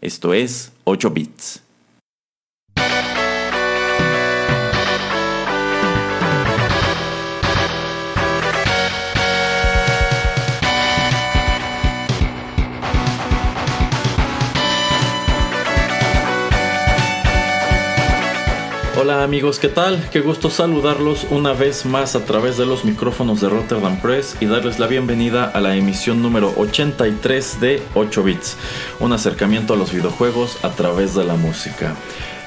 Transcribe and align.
Esto 0.00 0.34
es 0.34 0.72
8 0.84 1.10
bits. 1.10 1.65
Hola 18.98 19.22
amigos, 19.22 19.58
¿qué 19.58 19.68
tal? 19.68 20.08
Qué 20.10 20.20
gusto 20.22 20.48
saludarlos 20.48 21.26
una 21.28 21.52
vez 21.52 21.84
más 21.84 22.16
a 22.16 22.24
través 22.24 22.56
de 22.56 22.64
los 22.64 22.86
micrófonos 22.86 23.42
de 23.42 23.50
Rotterdam 23.50 24.00
Press 24.00 24.38
y 24.40 24.46
darles 24.46 24.78
la 24.78 24.86
bienvenida 24.86 25.44
a 25.44 25.60
la 25.60 25.76
emisión 25.76 26.22
número 26.22 26.54
83 26.56 27.60
de 27.60 27.82
8 27.94 28.22
bits, 28.22 28.56
un 28.98 29.12
acercamiento 29.12 29.74
a 29.74 29.76
los 29.76 29.92
videojuegos 29.92 30.64
a 30.64 30.70
través 30.70 31.14
de 31.14 31.24
la 31.24 31.34
música. 31.34 31.94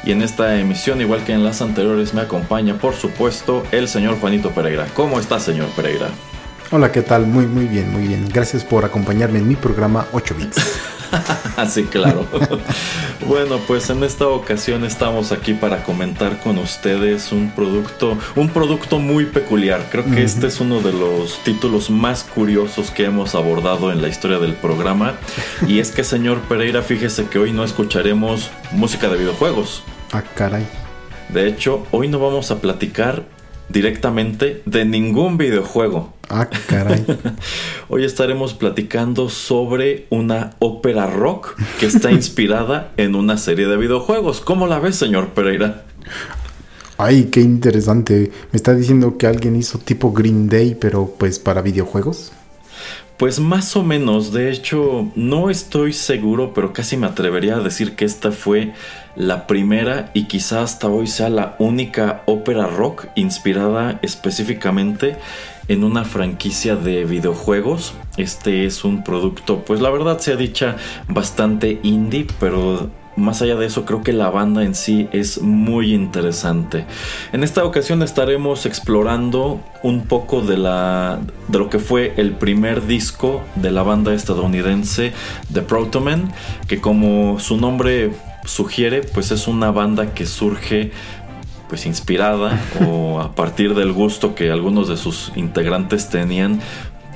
Y 0.04 0.12
en 0.12 0.23
esta 0.23 0.60
emisión, 0.60 1.02
igual 1.02 1.23
que 1.23 1.34
en 1.34 1.44
las 1.44 1.62
anteriores, 1.62 2.16
me 2.16 2.22
acompaña 2.22 2.80
por 2.80 2.95
supuesto 2.95 3.64
el 3.72 3.88
señor 3.88 4.20
Juanito 4.20 4.50
Pereira. 4.50 4.88
¿Cómo 4.95 5.20
está 5.20 5.40
señor 5.40 5.68
Pereira? 5.76 6.08
Hola, 6.72 6.92
¿qué 6.92 7.04
tal? 7.04 7.28
Muy, 7.28 7.45
muy 7.45 7.66
bien, 7.66 7.92
muy 7.92 8.08
bien. 8.08 8.28
Gracias 8.28 8.66
por 8.66 8.86
acompañarme 8.86 9.38
en 9.38 9.48
mi 9.48 9.56
programa 9.56 10.08
8 10.14 10.36
bits. 10.36 10.58
Así 11.58 11.84
claro. 11.84 12.26
bueno, 13.28 13.60
pues 13.68 13.90
en 13.90 14.04
esta 14.04 14.28
ocasión 14.28 14.84
estamos 14.84 15.32
aquí 15.32 15.54
para 15.54 15.84
comentar 15.84 16.40
con 16.40 16.58
ustedes 16.58 17.32
un 17.32 17.52
producto, 17.52 18.18
un 18.36 18.50
producto 18.50 19.00
muy 19.00 19.26
peculiar. 19.26 19.88
Creo 19.92 20.06
que 20.06 20.24
este 20.24 20.48
es 20.48 20.60
uno 20.60 20.82
de 20.82 20.94
los 20.94 21.40
títulos 21.44 21.90
más 21.90 22.24
curiosos 22.24 22.92
que 22.92 23.06
hemos 23.06 23.36
abordado 23.36 23.92
en 23.92 24.02
la 24.02 24.08
historia 24.08 24.40
del 24.40 24.54
programa. 24.54 25.16
Y 25.68 25.80
es 25.80 25.92
que, 25.92 26.04
señor 26.04 26.40
Pereira, 26.42 26.82
fíjese 26.82 27.26
que 27.26 27.40
hoy 27.40 27.52
no 27.52 27.64
escucharemos 27.64 28.50
música 28.72 29.10
de 29.10 29.18
videojuegos. 29.18 29.84
Ah, 30.12 30.23
caray. 30.36 30.66
De 31.30 31.48
hecho, 31.48 31.86
hoy 31.92 32.08
no 32.08 32.20
vamos 32.20 32.50
a 32.52 32.60
platicar 32.60 33.23
directamente 33.70 34.62
de 34.66 34.86
ningún 34.86 35.38
videojuego. 35.38 36.14
Ah, 36.30 36.48
caray. 36.67 37.06
Hoy 37.89 38.03
estaremos 38.03 38.53
platicando 38.53 39.30
sobre 39.30 40.08
una 40.09 40.52
ópera 40.59 41.08
rock 41.08 41.56
que 41.80 41.86
está 41.86 42.11
inspirada 42.11 42.92
en 42.98 43.16
una 43.16 43.38
serie 43.38 43.67
de 43.67 43.78
videojuegos. 43.78 44.42
¿Cómo 44.42 44.67
la 44.67 44.80
ves, 44.80 44.95
señor 44.95 45.30
Pereira? 45.30 45.86
Ay, 46.98 47.30
qué 47.31 47.42
interesante. 47.42 48.31
Me 48.52 48.58
está 48.58 48.76
diciendo 48.76 49.17
que 49.17 49.26
alguien 49.26 49.56
hizo 49.56 49.78
tipo 49.80 50.11
Green 50.11 50.50
Day, 50.50 50.76
pero 50.80 51.14
pues 51.17 51.39
para 51.39 51.61
videojuegos. 51.61 52.33
Pues 53.20 53.39
más 53.39 53.76
o 53.76 53.83
menos, 53.83 54.31
de 54.31 54.50
hecho, 54.50 55.11
no 55.16 55.50
estoy 55.50 55.92
seguro, 55.92 56.54
pero 56.54 56.72
casi 56.72 56.95
me 56.95 57.06
atrevería 57.06 57.58
a 57.58 57.59
decir 57.59 57.98
que 57.98 58.06
esta 58.06 58.31
fue 58.31 58.73
la 59.20 59.48
primera 59.48 60.12
y 60.14 60.23
quizá 60.23 60.64
hasta 60.64 60.88
hoy 60.88 61.06
sea 61.06 61.30
la 61.30 61.58
única 61.59 62.23
ópera 62.25 62.67
rock 62.67 63.08
inspirada 63.16 63.99
específicamente 64.02 65.17
en 65.67 65.83
una 65.83 66.05
franquicia 66.05 66.77
de 66.77 67.04
videojuegos. 67.04 67.94
Este 68.16 68.66
es 68.66 68.86
un 68.86 69.04
producto, 69.04 69.66
pues 69.66 69.82
la 69.82 69.89
verdad 69.89 70.20
se 70.20 70.32
ha 70.32 70.38
dicha 70.38 70.77
bastante 71.10 71.82
indie, 71.83 72.27
pero 72.39 72.89
más 73.17 73.42
allá 73.42 73.58
de 73.58 73.66
eso, 73.66 73.83
creo 73.83 74.02
que 74.04 74.14
la 74.14 74.30
banda 74.30 74.64
en 74.64 74.73
sí 74.73 75.10
es 75.11 75.42
muy 75.42 75.94
interesante. 75.94 76.86
En 77.33 77.44
esta 77.44 77.65
ocasión 77.65 78.02
estaremos 78.02 78.65
explorando 78.65 79.60
un 79.83 80.05
poco 80.05 80.42
de, 80.42 80.55
la, 80.55 81.20
de 81.49 81.60
lo 81.60 81.70
que 81.70 81.80
fue 81.80 82.14
el 82.15 82.32
primer 82.32 82.88
disco 82.88 83.42
de 83.55 83.71
la 83.71 83.83
banda 83.83 84.14
estadounidense 84.14 85.11
The 85.52 85.61
Protomen, 85.61 86.32
que 86.67 86.80
como 86.80 87.38
su 87.42 87.58
nombre 87.58 88.11
sugiere, 88.45 89.02
pues 89.02 89.32
es 89.32 89.48
una 89.48 89.72
banda 89.72 90.14
que 90.14 90.26
surge 90.26 90.92
pues 91.67 91.86
inspirada 91.86 92.60
o 92.88 93.20
a 93.20 93.36
partir 93.36 93.76
del 93.76 93.94
gusto 93.94 94.36
que 94.36 94.52
algunos 94.52 94.88
de 94.88 94.98
sus 94.98 95.32
integrantes 95.36 96.10
tenían 96.10 96.61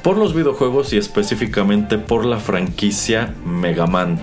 por 0.04 0.18
los 0.18 0.36
videojuegos 0.36 0.92
y 0.92 0.98
específicamente 0.98 1.98
por 1.98 2.26
la 2.26 2.38
franquicia 2.38 3.34
Mega 3.46 3.88
Man. 3.88 4.20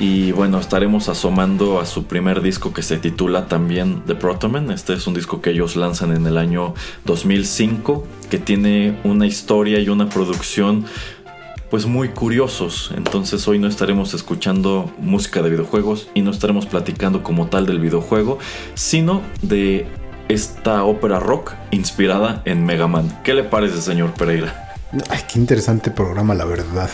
Y 0.00 0.32
bueno, 0.32 0.58
estaremos 0.58 1.10
asomando 1.10 1.80
a 1.80 1.86
su 1.86 2.04
primer 2.04 2.40
disco 2.40 2.72
que 2.72 2.82
se 2.82 2.96
titula 2.96 3.46
también 3.46 4.02
The 4.06 4.14
Protoman. 4.14 4.70
Este 4.70 4.94
es 4.94 5.06
un 5.06 5.12
disco 5.12 5.42
que 5.42 5.50
ellos 5.50 5.76
lanzan 5.76 6.16
en 6.16 6.26
el 6.26 6.38
año 6.38 6.74
2005, 7.04 8.06
que 8.30 8.38
tiene 8.38 8.98
una 9.04 9.26
historia 9.26 9.80
y 9.80 9.90
una 9.90 10.08
producción 10.08 10.86
pues 11.72 11.86
muy 11.86 12.10
curiosos. 12.10 12.92
Entonces 12.94 13.48
hoy 13.48 13.58
no 13.58 13.66
estaremos 13.66 14.12
escuchando 14.12 14.92
música 14.98 15.40
de 15.40 15.48
videojuegos 15.48 16.06
y 16.12 16.20
no 16.20 16.30
estaremos 16.30 16.66
platicando 16.66 17.22
como 17.22 17.46
tal 17.46 17.64
del 17.64 17.80
videojuego, 17.80 18.38
sino 18.74 19.22
de 19.40 19.86
esta 20.28 20.84
ópera 20.84 21.18
rock 21.18 21.54
inspirada 21.70 22.42
en 22.44 22.66
Mega 22.66 22.88
Man. 22.88 23.22
¿Qué 23.24 23.32
le 23.32 23.42
parece, 23.42 23.80
señor 23.80 24.12
Pereira? 24.12 24.74
Ay, 25.08 25.20
qué 25.26 25.38
interesante 25.38 25.90
programa, 25.90 26.34
la 26.34 26.44
verdad. 26.44 26.90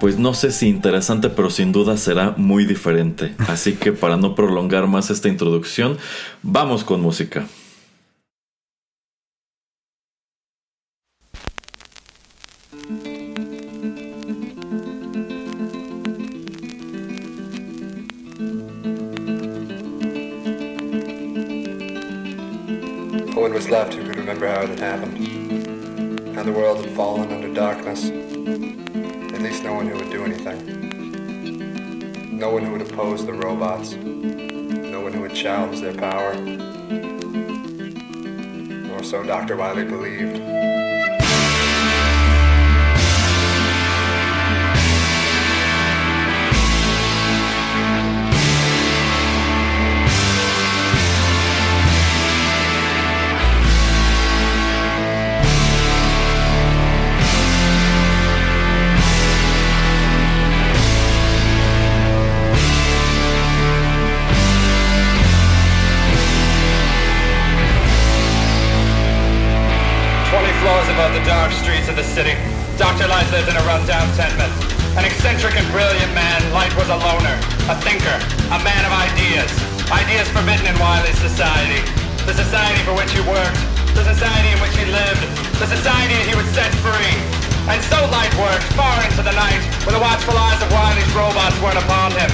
pues 0.00 0.18
no 0.18 0.32
sé 0.32 0.50
si 0.50 0.66
interesante, 0.66 1.28
pero 1.28 1.50
sin 1.50 1.72
duda 1.72 1.98
será 1.98 2.32
muy 2.38 2.64
diferente. 2.64 3.34
Así 3.46 3.74
que 3.74 3.92
para 3.92 4.16
no 4.16 4.34
prolongar 4.34 4.86
más 4.86 5.10
esta 5.10 5.28
introducción, 5.28 5.98
vamos 6.42 6.82
con 6.84 7.02
música. 7.02 7.44
Left 23.70 23.94
who 23.94 24.04
could 24.04 24.16
remember 24.16 24.48
how 24.48 24.62
it 24.62 24.68
had 24.70 24.80
happened. 24.80 26.34
How 26.34 26.42
the 26.42 26.50
world 26.50 26.84
had 26.84 26.92
fallen 26.96 27.30
under 27.30 27.54
darkness. 27.54 28.06
At 28.06 29.42
least 29.42 29.62
no 29.62 29.74
one 29.74 29.86
who 29.86 29.94
would 29.96 30.10
do 30.10 30.24
anything. 30.24 30.58
No 32.36 32.50
one 32.50 32.64
who 32.64 32.72
would 32.72 32.82
oppose 32.82 33.24
the 33.24 33.32
robots. 33.32 33.92
No 33.92 35.02
one 35.02 35.12
who 35.12 35.20
would 35.20 35.34
challenge 35.34 35.80
their 35.80 35.94
power. 35.94 36.32
Or 38.92 39.04
so 39.04 39.22
Dr. 39.22 39.56
Wiley 39.56 39.84
believed. 39.84 40.40
Floors 70.60 70.88
above 70.92 71.16
the 71.16 71.24
dark 71.24 71.48
streets 71.56 71.88
of 71.88 71.96
the 71.96 72.04
city, 72.04 72.36
Dr. 72.76 73.08
Light 73.08 73.24
lived 73.32 73.48
in 73.48 73.56
a 73.56 73.64
rundown 73.64 74.04
tenement. 74.12 74.52
An 74.92 75.08
eccentric 75.08 75.56
and 75.56 75.64
brilliant 75.72 76.12
man, 76.12 76.36
Light 76.52 76.68
was 76.76 76.92
a 76.92 77.00
loner, 77.00 77.36
a 77.72 77.76
thinker, 77.80 78.18
a 78.52 78.60
man 78.60 78.84
of 78.84 78.92
ideas. 78.92 79.48
Ideas 79.88 80.28
forbidden 80.28 80.68
in 80.68 80.76
Wiley's 80.76 81.16
society. 81.16 81.80
The 82.28 82.36
society 82.36 82.76
for 82.84 82.92
which 82.92 83.08
he 83.08 83.24
worked, 83.24 83.56
the 83.96 84.04
society 84.04 84.52
in 84.52 84.60
which 84.60 84.76
he 84.76 84.84
lived, 84.84 85.24
the 85.56 85.64
society 85.64 86.20
he 86.28 86.36
would 86.36 86.50
set 86.52 86.68
free. 86.84 87.16
And 87.64 87.80
so 87.88 87.96
Light 88.12 88.32
worked 88.36 88.68
far 88.76 89.00
into 89.00 89.24
the 89.24 89.32
night, 89.32 89.64
when 89.88 89.96
the 89.96 90.02
watchful 90.04 90.36
eyes 90.36 90.60
of 90.60 90.68
Wiley's 90.76 91.08
robots 91.16 91.56
weren't 91.64 91.80
upon 91.80 92.12
him. 92.20 92.28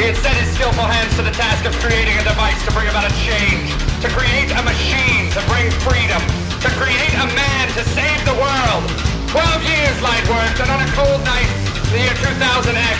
He 0.00 0.08
had 0.08 0.16
set 0.16 0.32
his 0.40 0.48
skillful 0.56 0.88
hands 0.88 1.12
to 1.20 1.22
the 1.22 1.34
task 1.36 1.68
of 1.68 1.76
creating 1.84 2.16
a 2.16 2.24
device 2.24 2.56
to 2.64 2.72
bring 2.72 2.88
about 2.88 3.04
a 3.04 3.14
change, 3.20 3.68
to 4.00 4.08
create 4.16 4.48
a 4.48 4.62
machine 4.64 5.28
to 5.36 5.40
bring 5.52 5.68
freedom, 5.84 6.24
to 6.64 6.70
create 6.80 7.12
a 7.20 7.28
man 7.36 7.68
to 7.76 7.84
save 7.92 8.24
the 8.24 8.32
world. 8.40 8.88
Twelve 9.28 9.60
years 9.68 9.96
light 10.00 10.24
worked, 10.32 10.64
and 10.64 10.72
on 10.72 10.80
a 10.80 10.88
cold 10.96 11.20
night, 11.20 11.44
the 11.92 12.00
year 12.00 12.16
2000X, 12.24 12.96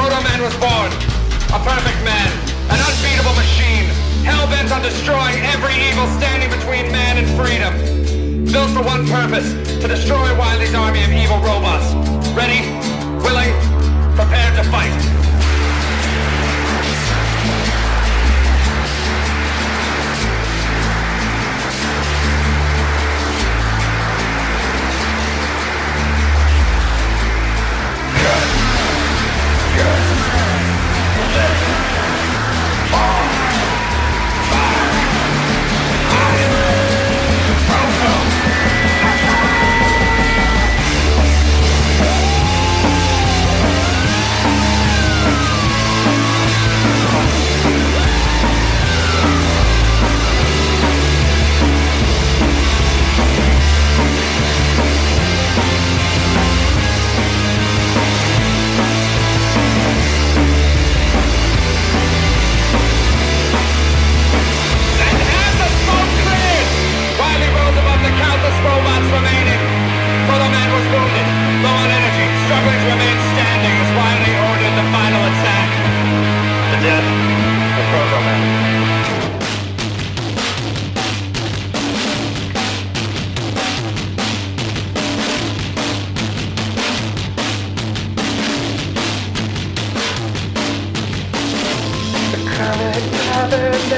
Proto-Man 0.00 0.40
was 0.40 0.56
born. 0.56 0.88
A 1.52 1.60
perfect 1.60 2.00
man. 2.08 2.28
An 2.72 2.80
unbeatable 2.80 3.36
machine. 3.36 3.84
Hell-bent 4.24 4.72
on 4.72 4.80
destroying 4.80 5.36
every 5.52 5.76
evil 5.92 6.08
standing 6.16 6.48
between 6.48 6.88
man 6.88 7.20
and 7.20 7.28
freedom. 7.36 7.76
Built 8.48 8.70
for 8.72 8.80
one 8.80 9.04
purpose. 9.04 9.52
To 9.84 9.86
destroy 9.86 10.32
Wildey's 10.40 10.72
army 10.72 11.04
of 11.04 11.12
evil 11.12 11.36
robots. 11.44 11.92
Ready, 12.32 12.64
willing, 13.20 13.52
prepared 14.16 14.56
to 14.56 14.64
fight. 14.72 14.96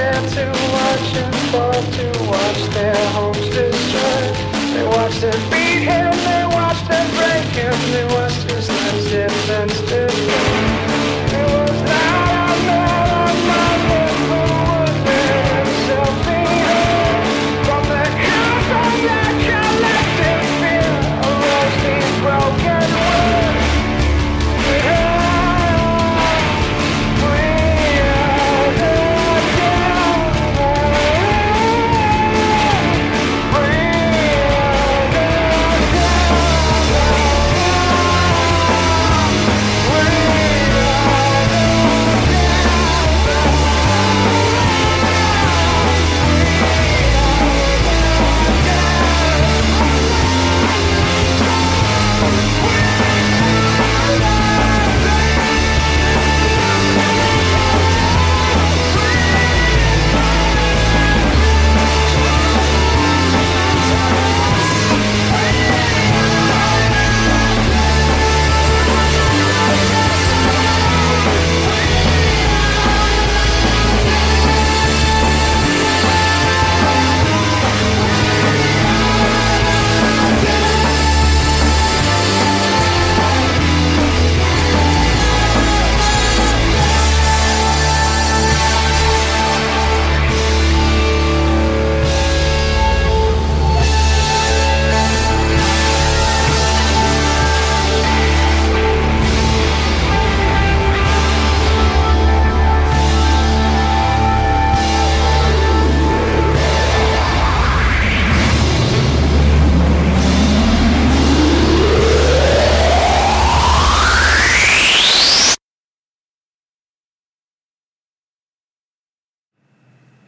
There 0.05 0.29
to 0.37 0.47
watch 0.73 1.17
and 1.17 1.35
fall 1.51 1.73
to 1.73 2.07
watch 2.29 2.63
their 2.75 2.97
homes 3.13 3.49
destroyed. 3.49 4.35
They 4.75 4.87
watched 4.87 5.23
it 5.23 5.51
beat 5.51 5.64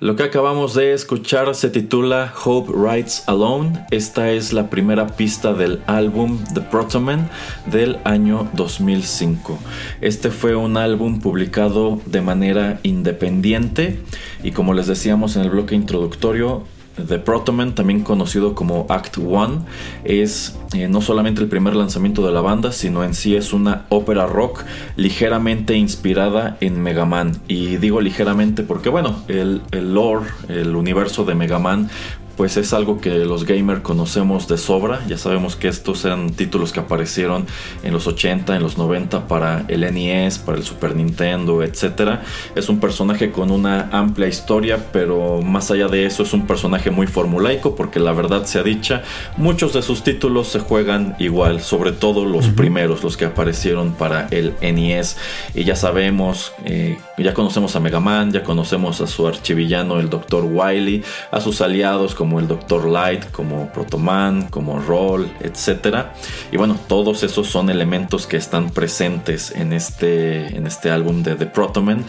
Lo 0.06 0.14
que 0.14 0.22
acabamos 0.22 0.74
de 0.74 0.92
escuchar 0.92 1.52
se 1.56 1.68
titula 1.68 2.32
Hope 2.44 2.72
Rides 2.72 3.24
Alone. 3.26 3.84
Esta 3.90 4.30
es 4.30 4.52
la 4.52 4.70
primera 4.70 5.08
pista 5.08 5.52
del 5.52 5.82
álbum 5.88 6.38
The 6.54 6.60
Protoman 6.60 7.28
del 7.72 7.98
año 8.04 8.48
2005. 8.54 9.58
Este 10.00 10.30
fue 10.30 10.54
un 10.54 10.76
álbum 10.76 11.18
publicado 11.18 12.00
de 12.06 12.20
manera 12.20 12.78
independiente 12.84 13.98
y 14.44 14.52
como 14.52 14.74
les 14.74 14.86
decíamos 14.86 15.34
en 15.34 15.42
el 15.42 15.50
bloque 15.50 15.74
introductorio, 15.74 16.62
The 16.96 17.18
Protoman, 17.18 17.74
también 17.74 18.02
conocido 18.02 18.54
como 18.54 18.86
Act 18.88 19.18
One, 19.18 19.60
es 20.04 20.56
eh, 20.74 20.88
no 20.88 21.00
solamente 21.00 21.42
el 21.42 21.48
primer 21.48 21.76
lanzamiento 21.76 22.26
de 22.26 22.32
la 22.32 22.40
banda, 22.40 22.72
sino 22.72 23.04
en 23.04 23.14
sí 23.14 23.36
es 23.36 23.52
una 23.52 23.84
ópera 23.88 24.26
rock 24.26 24.64
ligeramente 24.96 25.76
inspirada 25.76 26.56
en 26.60 26.82
Mega 26.82 27.04
Man. 27.04 27.38
Y 27.48 27.76
digo 27.76 28.00
ligeramente 28.00 28.62
porque, 28.62 28.88
bueno, 28.88 29.22
el, 29.28 29.62
el 29.70 29.94
lore, 29.94 30.26
el 30.48 30.74
universo 30.74 31.24
de 31.24 31.34
Mega 31.34 31.58
Man, 31.58 31.90
pues 32.36 32.56
es 32.56 32.72
algo 32.72 33.00
que 33.00 33.10
los 33.24 33.44
gamers 33.44 33.80
conocemos 33.80 34.46
de 34.46 34.58
sobra. 34.58 35.00
Ya 35.08 35.16
sabemos 35.16 35.56
que 35.56 35.68
estos 35.68 36.04
eran 36.04 36.30
títulos 36.30 36.72
que 36.72 36.80
aparecieron 36.80 37.46
en 37.82 37.92
los 37.92 38.06
80, 38.06 38.56
en 38.56 38.62
los 38.62 38.76
90 38.76 39.26
para 39.26 39.64
el 39.68 39.80
NES, 39.92 40.38
para 40.38 40.58
el 40.58 40.64
Super 40.64 40.94
Nintendo, 40.94 41.62
etc. 41.62 42.20
Es 42.54 42.68
un 42.68 42.78
personaje 42.78 43.30
con 43.30 43.50
una 43.50 43.88
amplia 43.92 44.28
historia, 44.28 44.92
pero 44.92 45.40
más 45.40 45.70
allá 45.70 45.88
de 45.88 46.04
eso 46.04 46.22
es 46.24 46.32
un 46.32 46.46
personaje 46.46 46.90
muy 46.90 47.06
formulaico 47.06 47.74
porque 47.74 48.00
la 48.00 48.12
verdad 48.12 48.44
sea 48.44 48.62
dicha, 48.62 49.02
muchos 49.36 49.72
de 49.72 49.82
sus 49.82 50.02
títulos 50.02 50.48
se 50.48 50.58
juegan 50.58 51.16
igual, 51.18 51.60
sobre 51.60 51.92
todo 51.92 52.24
los 52.24 52.48
primeros, 52.48 53.02
los 53.02 53.16
que 53.16 53.24
aparecieron 53.24 53.94
para 53.94 54.28
el 54.30 54.54
NES. 54.60 55.16
Y 55.54 55.64
ya 55.64 55.76
sabemos, 55.76 56.52
eh, 56.64 56.98
ya 57.16 57.32
conocemos 57.32 57.74
a 57.76 57.80
Mega 57.80 58.00
Man, 58.00 58.32
ya 58.32 58.42
conocemos 58.42 59.00
a 59.00 59.06
su 59.06 59.26
archivillano, 59.26 60.00
el 60.00 60.10
Dr. 60.10 60.44
Wily, 60.44 61.02
a 61.30 61.40
sus 61.40 61.60
aliados 61.60 62.14
como 62.14 62.25
como 62.26 62.40
el 62.40 62.48
Dr. 62.48 62.88
Light, 62.88 63.30
como 63.30 63.68
Protoman, 63.72 64.48
como 64.48 64.80
Roll, 64.80 65.30
etc. 65.38 66.06
Y 66.50 66.56
bueno, 66.56 66.76
todos 66.88 67.22
esos 67.22 67.46
son 67.46 67.70
elementos 67.70 68.26
que 68.26 68.36
están 68.36 68.70
presentes 68.70 69.52
en 69.52 69.72
este, 69.72 70.56
en 70.56 70.66
este 70.66 70.90
álbum 70.90 71.22
de 71.22 71.36
The 71.36 71.46
Protoman, 71.46 72.04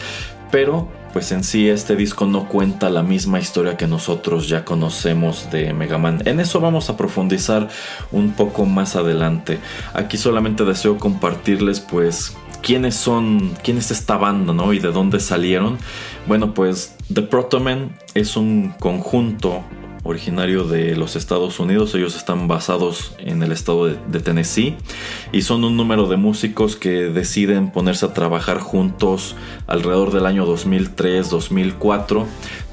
pero 0.50 0.88
pues 1.13 1.31
en 1.31 1.43
sí 1.43 1.69
este 1.69 1.95
disco 1.95 2.25
no 2.25 2.50
cuenta 2.50 2.89
la 2.89 3.03
misma 3.03 3.38
historia 3.38 3.77
que 3.77 3.86
nosotros 3.86 4.50
ya 4.50 4.65
conocemos 4.65 5.51
de 5.51 5.71
Mega 5.74 6.00
Man. 6.00 6.24
En 6.25 6.39
eso 6.39 6.59
vamos 6.62 6.89
a 6.89 6.97
profundizar 6.97 7.67
un 8.12 8.31
poco 8.31 8.65
más 8.65 8.95
adelante. 8.95 9.59
Aquí 9.93 10.17
solamente 10.17 10.65
deseo 10.65 10.97
compartirles 10.97 11.79
pues 11.79 12.36
quiénes 12.63 12.95
son, 12.95 13.55
quién 13.63 13.77
es 13.77 13.91
esta 13.91 14.17
banda, 14.17 14.51
¿no? 14.51 14.74
Y 14.74 14.79
de 14.79 14.91
dónde 14.91 15.19
salieron. 15.19 15.77
Bueno, 16.25 16.55
pues 16.55 16.95
The 17.13 17.21
Protomen 17.21 17.95
es 18.15 18.36
un 18.36 18.74
conjunto 18.79 19.63
originario 20.08 20.64
de 20.64 20.96
los 20.96 21.16
Estados 21.16 21.60
Unidos. 21.60 21.94
Ellos 21.96 22.16
están 22.16 22.48
basados 22.48 23.16
en 23.20 23.44
el 23.44 23.52
estado 23.52 23.86
de, 23.88 24.20
Tennessee 24.20 24.76
y 25.32 25.42
son 25.44 25.64
un 25.64 25.78
número 25.78 26.08
de 26.08 26.18
músicos 26.18 26.76
que 26.76 27.10
deciden 27.10 27.72
ponerse 27.72 28.06
a 28.06 28.14
trabajar 28.14 28.60
juntos 28.60 29.36
alrededor 29.68 30.12
del 30.12 30.26
año 30.26 30.46
2003-2004. 30.48 32.26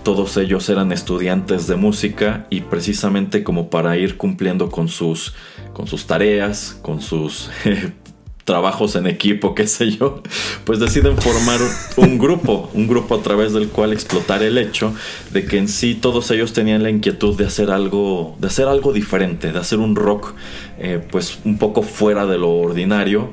Todos 0.02 0.36
ellos 0.36 0.68
eran 0.68 0.92
estudiantes 0.92 1.66
de 1.66 1.76
música 1.76 2.46
y 2.50 2.62
precisamente 2.62 3.42
como 3.42 3.70
para 3.70 3.96
ir 3.96 4.16
cumpliendo 4.16 4.70
con 4.70 4.88
sus, 4.88 5.34
con 5.72 5.86
sus 5.86 6.06
tareas, 6.06 6.78
con 6.82 7.00
sus 7.00 7.50
trabajos 8.44 8.94
en 8.96 9.06
equipo, 9.06 9.54
qué 9.54 9.66
sé 9.66 9.90
yo, 9.90 10.22
pues 10.64 10.78
deciden 10.78 11.16
formar 11.16 11.60
un 11.96 12.18
grupo, 12.18 12.70
un 12.74 12.86
grupo 12.86 13.14
a 13.16 13.22
través 13.22 13.52
del 13.52 13.68
cual 13.68 13.92
explotar 13.92 14.42
el 14.42 14.58
hecho 14.58 14.94
de 15.32 15.46
que 15.46 15.58
en 15.58 15.68
sí 15.68 15.94
todos 15.94 16.30
ellos 16.30 16.52
tenían 16.52 16.82
la 16.82 16.90
inquietud 16.90 17.36
de 17.36 17.46
hacer 17.46 17.70
algo, 17.70 18.36
de 18.38 18.46
hacer 18.46 18.68
algo 18.68 18.92
diferente, 18.92 19.52
de 19.52 19.58
hacer 19.58 19.78
un 19.78 19.96
rock 19.96 20.34
eh, 20.78 21.02
pues 21.10 21.38
un 21.44 21.58
poco 21.58 21.82
fuera 21.82 22.26
de 22.26 22.38
lo 22.38 22.50
ordinario 22.50 23.32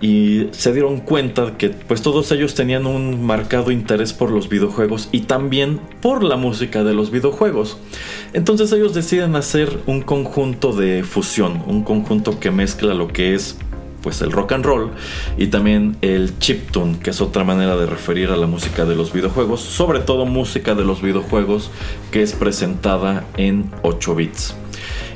y 0.00 0.48
se 0.50 0.72
dieron 0.72 1.00
cuenta 1.00 1.56
que 1.56 1.70
pues 1.70 2.02
todos 2.02 2.30
ellos 2.30 2.54
tenían 2.54 2.86
un 2.86 3.24
marcado 3.24 3.70
interés 3.70 4.12
por 4.12 4.30
los 4.30 4.48
videojuegos 4.48 5.08
y 5.12 5.20
también 5.20 5.80
por 6.02 6.22
la 6.22 6.36
música 6.36 6.84
de 6.84 6.92
los 6.92 7.10
videojuegos. 7.10 7.78
Entonces 8.34 8.70
ellos 8.72 8.92
deciden 8.92 9.34
hacer 9.34 9.80
un 9.86 10.02
conjunto 10.02 10.72
de 10.72 11.04
fusión, 11.04 11.62
un 11.66 11.84
conjunto 11.84 12.38
que 12.38 12.50
mezcla 12.50 12.92
lo 12.92 13.08
que 13.08 13.34
es 13.34 13.56
pues 14.04 14.20
el 14.20 14.30
rock 14.32 14.52
and 14.52 14.66
roll 14.66 14.90
y 15.38 15.46
también 15.46 15.96
el 16.02 16.38
chiptune, 16.38 16.98
que 17.00 17.08
es 17.08 17.22
otra 17.22 17.42
manera 17.42 17.74
de 17.74 17.86
referir 17.86 18.28
a 18.28 18.36
la 18.36 18.46
música 18.46 18.84
de 18.84 18.94
los 18.94 19.14
videojuegos, 19.14 19.62
sobre 19.62 20.00
todo 20.00 20.26
música 20.26 20.74
de 20.74 20.84
los 20.84 21.00
videojuegos 21.00 21.70
que 22.12 22.22
es 22.22 22.34
presentada 22.34 23.24
en 23.38 23.70
8 23.82 24.14
bits. 24.14 24.54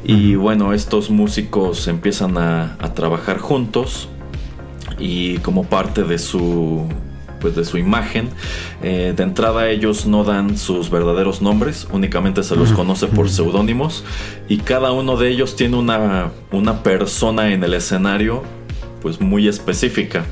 Y 0.04 0.37
bueno, 0.37 0.73
estos 0.73 1.11
músicos 1.11 1.87
empiezan 1.87 2.38
a, 2.38 2.78
trabajar 2.95 3.38
juntos 3.38 4.09
y 4.99 5.37
como 5.38 5.64
parte 5.64 6.02
de 6.02 6.18
su 6.18 6.88
pues 7.40 7.54
de 7.54 7.64
su 7.64 7.76
imagen. 7.76 8.30
Eh, 8.83 9.12
de 9.14 9.23
entrada 9.23 9.68
ellos 9.68 10.07
no 10.07 10.25
dan 10.25 10.57
sus 10.57 10.90
verdaderos 10.90 11.42
nombres, 11.42 11.87
únicamente 11.92 12.42
se 12.42 12.57
los 12.57 12.73
conoce 12.73 13.07
por 13.07 13.28
seudónimos 13.28 14.02
y 14.49 14.57
cada 14.57 14.90
uno 14.92 15.16
de 15.16 15.28
ellos 15.28 15.54
tiene 15.54 15.76
una, 15.76 16.33
una 16.50 16.83
persona 16.83 17.52
en 17.52 17.62
el 17.62 17.75
escenario 17.75 18.42
pues 19.00 19.21
muy 19.21 19.49
específica. 19.49 20.25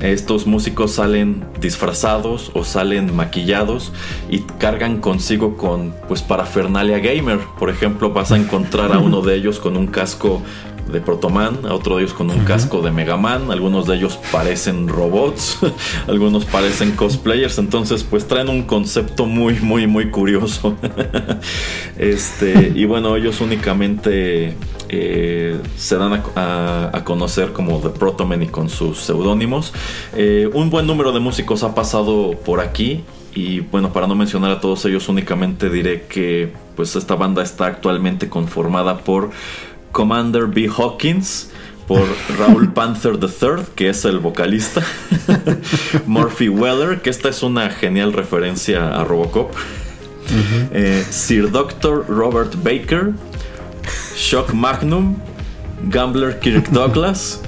Estos 0.00 0.46
músicos 0.46 0.92
salen 0.92 1.44
disfrazados 1.60 2.50
o 2.54 2.64
salen 2.64 3.14
maquillados 3.14 3.92
y 4.30 4.40
cargan 4.58 5.00
consigo 5.00 5.56
con 5.56 5.94
pues 6.08 6.22
parafernalia 6.22 6.98
gamer. 6.98 7.38
Por 7.58 7.70
ejemplo, 7.70 8.12
vas 8.12 8.32
a 8.32 8.36
encontrar 8.36 8.92
a 8.92 8.98
uno 8.98 9.20
de 9.22 9.36
ellos 9.36 9.58
con 9.58 9.76
un 9.76 9.86
casco 9.86 10.42
de 10.90 11.00
Protoman, 11.00 11.66
a 11.66 11.74
otro 11.74 11.96
de 11.96 12.02
ellos 12.02 12.14
con 12.14 12.30
un 12.30 12.44
casco 12.44 12.82
de 12.82 12.90
Megaman, 12.90 13.50
algunos 13.50 13.86
de 13.86 13.96
ellos 13.96 14.18
parecen 14.30 14.88
robots, 14.88 15.58
algunos 16.06 16.44
parecen 16.44 16.92
cosplayers, 16.92 17.58
entonces 17.58 18.04
pues 18.04 18.26
traen 18.26 18.48
un 18.48 18.62
concepto 18.64 19.26
muy 19.26 19.54
muy 19.60 19.86
muy 19.86 20.10
curioso. 20.10 20.76
este, 21.98 22.72
y 22.74 22.84
bueno, 22.84 23.16
ellos 23.16 23.40
únicamente 23.40 24.56
eh, 24.88 25.60
se 25.76 25.96
dan 25.96 26.22
a, 26.36 27.02
conocer 27.04 27.52
como 27.52 27.80
The 27.80 27.90
Protoman 27.90 28.42
y 28.42 28.46
con 28.46 28.68
sus 28.68 28.98
seudónimos. 28.98 29.72
Eh, 30.14 30.48
un 30.52 30.70
buen 30.70 30.86
número 30.86 31.12
de 31.12 31.20
músicos 31.20 31.62
ha 31.62 31.74
pasado 31.74 32.32
por 32.44 32.60
aquí 32.60 33.04
y 33.34 33.60
bueno, 33.60 33.92
para 33.92 34.06
no 34.06 34.14
mencionar 34.14 34.52
a 34.52 34.60
todos 34.60 34.84
ellos, 34.84 35.08
únicamente 35.08 35.68
diré 35.68 36.02
que 36.02 36.52
pues 36.76 36.94
esta 36.94 37.16
banda 37.16 37.42
está 37.42 37.66
actualmente 37.66 38.28
conformada 38.28 38.98
por 38.98 39.30
Commander 39.94 40.46
B. 40.46 40.68
Hawkins, 40.68 41.50
por 41.86 42.04
Raúl 42.36 42.72
Panther 42.72 43.14
III, 43.20 43.64
que 43.74 43.90
es 43.90 44.04
el 44.04 44.18
vocalista, 44.18 44.82
Murphy 46.06 46.48
Weller, 46.48 47.00
que 47.00 47.10
esta 47.10 47.28
es 47.28 47.42
una 47.42 47.70
genial 47.70 48.12
referencia 48.12 48.88
a 48.88 49.04
Robocop, 49.04 49.54
eh, 50.72 51.04
Sir 51.08 51.50
Dr. 51.50 52.06
Robert 52.08 52.54
Baker, 52.62 53.12
Shock 54.16 54.52
Magnum, 54.52 55.16
Gambler 55.88 56.40
Kirk 56.40 56.68
Douglas, 56.72 57.40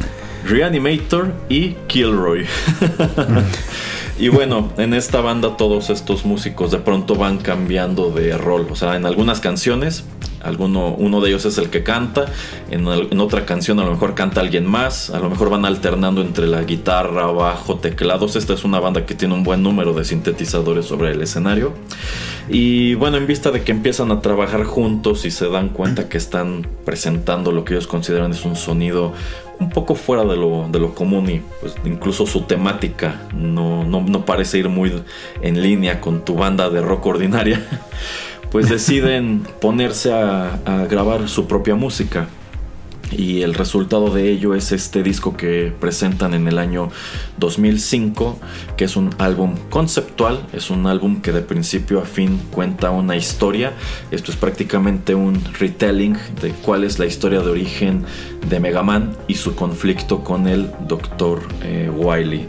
Reanimator 0.47 1.33
y 1.49 1.73
Kilroy. 1.89 2.47
Y 4.19 4.29
bueno, 4.29 4.73
en 4.79 4.95
esta 4.95 5.21
banda 5.21 5.59
todos 5.59 5.91
estos 5.91 6.25
músicos 6.25 6.71
de 6.71 6.79
pronto 6.79 7.17
van 7.17 7.37
cambiando 7.37 8.11
de 8.11 8.39
rol. 8.39 8.67
O 8.71 8.75
sea, 8.75 8.97
en 8.97 9.05
algunas 9.05 9.41
canciones 9.41 10.05
Alguno, 10.47 10.95
uno 10.95 11.21
de 11.21 11.29
ellos 11.31 11.45
es 11.45 11.59
el 11.59 11.71
que 11.71 11.83
canta, 11.83 12.27
en, 12.71 12.87
otra 13.21 13.45
canción 13.45 13.81
a 13.81 13.85
lo 13.85 13.91
mejor 13.93 14.15
canta 14.15 14.41
alguien 14.41 14.67
más, 14.67 15.11
a 15.11 15.19
lo 15.19 15.29
mejor 15.29 15.51
van 15.51 15.65
alternando 15.65 16.21
entre 16.21 16.47
la 16.47 16.63
guitarra, 16.63 17.27
bajo, 17.27 17.77
teclados. 17.77 18.37
Esta 18.37 18.55
es 18.55 18.65
una 18.65 18.81
banda 18.81 19.07
que 19.07 19.15
tiene 19.15 19.35
un 19.35 19.43
buen 19.43 19.63
número 19.63 19.93
de 19.93 20.05
sintetizadores 20.05 20.87
sobre 20.87 21.13
el 21.13 21.23
escenario. 21.23 21.73
Y 22.49 22.95
bueno, 22.95 23.17
en 23.17 23.27
vista 23.27 23.51
de 23.51 23.63
que 23.63 23.73
empiezan 23.73 24.13
a 24.13 24.21
trabajar 24.21 24.65
juntos 24.65 25.25
y 25.25 25.31
se 25.31 25.49
dan 25.49 25.71
cuenta 25.71 26.09
que 26.09 26.19
están 26.19 26.67
presentando 26.85 27.51
lo 27.51 27.65
que 27.65 27.75
ellos 27.75 27.87
consideran 27.87 28.31
es 28.31 28.45
un 28.45 28.57
sonido 28.57 29.13
un 29.59 29.71
poco 29.71 29.95
fuera 29.95 30.25
de 30.25 30.37
lo, 30.37 30.95
común 30.95 31.31
y 31.31 31.43
pues 31.61 31.75
incluso 31.85 32.27
su 32.27 32.43
temática 32.43 33.23
no, 33.35 33.85
no, 33.85 34.03
no 34.03 34.25
parece 34.25 34.59
ir 34.59 34.69
muy 34.69 35.03
en 35.41 35.63
línea 35.63 36.01
con 36.01 36.25
tu 36.25 36.35
banda 36.35 36.69
de 36.71 36.81
rock 36.81 37.07
ordinaria. 37.07 37.67
pues 38.51 38.69
deciden 38.69 39.47
ponerse 39.61 40.13
a, 40.13 40.87
grabar 40.89 41.29
su 41.29 41.47
propia 41.47 41.75
música. 41.75 42.29
Y 43.13 43.43
el 43.43 43.55
resultado 43.55 44.13
de 44.13 44.31
ello 44.31 44.57
es 44.57 44.73
este 44.73 45.05
disco 45.05 45.37
que 45.37 45.73
presentan 45.79 46.35
en 46.35 46.49
el 46.49 46.59
año 46.59 46.91
2005, 47.39 48.37
que 48.77 48.85
es 48.85 48.97
un 48.97 49.11
álbum 49.19 49.55
conceptual, 49.71 50.45
es 50.53 50.71
un 50.71 50.89
álbum 50.89 51.21
que 51.23 51.31
de 51.31 51.41
principio 51.41 52.01
a 52.01 52.05
fin 52.05 52.41
cuenta 52.51 52.91
una 52.91 53.15
historia. 53.15 53.75
Esto 54.11 54.33
es 54.33 54.37
prácticamente 54.37 55.15
un 55.15 55.41
retelling 55.59 56.17
de 56.43 56.51
cuál 56.51 56.83
es 56.83 56.99
la 56.99 57.07
historia 57.07 57.41
de 57.41 57.51
origen 57.51 58.05
de 58.49 58.59
Mega 58.59 58.83
Man 58.83 59.17
y 59.29 59.35
su 59.35 59.55
conflicto 59.55 60.25
con 60.25 60.49
el 60.49 60.69
Dr. 60.89 61.43
Eh, 61.63 61.89
Wily. 61.95 62.49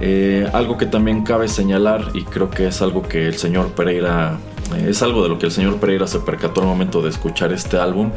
Eh, 0.00 0.48
algo 0.52 0.78
que 0.78 0.86
también 0.86 1.24
cabe 1.24 1.48
señalar, 1.48 2.12
y 2.14 2.22
creo 2.22 2.50
que 2.50 2.68
es 2.68 2.82
algo 2.82 3.02
que 3.02 3.26
el 3.26 3.34
señor 3.34 3.72
Pereira 3.72 4.38
es 4.76 5.02
algo 5.02 5.22
de 5.22 5.28
lo 5.28 5.38
que 5.38 5.46
el 5.46 5.52
señor 5.52 5.76
Pereira 5.76 6.06
se 6.06 6.20
percató 6.20 6.60
al 6.60 6.66
momento 6.66 7.02
de 7.02 7.10
escuchar 7.10 7.52
este 7.52 7.78
álbum, 7.78 8.10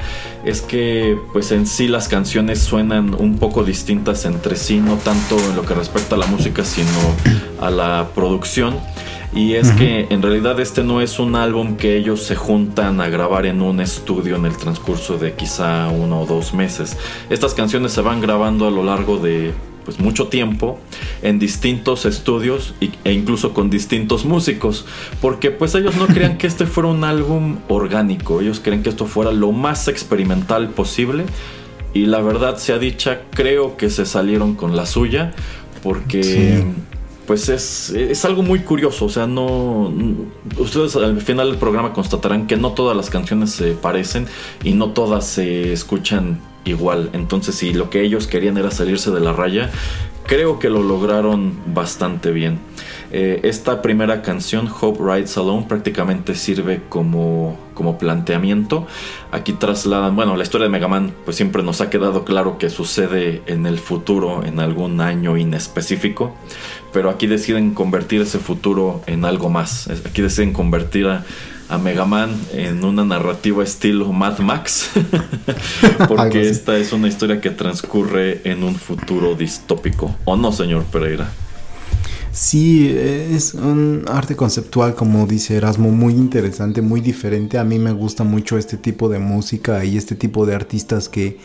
es 0.46 0.62
que 0.62 1.17
pues 1.34 1.51
en 1.51 1.65
sí 1.67 1.88
las 1.88 2.08
canciones 2.08 2.60
suenan 2.60 3.13
un 3.13 3.38
poco 3.38 3.63
distintas 3.63 4.25
entre 4.25 4.55
sí, 4.55 4.79
no 4.79 4.96
tanto 4.96 5.38
en 5.38 5.55
lo 5.55 5.63
que 5.63 5.74
respecta 5.74 6.15
a 6.15 6.17
la 6.17 6.27
música, 6.27 6.63
sino 6.63 6.89
a 7.60 7.70
la 7.70 8.10
producción. 8.13 8.75
Y 9.34 9.53
es 9.53 9.72
que 9.72 10.08
en 10.10 10.22
realidad 10.22 10.60
este 10.60 10.84
no 10.84 11.00
es 11.00 11.17
un 11.17 11.38
álbum 11.38 11.77
que 11.77 11.96
ellos 11.96 12.22
se 12.22 12.36
juntan 12.36 13.00
a 13.00 13.08
grabar 13.08 13.46
en 13.46 13.62
un 13.62 13.79
estudio 13.79 14.36
en 14.36 14.46
el 14.46 14.58
transcurso 14.58 15.17
de 15.17 15.36
quizá 15.36 15.88
uno 15.88 16.22
o 16.22 16.25
dos 16.25 16.53
meses. 16.53 16.98
Estas 17.29 17.53
canciones 17.53 17.93
se 17.93 18.01
van 18.01 18.20
grabando 18.20 18.67
a 18.67 18.72
lo 18.72 18.84
largo 18.84 19.20
de 19.20 19.53
pues 19.84 20.00
mucho 20.00 20.28
tiempo 20.28 20.80
en 21.22 21.40
distintos 21.40 22.06
estudios 22.06 22.74
e 23.04 23.14
incluso 23.14 23.54
con 23.54 23.70
distintos 23.70 24.26
músicos 24.26 24.86
porque 25.22 25.52
pues 25.52 25.76
ellos 25.76 25.96
no 25.96 26.08
creían 26.08 26.38
que 26.38 26.48
este 26.48 26.66
fuera 26.66 26.90
un 26.90 27.04
álbum 27.04 27.58
orgánico 27.68 28.42
ellos 28.42 28.60
creen 28.64 28.84
que 28.84 28.90
esto 28.90 29.06
fuera 29.06 29.32
lo 29.32 29.52
más 29.52 29.88
experimental 29.88 30.70
posible 30.70 31.26
y 31.94 32.06
la 32.06 32.22
verdad 32.22 32.58
sea 32.58 32.78
dicha 32.78 33.22
creo 33.32 33.78
que 33.78 33.90
se 33.90 34.06
salieron 34.06 34.56
con 34.56 34.76
la 34.76 34.86
suya 34.86 35.34
porque 35.84 36.64
pues 37.26 37.50
es, 37.50 37.90
es, 37.92 38.26
algo 38.26 38.44
muy 38.44 38.60
curioso 38.60 39.06
o 39.06 39.10
sea 39.10 39.28
no 39.28 39.92
ustedes 40.58 40.96
al 40.96 41.22
final 41.22 41.50
del 41.50 41.58
programa 41.58 41.94
constatarán 41.94 42.48
que 42.48 42.58
no 42.58 42.72
todas 42.72 42.96
las 42.96 43.10
canciones 43.10 43.52
se 43.52 43.72
parecen 43.72 44.28
y 44.64 44.74
no 44.74 44.92
todas 44.92 45.26
se 45.26 45.74
escuchan 45.74 46.40
igual. 46.65 47.10
Entonces, 47.13 47.56
si 47.56 47.74
lo 47.74 47.89
que 47.89 48.01
ellos 48.01 48.27
querían 48.27 48.58
era 48.58 48.72
salirse 48.72 49.12
de 49.12 49.20
la 49.20 49.34
raya, 49.34 49.70
creo 50.25 50.60
que 50.60 50.70
lo 50.70 50.84
lograron 50.84 51.58
bastante 51.74 52.32
bien. 52.32 52.60
Eh, 53.12 53.41
esta 53.44 53.82
primera 53.82 54.22
canción, 54.22 54.70
Hope 54.70 55.03
Rides 55.03 55.38
Alone, 55.38 55.65
prácticamente 55.68 56.36
sirve 56.36 56.82
como, 56.88 57.60
como 57.74 57.98
planteamiento. 57.98 58.88
Aquí 59.32 59.51
trasladan, 59.51 60.15
bueno, 60.15 60.38
la 60.38 60.44
historia 60.44 60.68
de 60.68 60.72
Mega 60.72 60.88
Man, 60.88 61.13
pues 61.25 61.36
siempre 61.36 61.63
nos 61.63 61.82
ha 61.82 61.89
quedado 61.89 62.24
claro 62.24 62.58
que 62.58 62.70
sucede 62.70 63.41
en 63.48 63.65
el 63.65 63.80
futuro, 63.80 64.46
en 64.46 64.62
algún 64.62 65.01
año 65.01 65.36
inespecífico, 65.36 66.34
pero 66.94 67.10
aquí 67.10 67.27
deciden 67.27 67.74
convertir 67.74 68.22
ese 68.22 68.39
futuro 68.39 69.01
en 69.08 69.25
algo 69.25 69.50
más. 69.50 69.89
Aquí 70.06 70.22
deciden 70.22 70.53
convertir 70.53 71.08
a, 71.08 71.25
a 71.72 71.78
Mega 71.78 72.06
Man 72.06 72.36
en 72.54 72.84
una 72.84 73.06
narrativa 73.06 73.63
estilo 73.63 74.12
Mad 74.12 74.40
Max, 74.40 74.90
porque 76.08 76.50
esta 76.50 76.78
es 76.78 76.92
una 76.92 77.08
historia 77.08 77.40
que 77.40 77.50
transcurre 77.50 78.42
en 78.44 78.63
un 78.63 78.75
futuro 78.75 79.36
distópico. 79.36 80.13
¿O 80.25 80.36
no, 80.36 80.51
señor 80.51 80.84
Pereira? 80.84 81.32
Sí, 82.34 82.90
es 82.90 83.54
un 83.54 84.06
arte 84.08 84.36
conceptual, 84.36 84.96
como 84.96 85.25
dice 85.28 85.56
Erasmo, 85.56 85.92
muy 85.92 86.13
interesante, 86.13 86.82
muy 86.82 87.00
diferente. 87.00 87.58
A 87.58 87.63
mí 87.63 87.80
me 87.80 87.92
gusta 87.92 88.24
mucho 88.24 88.58
este 88.58 88.78
tipo 88.78 89.10
de 89.10 89.20
música 89.20 89.84
y 89.84 89.98
este 89.98 90.16
tipo 90.16 90.46
de 90.46 90.56
artistas 90.56 91.10
que 91.10 91.40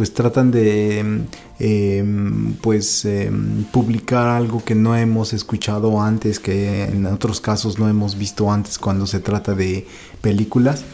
pues 0.00 0.14
tratan 0.14 0.50
de 0.50 1.26
em, 1.58 2.54
pues 2.62 3.04
em, 3.04 3.64
publicar 3.64 4.28
algo 4.28 4.64
que 4.64 4.74
no 4.74 4.96
hemos 4.96 5.34
escuchado 5.34 6.00
antes, 6.00 6.40
que 6.40 6.84
en 6.84 7.04
otros 7.04 7.42
casos 7.42 7.78
no 7.78 7.86
hemos 7.86 8.16
visto 8.16 8.50
antes 8.50 8.78
cuando 8.78 9.06
se 9.06 9.20
trata 9.20 9.54
de 9.54 9.86
películas. 10.22 10.84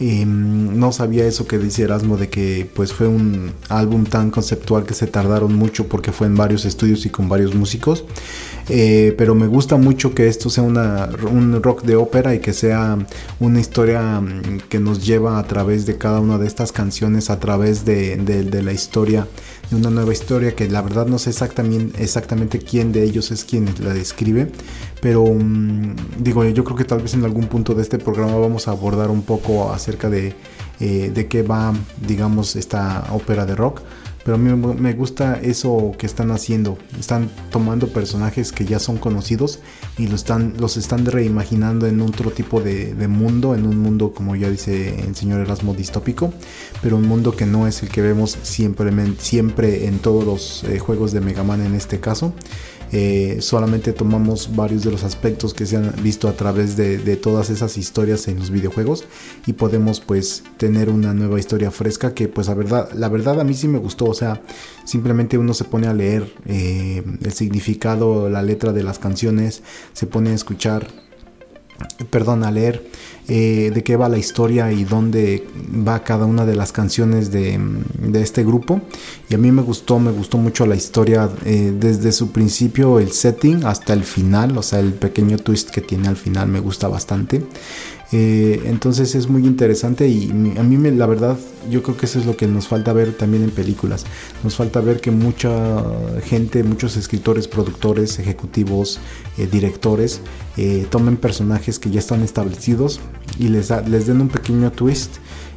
Em, 0.00 0.78
no 0.78 0.92
sabía 0.92 1.26
eso 1.26 1.46
que 1.46 1.58
dice 1.58 1.82
Erasmo 1.82 2.16
de 2.16 2.28
que 2.28 2.68
pues 2.74 2.92
fue 2.92 3.06
un 3.08 3.52
álbum 3.68 4.04
tan 4.04 4.30
conceptual 4.30 4.84
que 4.84 4.94
se 4.94 5.06
tardaron 5.06 5.54
mucho 5.54 5.86
porque 5.88 6.12
fue 6.12 6.26
en 6.26 6.36
varios 6.36 6.64
estudios 6.64 7.06
y 7.06 7.10
con 7.10 7.28
varios 7.28 7.54
músicos. 7.54 8.04
Eh, 8.68 9.14
pero 9.18 9.34
me 9.34 9.46
gusta 9.48 9.76
mucho 9.76 10.14
que 10.14 10.28
esto 10.28 10.48
sea 10.48 10.62
un 10.62 11.60
rock 11.62 11.82
de 11.82 11.96
ópera 11.96 12.34
y 12.34 12.38
que 12.40 12.52
sea 12.52 12.96
una 13.40 13.60
historia 13.60 14.20
mm, 14.20 14.60
que 14.68 14.78
nos 14.78 15.04
lleva 15.04 15.38
a 15.38 15.44
través 15.46 15.84
de 15.86 15.98
cada 15.98 16.20
una 16.20 16.38
de 16.38 16.46
estas 16.46 16.70
canciones, 16.72 17.28
a 17.30 17.40
través 17.40 17.84
de, 17.84 18.16
de- 18.16 18.44
de 18.44 18.62
la 18.62 18.72
historia, 18.72 19.26
una 19.72 19.90
nueva 19.90 20.12
historia 20.12 20.54
que 20.54 20.68
la 20.68 20.82
verdad 20.82 21.06
no 21.06 21.18
sé 21.18 21.30
exactamente, 21.30 22.02
exactamente 22.02 22.58
quién 22.58 22.92
de 22.92 23.04
ellos 23.04 23.30
es 23.30 23.44
quien 23.44 23.68
la 23.80 23.94
describe, 23.94 24.50
pero 25.00 25.24
mm, 25.24 25.96
digo, 26.18 26.44
yo 26.44 26.64
creo 26.64 26.76
que 26.76 26.84
tal 26.84 27.00
vez 27.00 27.14
en 27.14 27.24
algún 27.24 27.46
punto 27.46 27.74
de 27.74 27.82
este 27.82 27.98
programa 27.98 28.36
vamos 28.36 28.68
a 28.68 28.72
abordar 28.72 29.10
un 29.10 29.22
poco 29.22 29.72
acerca 29.72 30.08
de, 30.08 30.34
eh, 30.80 31.10
de 31.14 31.26
qué 31.28 31.42
va, 31.42 31.72
digamos, 32.06 32.56
esta 32.56 33.04
ópera 33.12 33.46
de 33.46 33.54
rock. 33.54 33.82
Pero 34.24 34.36
a 34.36 34.38
mí 34.38 34.50
me- 34.54 34.92
gusta 34.92 35.40
eso 35.42 35.92
que 35.98 36.06
están 36.06 36.30
haciendo. 36.30 36.78
Están 36.98 37.28
tomando 37.50 37.88
personajes 37.88 38.52
que 38.52 38.64
ya 38.64 38.78
son 38.78 38.98
conocidos 38.98 39.58
y 39.98 40.06
lo 40.06 40.14
están, 40.14 40.54
los 40.58 40.76
están 40.76 41.06
reimaginando 41.06 41.86
en 41.86 42.00
otro 42.00 42.30
tipo 42.30 42.60
de, 42.60 42.94
de 42.94 43.08
mundo, 43.08 43.54
en 43.54 43.66
un 43.66 43.78
mundo, 43.78 44.12
como 44.12 44.36
ya 44.36 44.48
dice 44.48 45.00
el 45.00 45.16
señor 45.16 45.40
Erasmo, 45.40 45.74
distópico, 45.74 46.32
pero 46.82 46.96
un 46.96 47.08
mundo 47.08 47.34
que 47.34 47.46
no 47.46 47.66
es 47.66 47.82
el 47.82 47.88
que 47.88 48.00
vemos 48.02 48.38
siempre, 48.42 48.92
siempre 49.18 49.86
en 49.86 49.98
todos 49.98 50.24
los 50.24 50.64
eh, 50.64 50.78
juegos 50.78 51.12
de 51.12 51.20
Mega 51.20 51.42
Man 51.42 51.60
en 51.64 51.74
este 51.74 51.98
caso. 51.98 52.32
Eh, 52.94 53.38
solamente 53.40 53.94
tomamos 53.94 54.54
varios 54.54 54.84
de 54.84 54.90
los 54.90 55.02
aspectos 55.02 55.54
que 55.54 55.64
se 55.64 55.78
han 55.78 55.94
visto 56.02 56.28
a 56.28 56.34
través 56.34 56.76
de, 56.76 57.16
todas 57.16 57.50
esas 57.50 57.78
historias 57.78 58.28
en 58.28 58.38
los 58.38 58.50
videojuegos 58.50 59.04
y 59.46 59.54
podemos 59.54 60.00
pues 60.00 60.44
tener 60.56 60.90
una 60.90 61.14
nueva 61.14 61.38
historia 61.38 61.70
fresca 61.70 62.14
que 62.14 62.28
pues 62.28 62.48
la 62.48 62.54
verdad, 62.54 62.90
la 62.92 63.08
verdad 63.08 63.40
a 63.40 63.44
mí 63.44 63.54
sí 63.54 63.68
me 63.68 63.78
gustó, 63.78 64.06
o 64.06 64.14
sea, 64.14 64.42
simplemente 64.84 65.38
uno 65.38 65.54
se 65.54 65.64
pone 65.64 65.86
a 65.86 65.94
leer 65.94 66.34
eh, 66.46 67.02
el 67.22 67.32
significado, 67.32 68.28
la 68.28 68.42
letra 68.42 68.72
de 68.72 68.82
las 68.82 68.98
canciones, 68.98 69.62
se 69.92 70.06
pone 70.06 70.30
a 70.30 70.34
escuchar 70.34 71.01
perdón, 72.10 72.44
a 72.44 72.50
leer 72.50 72.90
eh, 73.28 73.70
de 73.72 73.84
qué 73.84 73.96
va 73.96 74.08
la 74.08 74.18
historia 74.18 74.72
y 74.72 74.84
dónde 74.84 75.46
va 75.86 76.02
cada 76.02 76.26
una 76.26 76.44
de 76.44 76.56
las 76.56 76.72
canciones 76.72 77.30
de, 77.30 77.58
de 77.98 78.20
este 78.20 78.44
grupo. 78.44 78.80
Y 79.28 79.34
a 79.34 79.38
mí 79.38 79.52
me 79.52 79.62
gustó, 79.62 79.98
me 79.98 80.10
gustó 80.10 80.38
mucho 80.38 80.66
la 80.66 80.74
historia 80.74 81.30
eh, 81.44 81.72
desde 81.78 82.10
su 82.12 82.32
principio, 82.32 82.98
el 82.98 83.12
setting 83.12 83.64
hasta 83.64 83.92
el 83.92 84.04
final, 84.04 84.58
o 84.58 84.62
sea, 84.62 84.80
el 84.80 84.92
pequeño 84.94 85.38
twist 85.38 85.70
que 85.70 85.80
tiene 85.80 86.08
al 86.08 86.16
final 86.16 86.48
me 86.48 86.60
gusta 86.60 86.88
bastante. 86.88 87.42
Eh, 88.14 88.64
entonces 88.66 89.14
es 89.14 89.28
muy 89.28 89.46
interesante 89.46 90.06
y 90.06 90.30
a 90.30 90.62
mí 90.62 90.76
me, 90.76 90.90
la 90.90 91.06
verdad 91.06 91.38
yo 91.70 91.82
creo 91.82 91.96
que 91.96 92.04
eso 92.04 92.18
es 92.18 92.26
lo 92.26 92.36
que 92.36 92.46
nos 92.46 92.68
falta 92.68 92.92
ver 92.92 93.14
también 93.14 93.42
en 93.42 93.50
películas. 93.50 94.04
Nos 94.44 94.56
falta 94.56 94.80
ver 94.80 95.00
que 95.00 95.10
mucha 95.10 95.82
gente, 96.24 96.62
muchos 96.62 96.96
escritores, 96.96 97.48
productores, 97.48 98.18
ejecutivos, 98.18 99.00
eh, 99.38 99.48
directores 99.50 100.20
eh, 100.58 100.86
tomen 100.90 101.16
personajes 101.16 101.78
que 101.78 101.90
ya 101.90 102.00
están 102.00 102.22
establecidos 102.22 103.00
y 103.38 103.48
les, 103.48 103.70
les 103.88 104.06
den 104.06 104.20
un 104.20 104.28
pequeño 104.28 104.70
twist 104.72 105.16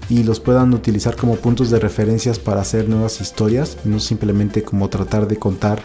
y 0.10 0.24
los 0.24 0.40
puedan 0.40 0.74
utilizar 0.74 1.16
como 1.16 1.36
puntos 1.36 1.72
de 1.72 1.80
referencias 1.80 2.40
para 2.40 2.62
hacer 2.62 2.88
nuevas 2.88 3.20
historias, 3.22 3.78
no 3.84 4.00
simplemente 4.00 4.64
como 4.64 4.90
tratar 4.90 5.28
de 5.28 5.38
contar 5.38 5.84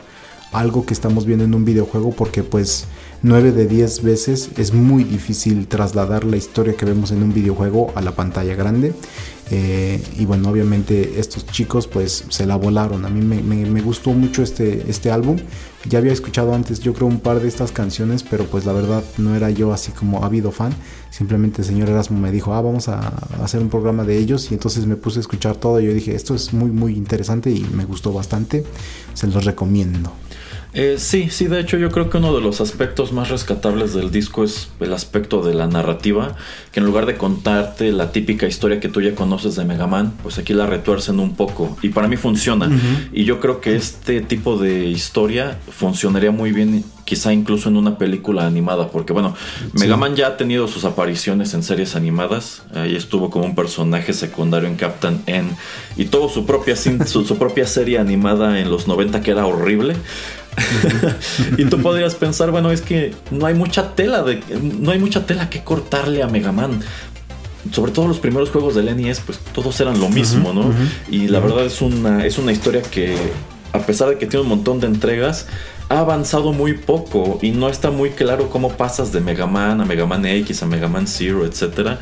algo 0.52 0.84
que 0.84 0.94
estamos 0.94 1.26
viendo 1.26 1.44
en 1.44 1.54
un 1.54 1.64
videojuego 1.64 2.12
porque 2.12 2.42
pues 2.42 2.86
9 3.22 3.52
de 3.52 3.66
10 3.66 4.02
veces 4.02 4.50
es 4.56 4.72
muy 4.72 5.04
difícil 5.04 5.66
trasladar 5.66 6.24
la 6.24 6.36
historia 6.38 6.74
que 6.74 6.86
vemos 6.86 7.10
en 7.12 7.22
un 7.22 7.34
videojuego 7.34 7.92
a 7.94 8.00
la 8.00 8.12
pantalla 8.12 8.54
grande. 8.54 8.94
Eh, 9.52 10.00
y 10.16 10.26
bueno 10.26 10.48
obviamente 10.48 11.18
estos 11.18 11.44
chicos 11.44 11.86
pues 11.86 12.24
se 12.28 12.46
la 12.46 12.56
volaron. 12.56 13.04
A 13.04 13.08
mí 13.10 13.20
me, 13.20 13.42
me- 13.42 13.66
me 13.68 13.82
gustó 13.82 14.12
mucho 14.12 14.42
este, 14.42 14.88
este 14.88 15.10
álbum. 15.10 15.36
Ya 15.88 15.98
había 15.98 16.12
escuchado 16.12 16.54
antes 16.54 16.80
yo 16.80 16.94
creo 16.94 17.08
un 17.08 17.20
par 17.20 17.40
de 17.40 17.48
estas 17.48 17.72
canciones 17.72 18.22
pero 18.22 18.44
pues 18.44 18.64
la 18.64 18.72
verdad 18.72 19.02
no 19.18 19.34
era 19.34 19.50
yo 19.50 19.72
así 19.72 19.92
como 19.92 20.24
ávido 20.24 20.50
fan. 20.52 20.72
Simplemente 21.10 21.62
el 21.62 21.66
señor 21.68 21.88
Erasmo 21.90 22.18
me 22.18 22.30
dijo 22.32 22.54
ah 22.54 22.60
vamos 22.62 22.88
a 22.88 23.08
hacer 23.42 23.60
un 23.60 23.68
programa 23.70 24.04
de 24.04 24.16
ellos 24.18 24.50
y 24.50 24.54
entonces 24.54 24.86
me 24.86 24.96
puse 24.96 25.18
a 25.18 25.20
escuchar 25.22 25.56
todo. 25.56 25.78
Y 25.80 25.86
yo 25.86 25.92
dije 25.92 26.14
esto 26.14 26.34
es 26.34 26.52
muy 26.54 26.70
muy 26.70 26.94
interesante 26.94 27.50
y 27.50 27.66
me 27.74 27.84
gustó 27.84 28.12
bastante. 28.12 28.64
Se 29.14 29.26
los 29.26 29.44
recomiendo 29.44 30.12
Eh, 30.72 30.96
sí, 30.98 31.30
sí, 31.30 31.46
de 31.46 31.60
hecho 31.60 31.78
yo 31.78 31.90
creo 31.90 32.10
que 32.10 32.18
uno 32.18 32.32
de 32.34 32.40
los 32.40 32.60
aspectos 32.60 33.12
más 33.12 33.28
rescatables 33.28 33.92
del 33.92 34.12
disco 34.12 34.44
es 34.44 34.70
el 34.78 34.92
aspecto 34.92 35.42
de 35.42 35.54
la 35.54 35.66
narrativa, 35.66 36.36
que 36.70 36.80
en 36.80 36.86
lugar 36.86 37.06
de 37.06 37.16
contarte 37.16 37.90
la 37.90 38.12
típica 38.12 38.46
historia 38.46 38.78
que 38.78 38.88
tú 38.88 39.00
ya 39.00 39.14
conoces 39.14 39.56
de 39.56 39.64
Mega 39.64 39.88
Man, 39.88 40.12
pues 40.22 40.38
aquí 40.38 40.54
la 40.54 40.66
retuercen 40.66 41.18
un 41.18 41.34
poco 41.34 41.76
y 41.82 41.88
para 41.88 42.06
mí 42.06 42.16
funciona. 42.16 42.70
Y 43.12 43.24
yo 43.24 43.40
creo 43.40 43.60
que 43.60 43.74
este 43.74 44.20
tipo 44.20 44.58
de 44.58 44.84
historia 44.84 45.58
funcionaría 45.70 46.30
muy 46.30 46.52
bien 46.52 46.84
quizá 47.04 47.32
incluso 47.32 47.68
en 47.68 47.76
una 47.76 47.98
película 47.98 48.46
animada, 48.46 48.88
porque 48.90 49.12
bueno, 49.12 49.34
Mega 49.72 49.96
Man 49.96 50.14
ya 50.14 50.28
ha 50.28 50.36
tenido 50.36 50.68
sus 50.68 50.84
apariciones 50.84 51.54
en 51.54 51.64
series 51.64 51.96
animadas, 51.96 52.62
ahí 52.72 52.94
estuvo 52.94 53.30
como 53.30 53.46
un 53.46 53.56
personaje 53.56 54.12
secundario 54.12 54.68
en 54.68 54.76
Captain 54.76 55.20
N 55.26 55.50
y 55.96 56.04
tuvo 56.04 56.28
su 56.28 56.46
propia, 56.46 56.76
su, 56.76 57.24
su 57.24 57.36
propia 57.36 57.66
serie 57.66 57.98
animada 57.98 58.60
en 58.60 58.70
los 58.70 58.86
90 58.86 59.22
que 59.22 59.32
era 59.32 59.44
horrible. 59.44 59.96
y 61.58 61.64
tú 61.64 61.80
podrías 61.80 62.14
pensar, 62.14 62.50
bueno, 62.50 62.70
es 62.70 62.82
que 62.82 63.14
no 63.30 63.46
hay 63.46 63.54
mucha 63.54 63.94
tela 63.94 64.22
de 64.22 64.42
no 64.62 64.90
hay 64.90 64.98
mucha 64.98 65.26
tela 65.26 65.50
que 65.50 65.62
cortarle 65.62 66.22
a 66.22 66.26
Mega 66.26 66.52
Man. 66.52 66.80
Sobre 67.72 67.92
todo 67.92 68.08
los 68.08 68.18
primeros 68.18 68.48
juegos 68.48 68.74
del 68.74 68.96
NES, 68.96 69.20
pues 69.20 69.38
todos 69.52 69.78
eran 69.80 70.00
lo 70.00 70.08
mismo, 70.08 70.54
¿no? 70.54 70.72
Y 71.10 71.28
la 71.28 71.40
verdad 71.40 71.66
es 71.66 71.82
una 71.82 72.24
es 72.24 72.38
una 72.38 72.52
historia 72.52 72.80
que 72.80 73.16
a 73.72 73.80
pesar 73.80 74.08
de 74.08 74.18
que 74.18 74.26
tiene 74.26 74.42
un 74.42 74.48
montón 74.48 74.80
de 74.80 74.86
entregas, 74.86 75.46
ha 75.90 75.98
avanzado 75.98 76.52
muy 76.52 76.74
poco 76.74 77.40
y 77.42 77.50
no 77.50 77.68
está 77.68 77.90
muy 77.90 78.10
claro 78.10 78.48
cómo 78.48 78.76
pasas 78.76 79.12
de 79.12 79.20
Mega 79.20 79.48
Man 79.48 79.80
a 79.80 79.84
Mega 79.84 80.06
Man 80.06 80.24
X 80.24 80.62
a 80.62 80.66
Mega 80.66 80.86
Man 80.86 81.08
Zero, 81.08 81.44
etcétera. 81.44 81.98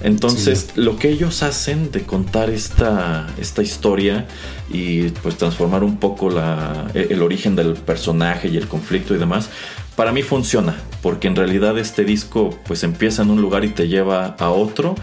Entonces, 0.00 0.70
lo 0.76 0.96
que 0.96 1.08
ellos 1.08 1.42
hacen 1.42 1.90
de 1.90 2.02
contar 2.02 2.50
esta, 2.50 3.28
esta 3.38 3.62
historia 3.62 4.26
y 4.72 5.08
pues 5.10 5.36
transformar 5.36 5.82
un 5.82 5.98
poco 5.98 6.30
la, 6.30 6.88
e, 6.94 7.08
el 7.10 7.20
origen 7.20 7.56
del 7.56 7.74
personaje 7.74 8.48
y 8.48 8.56
el 8.56 8.68
conflicto 8.68 9.14
y 9.14 9.18
demás, 9.18 9.48
para 9.96 10.12
mí 10.12 10.22
funciona, 10.22 10.76
porque 11.02 11.26
en 11.26 11.34
realidad 11.34 11.78
este 11.78 12.04
disco 12.04 12.58
pues 12.64 12.84
empieza 12.84 13.22
en 13.22 13.30
un 13.30 13.42
lugar 13.42 13.64
y 13.64 13.70
te 13.70 13.88
lleva 13.88 14.36
a 14.38 14.50
otro 14.50 14.94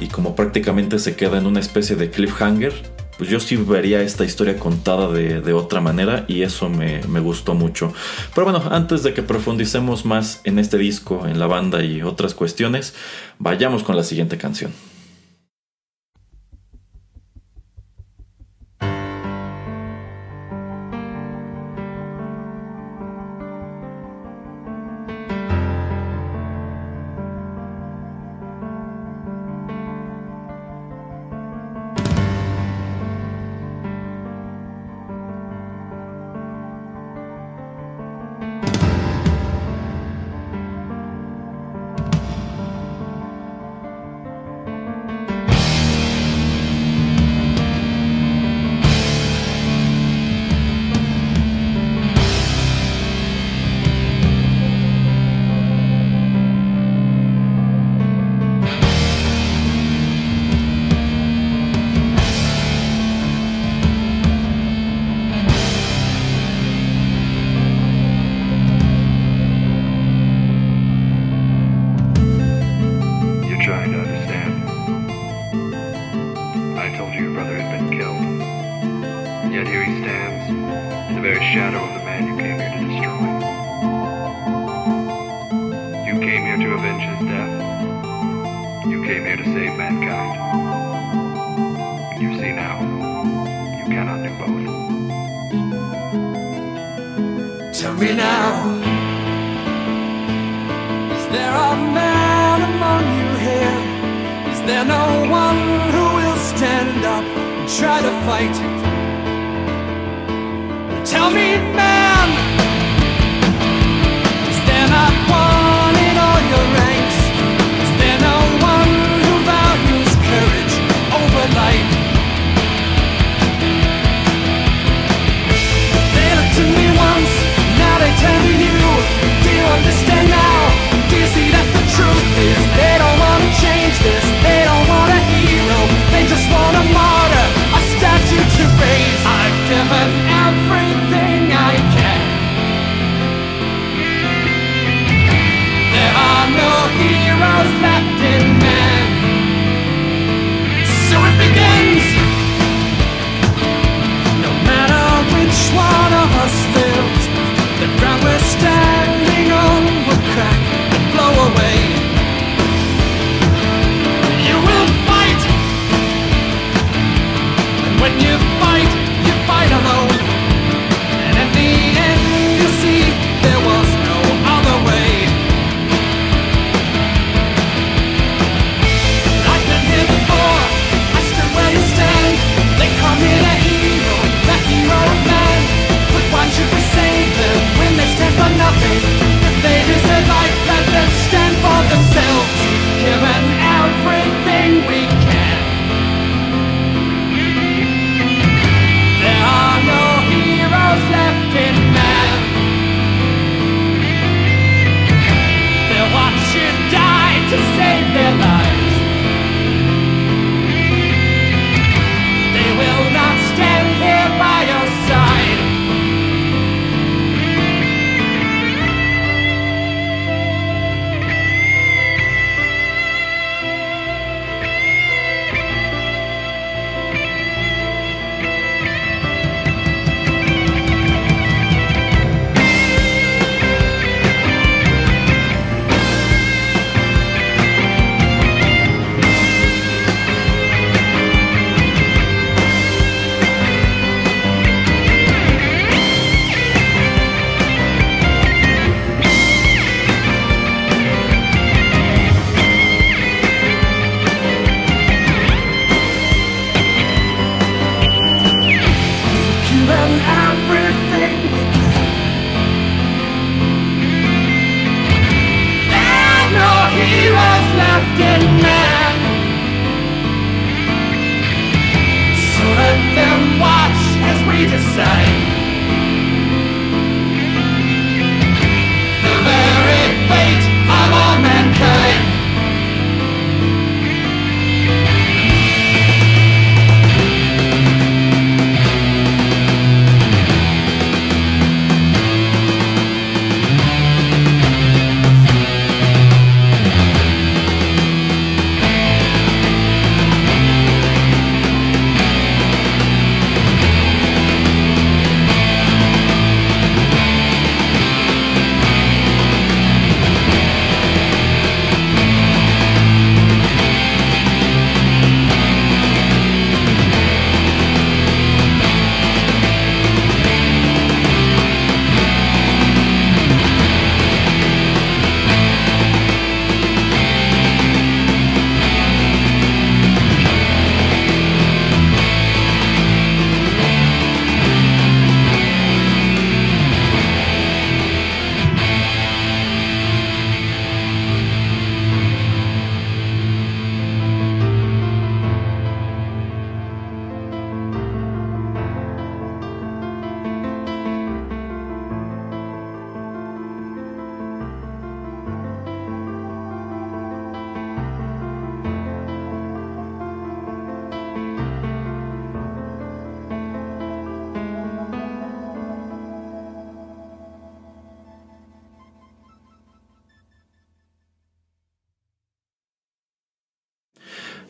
y 0.00 0.06
como 0.06 0.36
prácticamente 0.36 1.00
se 1.00 1.16
queda 1.16 1.38
en 1.38 1.46
una 1.46 1.60
especie 1.60 1.96
de 1.96 2.10
cliffhanger, 2.10 2.72
pues 3.18 3.28
yo 3.28 3.40
sí 3.40 3.56
vería 3.56 4.00
esta 4.00 4.24
historia 4.24 4.58
contada 4.58 5.12
de, 5.12 5.40
de 5.40 5.52
otra 5.52 5.80
manera 5.80 6.24
y 6.28 6.42
eso 6.42 6.68
me, 6.68 7.02
me 7.08 7.20
gustó 7.20 7.54
mucho. 7.54 7.92
Pero 8.34 8.44
bueno, 8.44 8.62
antes 8.70 9.02
de 9.02 9.12
que 9.12 9.22
profundicemos 9.22 10.04
más 10.04 10.40
en 10.44 10.58
este 10.58 10.78
disco, 10.78 11.26
en 11.26 11.38
la 11.38 11.48
banda 11.48 11.84
y 11.84 12.02
otras 12.02 12.34
cuestiones, 12.34 12.94
vayamos 13.38 13.82
con 13.82 13.96
la 13.96 14.04
siguiente 14.04 14.38
canción. 14.38 14.72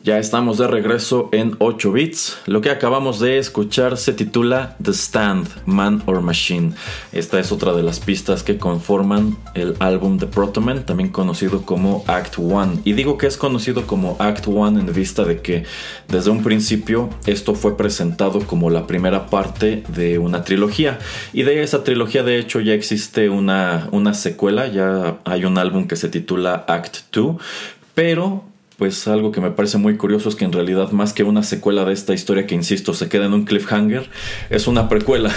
Ya 0.01 0.17
estamos 0.17 0.57
de 0.57 0.65
regreso 0.65 1.27
en 1.33 1.57
8 1.59 1.91
bits. 1.91 2.37
Lo 2.45 2.61
que 2.61 2.69
acabamos 2.69 3.19
de 3.19 3.37
escuchar 3.37 3.97
se 3.97 4.13
titula 4.13 4.77
The 4.81 4.91
Stand, 4.91 5.49
Man 5.65 6.01
or 6.05 6.21
Machine. 6.21 6.71
Esta 7.11 7.37
es 7.37 7.51
otra 7.51 7.73
de 7.73 7.83
las 7.83 7.99
pistas 7.99 8.41
que 8.41 8.57
conforman 8.57 9.37
el 9.55 9.75
álbum 9.79 10.17
de 10.17 10.25
Protoman, 10.25 10.85
también 10.85 11.09
conocido 11.09 11.63
como 11.63 12.05
Act 12.07 12.37
1. 12.37 12.79
Y 12.85 12.93
digo 12.93 13.17
que 13.17 13.27
es 13.27 13.35
conocido 13.35 13.87
como 13.87 14.15
Act 14.19 14.47
1 14.47 14.79
en 14.79 14.93
vista 14.93 15.25
de 15.25 15.41
que 15.41 15.65
desde 16.07 16.29
un 16.29 16.43
principio 16.43 17.09
esto 17.25 17.53
fue 17.53 17.75
presentado 17.75 18.39
como 18.47 18.69
la 18.69 18.87
primera 18.87 19.25
parte 19.25 19.83
de 19.89 20.17
una 20.17 20.45
trilogía. 20.45 20.97
Y 21.33 21.43
de 21.43 21.61
esa 21.61 21.83
trilogía 21.83 22.23
de 22.23 22.39
hecho 22.39 22.61
ya 22.61 22.73
existe 22.73 23.27
una, 23.27 23.89
una 23.91 24.13
secuela, 24.13 24.67
ya 24.67 25.17
hay 25.25 25.43
un 25.43 25.57
álbum 25.57 25.89
que 25.89 25.97
se 25.97 26.07
titula 26.07 26.63
Act 26.69 26.99
2. 27.11 27.35
Pero 27.95 28.45
pues 28.79 29.09
algo 29.09 29.33
que 29.33 29.41
me 29.41 29.51
parece 29.51 29.77
muy 29.77 29.97
curioso 29.97 30.29
es 30.29 30.35
que 30.35 30.45
en 30.45 30.53
realidad 30.53 30.91
más 30.91 31.11
que 31.11 31.23
una 31.23 31.43
secuela 31.43 31.83
de 31.83 31.91
esta 31.91 32.13
historia 32.13 32.47
que 32.47 32.55
insisto 32.55 32.93
se 32.93 33.09
queda 33.09 33.25
en 33.25 33.33
un 33.33 33.43
cliffhanger, 33.43 34.09
es 34.49 34.67
una 34.67 34.87
precuela. 34.87 35.31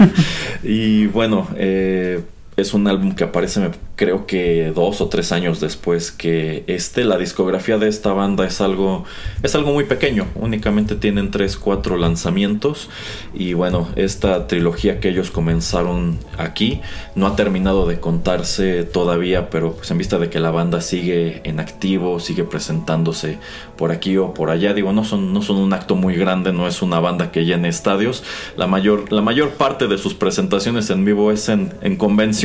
y 0.62 1.06
bueno, 1.06 1.46
eh, 1.56 2.22
es 2.58 2.74
un 2.74 2.88
álbum 2.88 3.14
que 3.14 3.22
aparece 3.24 3.70
creo 3.94 4.26
que 4.26 4.72
dos 4.74 5.00
o 5.00 5.08
tres 5.08 5.32
años 5.32 5.60
después 5.60 6.10
que 6.10 6.64
este. 6.66 7.04
La 7.04 7.18
discografía 7.18 7.78
de 7.78 7.88
esta 7.88 8.12
banda 8.12 8.46
es 8.46 8.60
algo, 8.60 9.04
es 9.42 9.54
algo 9.54 9.72
muy 9.72 9.84
pequeño. 9.84 10.26
Únicamente 10.34 10.96
tienen 10.96 11.30
tres, 11.30 11.56
cuatro 11.56 11.96
lanzamientos. 11.96 12.90
Y 13.32 13.54
bueno, 13.54 13.88
esta 13.96 14.46
trilogía 14.46 14.98
que 14.98 15.10
ellos 15.10 15.30
comenzaron 15.30 16.18
aquí 16.36 16.80
no 17.14 17.26
ha 17.26 17.36
terminado 17.36 17.86
de 17.86 18.00
contarse 18.00 18.84
todavía, 18.84 19.50
pero 19.50 19.74
pues 19.74 19.90
en 19.90 19.98
vista 19.98 20.18
de 20.18 20.28
que 20.28 20.40
la 20.40 20.50
banda 20.50 20.80
sigue 20.80 21.40
en 21.44 21.60
activo, 21.60 22.18
sigue 22.20 22.44
presentándose 22.44 23.38
por 23.76 23.92
aquí 23.92 24.16
o 24.16 24.34
por 24.34 24.50
allá. 24.50 24.74
Digo, 24.74 24.92
no 24.92 25.04
son, 25.04 25.32
no 25.32 25.42
son 25.42 25.58
un 25.58 25.72
acto 25.72 25.94
muy 25.94 26.16
grande, 26.16 26.52
no 26.52 26.66
es 26.66 26.82
una 26.82 26.98
banda 27.00 27.30
que 27.30 27.44
llene 27.44 27.68
estadios. 27.68 28.24
La 28.56 28.66
mayor, 28.66 29.12
la 29.12 29.22
mayor 29.22 29.50
parte 29.50 29.86
de 29.86 29.98
sus 29.98 30.14
presentaciones 30.14 30.90
en 30.90 31.04
vivo 31.04 31.30
es 31.32 31.48
en, 31.48 31.72
en 31.82 31.96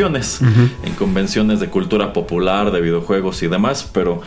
convenciones. 0.03 0.41
En 0.83 0.93
convenciones 0.95 1.59
de 1.59 1.69
cultura 1.69 2.13
popular, 2.13 2.71
de 2.71 2.81
videojuegos 2.81 3.41
y 3.43 3.47
demás. 3.47 3.89
Pero 3.93 4.21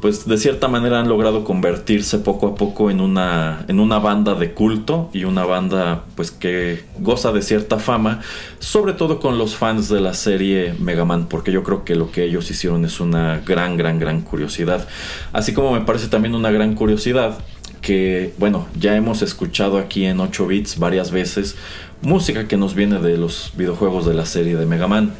pues 0.00 0.26
de 0.26 0.38
cierta 0.38 0.66
manera 0.66 1.00
han 1.00 1.08
logrado 1.08 1.44
convertirse 1.44 2.18
poco 2.18 2.48
a 2.48 2.54
poco 2.54 2.90
en 2.90 3.00
una, 3.00 3.66
en 3.68 3.80
una 3.80 3.98
banda 3.98 4.34
de 4.34 4.52
culto 4.52 5.10
y 5.12 5.24
una 5.24 5.44
banda 5.44 6.04
pues 6.16 6.30
que 6.30 6.84
goza 6.98 7.32
de 7.32 7.42
cierta 7.42 7.78
fama, 7.78 8.20
sobre 8.60 8.94
todo 8.94 9.20
con 9.20 9.36
los 9.36 9.56
fans 9.56 9.90
de 9.90 10.00
la 10.00 10.14
serie 10.14 10.74
Mega 10.78 11.04
Man, 11.04 11.26
porque 11.28 11.52
yo 11.52 11.62
creo 11.62 11.84
que 11.84 11.96
lo 11.96 12.10
que 12.10 12.24
ellos 12.24 12.50
hicieron 12.50 12.84
es 12.86 12.98
una 12.98 13.42
gran, 13.44 13.76
gran, 13.76 13.98
gran 13.98 14.22
curiosidad. 14.22 14.88
Así 15.32 15.52
como 15.52 15.72
me 15.72 15.82
parece 15.82 16.08
también 16.08 16.34
una 16.34 16.50
gran 16.50 16.74
curiosidad 16.74 17.38
que, 17.82 18.34
bueno, 18.38 18.66
ya 18.78 18.96
hemos 18.96 19.22
escuchado 19.22 19.78
aquí 19.78 20.04
en 20.04 20.20
8 20.20 20.46
bits 20.46 20.78
varias 20.78 21.10
veces 21.10 21.56
música 22.02 22.48
que 22.48 22.56
nos 22.56 22.74
viene 22.74 22.98
de 22.98 23.16
los 23.16 23.52
videojuegos 23.56 24.06
de 24.06 24.14
la 24.14 24.26
serie 24.26 24.56
de 24.56 24.66
Mega 24.66 24.88
Man. 24.88 25.12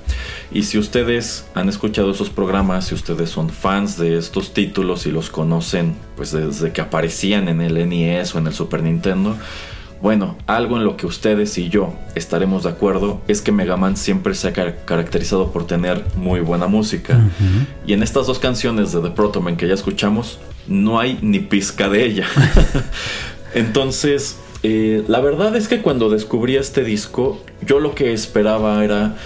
Y 0.51 0.63
si 0.65 0.79
ustedes 0.79 1.47
han 1.55 1.69
escuchado 1.69 2.11
esos 2.11 2.31
programas, 2.31 2.87
si 2.87 2.95
ustedes 2.95 3.31
son 3.31 3.51
fans 3.51 3.99
de 3.99 4.17
estos 4.17 4.55
títulos 4.55 5.07
y 5.07 5.11
los 5.11 5.31
conocen 5.31 5.95
pues 6.17 6.33
desde 6.33 6.73
que 6.73 6.81
aparecían 6.81 7.49
en 7.49 7.61
el 7.61 7.89
NES 7.89 8.35
o 8.35 8.39
en 8.39 8.47
el 8.47 8.55
Super 8.55 8.83
Nintendo, 8.83 9.37
bueno, 10.03 10.37
algo 10.47 10.79
en 10.79 10.85
lo 10.85 10.97
que 10.97 11.07
ustedes 11.07 11.59
y 11.59 11.69
yo 11.69 11.93
estaremos 12.15 12.63
de 12.63 12.71
acuerdo 12.71 13.21
es 13.29 13.43
que 13.43 13.53
Mega 13.53 13.77
Man 13.77 13.99
siempre 13.99 14.35
se 14.35 14.49
ha 14.49 14.53
caracterizado 14.53 15.53
por 15.53 15.67
tener 15.67 16.03
muy 16.17 16.41
buena 16.41 16.67
música. 16.69 17.21
Y 17.87 17.93
en 17.93 18.03
estas 18.03 18.27
dos 18.27 18.39
canciones 18.39 18.93
de 18.93 19.03
The 19.03 19.11
Protoman 19.11 19.59
que 19.59 19.69
ya 19.69 19.75
escuchamos, 19.75 20.39
no 20.67 20.99
hay 20.99 21.19
ni 21.21 21.41
pizca 21.41 21.91
de 21.91 22.07
ella. 22.07 22.27
Entonces, 23.55 24.39
eh, 24.63 25.05
la 25.09 25.21
verdad 25.21 25.57
es 25.57 25.69
que 25.69 25.81
cuando 25.81 26.11
descubrí 26.11 26.57
este 26.57 26.85
disco, 26.85 27.41
yo 27.67 27.81
lo 27.81 27.95
que 27.95 28.13
esperaba 28.13 28.85
era, 28.85 29.17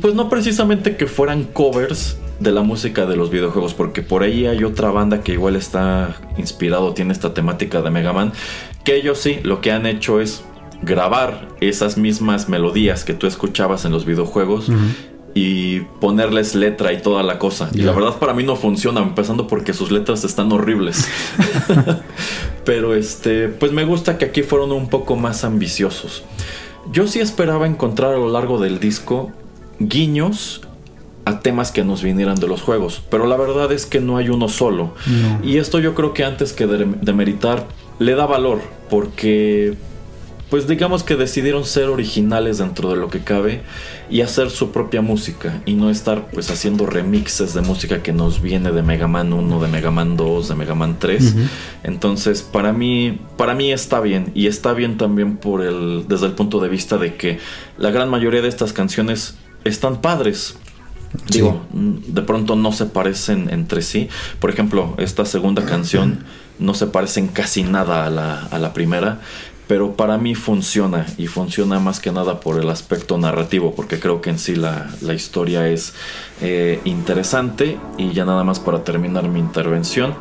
pues 0.00 0.14
no 0.14 0.28
precisamente 0.28 0.96
que 0.96 1.06
fueran 1.06 1.44
covers 1.44 2.18
de 2.40 2.52
la 2.52 2.62
música 2.62 3.06
de 3.06 3.16
los 3.16 3.30
videojuegos, 3.30 3.74
porque 3.74 4.02
por 4.02 4.22
ahí 4.22 4.46
hay 4.46 4.64
otra 4.64 4.90
banda 4.90 5.22
que 5.22 5.32
igual 5.32 5.56
está 5.56 6.16
inspirado, 6.36 6.94
tiene 6.94 7.12
esta 7.12 7.34
temática 7.34 7.82
de 7.82 7.90
Mega 7.90 8.12
Man, 8.12 8.32
que 8.84 8.96
ellos 8.96 9.18
sí, 9.18 9.40
lo 9.42 9.60
que 9.60 9.72
han 9.72 9.86
hecho 9.86 10.20
es 10.20 10.42
grabar 10.82 11.48
esas 11.60 11.98
mismas 11.98 12.48
melodías 12.48 13.04
que 13.04 13.12
tú 13.12 13.26
escuchabas 13.26 13.84
en 13.84 13.92
los 13.92 14.06
videojuegos 14.06 14.70
y 15.34 15.80
ponerles 16.00 16.54
letra 16.54 16.92
y 16.92 17.00
toda 17.00 17.22
la 17.22 17.38
cosa. 17.38 17.70
Y 17.72 17.78
la 17.82 17.92
verdad 17.92 18.18
para 18.18 18.34
mí 18.34 18.42
no 18.42 18.56
funciona, 18.56 19.00
empezando 19.00 19.46
porque 19.46 19.72
sus 19.72 19.90
letras 19.90 20.24
están 20.24 20.50
horribles. 20.52 21.08
Pero 22.64 22.94
este, 22.94 23.48
pues 23.48 23.72
me 23.72 23.84
gusta 23.84 24.18
que 24.18 24.26
aquí 24.26 24.42
fueron 24.42 24.72
un 24.72 24.88
poco 24.88 25.16
más 25.16 25.44
ambiciosos. 25.44 26.24
Yo 26.92 27.06
sí 27.06 27.20
esperaba 27.20 27.66
encontrar 27.66 28.14
a 28.14 28.16
lo 28.16 28.28
largo 28.28 28.58
del 28.58 28.80
disco 28.80 29.32
guiños 29.78 30.62
a 31.24 31.40
temas 31.40 31.70
que 31.70 31.84
nos 31.84 32.02
vinieran 32.02 32.36
de 32.36 32.48
los 32.48 32.62
juegos, 32.62 33.02
pero 33.10 33.26
la 33.26 33.36
verdad 33.36 33.70
es 33.72 33.86
que 33.86 34.00
no 34.00 34.16
hay 34.16 34.30
uno 34.30 34.48
solo. 34.48 34.94
Y 35.42 35.58
esto 35.58 35.78
yo 35.78 35.94
creo 35.94 36.14
que 36.14 36.24
antes 36.24 36.52
que 36.52 36.66
demeritar 36.66 37.66
le 37.98 38.14
da 38.14 38.26
valor, 38.26 38.60
porque 38.88 39.76
pues 40.50 40.66
digamos 40.66 41.04
que 41.04 41.14
decidieron 41.14 41.64
ser 41.64 41.84
originales 41.84 42.58
dentro 42.58 42.90
de 42.90 42.96
lo 42.96 43.08
que 43.08 43.20
cabe 43.20 43.62
y 44.10 44.20
hacer 44.22 44.50
su 44.50 44.72
propia 44.72 45.00
música 45.00 45.62
y 45.64 45.74
no 45.74 45.90
estar 45.90 46.28
pues 46.32 46.50
haciendo 46.50 46.86
remixes 46.86 47.54
de 47.54 47.60
música 47.60 48.02
que 48.02 48.12
nos 48.12 48.42
viene 48.42 48.72
de 48.72 48.82
Mega 48.82 49.06
Man 49.06 49.32
1, 49.32 49.60
de 49.62 49.68
Mega 49.68 49.92
Man 49.92 50.16
2, 50.16 50.48
de 50.48 50.54
Mega 50.56 50.74
Man 50.74 50.96
3. 50.98 51.34
Entonces, 51.84 52.42
para 52.42 52.72
mí 52.72 53.20
para 53.36 53.54
mí 53.54 53.72
está 53.72 54.00
bien 54.00 54.32
y 54.34 54.48
está 54.48 54.72
bien 54.72 54.98
también 54.98 55.36
por 55.36 55.62
el 55.62 56.06
desde 56.08 56.26
el 56.26 56.32
punto 56.32 56.58
de 56.58 56.68
vista 56.68 56.98
de 56.98 57.14
que 57.14 57.38
la 57.78 57.92
gran 57.92 58.10
mayoría 58.10 58.42
de 58.42 58.48
estas 58.48 58.72
canciones 58.72 59.36
están 59.62 60.00
padres. 60.00 60.56
Digo, 61.28 61.66
de 61.72 62.22
pronto 62.22 62.54
no 62.54 62.72
se 62.72 62.86
parecen 62.86 63.50
entre 63.50 63.82
sí. 63.82 64.08
Por 64.38 64.50
ejemplo, 64.50 64.94
esta 64.98 65.24
segunda 65.24 65.64
canción 65.64 66.24
no 66.60 66.74
se 66.74 66.86
parecen 66.86 67.26
casi 67.26 67.64
nada 67.64 68.06
a 68.06 68.10
la, 68.10 68.46
a 68.46 68.58
la 68.58 68.72
primera 68.72 69.20
pero 69.70 69.92
para 69.92 70.18
mí 70.18 70.34
funciona 70.34 71.06
y 71.16 71.28
funciona 71.28 71.78
más 71.78 72.00
que 72.00 72.10
nada 72.10 72.40
por 72.40 72.58
el 72.58 72.68
aspecto 72.70 73.18
narrativo, 73.18 73.72
porque 73.72 74.00
creo 74.00 74.20
que 74.20 74.30
en 74.30 74.40
sí 74.40 74.56
la, 74.56 74.88
historia 75.14 75.68
es 75.68 75.94
eh, 76.42 76.80
interesante 76.84 77.78
y 77.96 78.10
ya 78.10 78.24
nada 78.24 78.42
más 78.42 78.58
para 78.58 78.82
terminar 78.82 79.28
mi 79.28 79.38
intervención, 79.38 80.16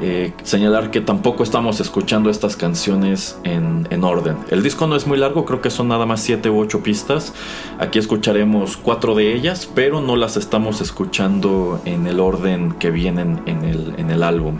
eh, 0.00 0.32
señalar 0.44 0.92
que 0.92 1.00
tampoco 1.00 1.42
estamos 1.42 1.80
escuchando 1.80 2.30
estas 2.30 2.54
canciones 2.54 3.36
en, 3.42 3.88
en, 3.90 4.04
orden. 4.04 4.36
El 4.50 4.62
disco 4.62 4.86
no 4.86 4.94
es 4.94 5.04
muy 5.08 5.18
largo, 5.18 5.46
creo 5.46 5.60
que 5.60 5.70
son 5.70 5.88
nada 5.88 6.06
más 6.06 6.20
7 6.20 6.48
u 6.48 6.60
8 6.60 6.84
pistas, 6.84 7.32
aquí 7.80 7.98
escucharemos 7.98 8.76
4 8.76 9.16
de 9.16 9.34
ellas, 9.34 9.68
pero 9.74 10.00
no 10.00 10.14
las 10.14 10.36
estamos 10.36 10.80
escuchando 10.80 11.82
en 11.86 12.06
el 12.06 12.20
orden 12.20 12.70
que 12.74 12.92
vienen 12.92 13.42
en 13.46 13.64
el, 13.64 13.94
en 13.98 14.12
el 14.12 14.22
álbum. 14.22 14.58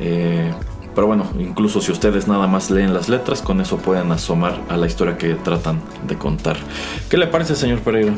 Eh, 0.00 0.54
pero 0.94 1.06
bueno, 1.06 1.26
incluso 1.38 1.80
si 1.80 1.92
ustedes 1.92 2.28
nada 2.28 2.46
más 2.46 2.70
leen 2.70 2.94
las 2.94 3.08
letras, 3.08 3.42
con 3.42 3.60
eso 3.60 3.78
pueden 3.78 4.12
asomar 4.12 4.60
a 4.68 4.76
la 4.76 4.86
historia 4.86 5.18
que 5.18 5.34
tratan 5.34 5.80
de 6.06 6.16
contar. 6.16 6.56
¿Qué 7.08 7.16
le 7.16 7.26
parece, 7.26 7.56
señor 7.56 7.80
Pereira? 7.80 8.14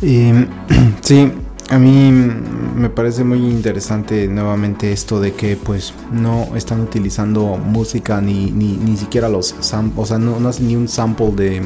sí, 1.02 1.32
a 1.70 1.78
mí 1.78 2.10
me 2.10 2.90
parece 2.90 3.24
muy 3.24 3.38
interesante 3.38 4.28
nuevamente 4.28 4.92
esto 4.92 5.20
de 5.20 5.32
que 5.32 5.56
pues 5.56 5.94
no 6.12 6.54
están 6.56 6.80
utilizando 6.80 7.56
música 7.56 8.20
ni, 8.20 8.50
ni, 8.50 8.76
ni 8.76 8.96
siquiera 8.96 9.28
los 9.28 9.54
samples, 9.60 9.98
o 9.98 10.06
sea, 10.06 10.18
no, 10.18 10.38
no 10.40 10.50
ni 10.60 10.76
un 10.76 10.88
sample 10.88 11.32
de 11.32 11.62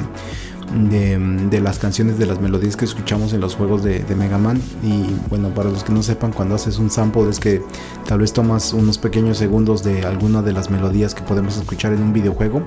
de, 0.72 1.60
las 1.60 1.78
canciones, 1.78 2.18
de 2.18 2.26
las 2.26 2.40
melodías 2.40 2.76
que 2.76 2.84
escuchamos 2.84 3.32
en 3.32 3.40
los 3.40 3.54
juegos 3.54 3.82
de, 3.82 4.04
Mega 4.16 4.38
Man. 4.38 4.60
Y 4.82 5.04
bueno, 5.28 5.50
para 5.50 5.70
los 5.70 5.84
que 5.84 5.92
no 5.92 6.02
sepan, 6.02 6.32
cuando 6.32 6.54
haces 6.54 6.78
un 6.78 6.90
sample 6.90 7.28
es 7.28 7.38
que 7.38 7.62
tal 8.06 8.20
vez 8.20 8.32
tomas 8.32 8.72
unos 8.72 8.98
pequeños 8.98 9.38
segundos 9.38 9.82
de 9.82 10.04
alguna 10.04 10.42
de 10.42 10.52
las 10.52 10.70
melodías 10.70 11.14
que 11.14 11.22
podemos 11.22 11.56
escuchar 11.56 11.92
en 11.92 12.02
un 12.02 12.12
videojuego. 12.12 12.62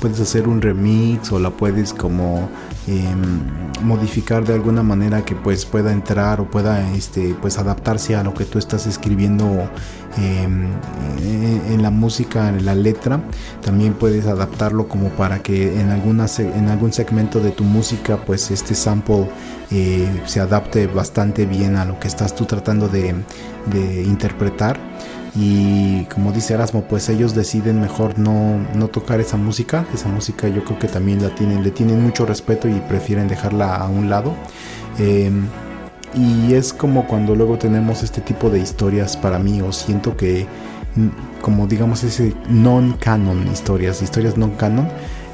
Puedes 0.00 0.20
hacer 0.20 0.48
un 0.48 0.62
remix 0.62 1.30
o 1.32 1.38
la 1.38 1.50
puedes 1.50 1.92
como 1.92 2.48
em, 2.86 3.42
modificar 3.82 4.44
de 4.44 4.54
alguna 4.54 4.82
manera 4.82 5.24
que 5.24 5.34
pues 5.34 5.64
pueda 5.66 5.92
entrar 5.92 6.40
o 6.40 6.50
pueda 6.50 6.90
este, 6.94 7.34
pues 7.40 7.58
adaptarse 7.58 8.16
a 8.16 8.22
lo 8.22 8.34
que 8.34 8.44
tú 8.44 8.58
estás 8.58 8.86
escribiendo 8.86 9.68
Em, 10.16 10.68
en 11.72 11.82
la 11.82 11.90
música, 11.90 12.48
en 12.48 12.64
la 12.64 12.74
letra, 12.74 13.20
también 13.60 13.94
puedes 13.94 14.26
adaptarlo 14.26 14.86
como 14.86 15.08
para 15.08 15.40
que 15.40 15.80
en, 15.80 15.90
alguna, 15.90 16.26
en 16.38 16.68
algún 16.68 16.92
segmento 16.92 17.40
de 17.40 17.50
tu 17.50 17.64
música, 17.64 18.18
pues 18.24 18.50
este 18.52 18.74
sample 18.74 19.28
eh, 19.72 20.08
se 20.26 20.38
adapte 20.38 20.86
bastante 20.86 21.46
bien 21.46 21.76
a 21.76 21.84
lo 21.84 21.98
que 21.98 22.06
estás 22.06 22.34
tú 22.34 22.44
tratando 22.44 22.88
de, 22.88 23.14
interpretar. 24.04 24.78
Y 25.36 26.04
como 26.04 26.30
dice 26.30 26.54
Erasmo, 26.54 26.82
pues 26.82 27.08
ellos 27.08 27.34
deciden 27.34 27.80
mejor 27.80 28.18
no, 28.18 28.58
no, 28.74 28.88
tocar 28.88 29.20
esa 29.20 29.36
música. 29.36 29.84
Esa 29.92 30.08
música 30.08 30.48
yo 30.48 30.62
creo 30.64 30.78
que 30.78 30.86
también 30.86 31.22
la 31.22 31.34
tienen, 31.34 31.64
le 31.64 31.72
tienen 31.72 32.00
mucho 32.00 32.24
respeto 32.24 32.68
y 32.68 32.74
prefieren 32.88 33.26
dejarla 33.26 33.74
a 33.74 33.88
un 33.88 34.08
lado. 34.08 34.34
Em, 34.98 35.46
y 36.14 36.54
es 36.54 36.72
como 36.72 37.08
cuando 37.08 37.34
luego 37.34 37.58
tenemos 37.58 38.04
este 38.04 38.20
tipo 38.20 38.48
de 38.48 38.60
historias 38.60 39.16
para 39.16 39.40
mí, 39.40 39.60
o 39.60 39.72
siento 39.72 40.16
que 40.16 40.46
mm, 40.94 41.40
como 41.42 41.66
digamos 41.66 42.04
ese 42.04 42.32
non-canon 42.48 43.48
historias, 43.48 44.02
historias 44.02 44.36
non-canon. 44.36 44.88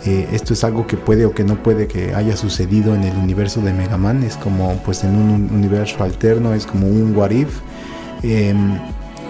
Eh, 0.07 0.29
esto 0.33 0.55
es 0.55 0.65
algo 0.65 0.87
que 0.87 0.97
puede 0.97 1.27
o 1.27 1.35
que 1.35 1.45
no 1.45 1.63
puede 1.63 1.87
que 1.87 2.15
haya 2.15 2.35
sucedido 2.35 2.95
en 2.95 3.03
el 3.05 3.15
universo 3.19 3.61
de 3.61 3.75
Mega 3.75 3.99
Man. 3.99 4.23
Es 4.23 4.37
como 4.37 4.77
pues 4.79 5.05
en 5.05 5.15
un 5.15 5.51
universo 5.53 6.03
alterno, 6.03 6.55
es 6.55 6.67
como 6.67 6.87
un 6.87 7.15
what 7.15 7.33
if. 7.33 7.61
Em, 8.23 8.79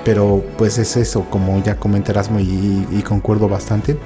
pero 0.05 0.43
pues 0.57 0.79
es 0.79 0.97
eso, 0.97 1.27
como 1.31 1.63
ya 1.63 1.77
comentarás 1.77 2.31
y, 2.39 2.87
y 2.91 3.03
concuerdo 3.03 3.49
bastante, 3.49 3.97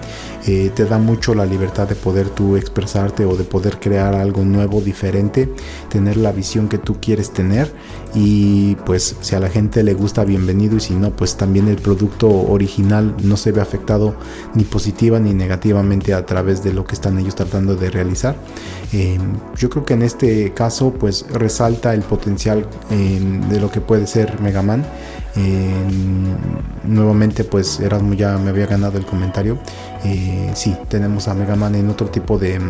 eh, 0.47 0.71
te 0.75 0.85
da 0.85 0.99
mucho 0.99 1.35
la 1.35 1.47
libertad 1.47 1.89
de 1.89 1.95
poder 1.95 2.29
tú 2.29 2.57
expresarte 2.57 3.25
o 3.25 3.37
de 3.37 3.45
poder 3.45 3.79
crear 3.79 4.15
algo 4.15 4.45
nuevo, 4.45 4.81
diferente, 4.81 5.49
tener 5.89 6.17
la 6.17 6.33
visión 6.33 6.69
que 6.69 6.79
tú 6.79 7.01
quieres 7.01 7.33
tener 7.33 7.73
y 8.15 8.75
pues 8.87 9.17
si 9.21 9.35
a 9.35 9.41
la 9.41 9.49
gente 9.49 9.83
le 9.83 9.95
gusta, 9.95 10.25
bienvenido 10.25 10.77
y 10.77 10.81
si 10.81 10.95
no, 10.95 11.11
pues 11.11 11.37
también 11.37 11.69
el 11.69 11.77
producto 11.77 12.29
original 12.29 13.15
no 13.23 13.37
se 13.37 13.53
ve 13.53 13.61
afectado 13.61 14.17
ni 14.55 14.65
positiva 14.65 15.19
ni 15.19 15.33
negativamente 15.33 16.15
a 16.15 16.27
través 16.27 16.63
de 16.63 16.73
lo 16.73 16.85
que 16.85 16.95
están 16.95 17.19
ellos 17.19 17.35
tratando 17.35 17.77
de 17.77 17.91
realizar. 17.91 18.37
Eh, 18.93 19.19
yo 19.57 19.71
creo 19.71 19.85
que 19.85 19.95
en 19.95 20.03
este 20.03 20.53
caso 20.53 20.93
pues 20.93 21.25
resalta 21.33 21.95
el 21.95 22.03
potencial 22.03 22.67
eh, 22.91 23.21
de 23.49 23.61
lo 23.61 23.71
que 23.71 23.81
puede 23.81 24.07
ser 24.07 24.41
Mega 24.41 24.63
Man 24.63 24.85
nuevamente 26.85 27.45
pues 27.45 27.81
Erasmo 27.81 28.15
ya 28.15 28.39
me 28.39 28.51
había 28.51 28.67
ganado 28.67 28.99
el 28.99 29.07
comentario. 29.07 29.59
Eh, 30.05 30.51
sí, 30.55 30.77
tenemos 30.89 31.29
a 31.29 31.35
Mega 31.35 31.57
Man 31.57 31.75
en 31.75 31.89
otro 31.91 32.09
tipo 32.09 32.39
de, 32.39 32.61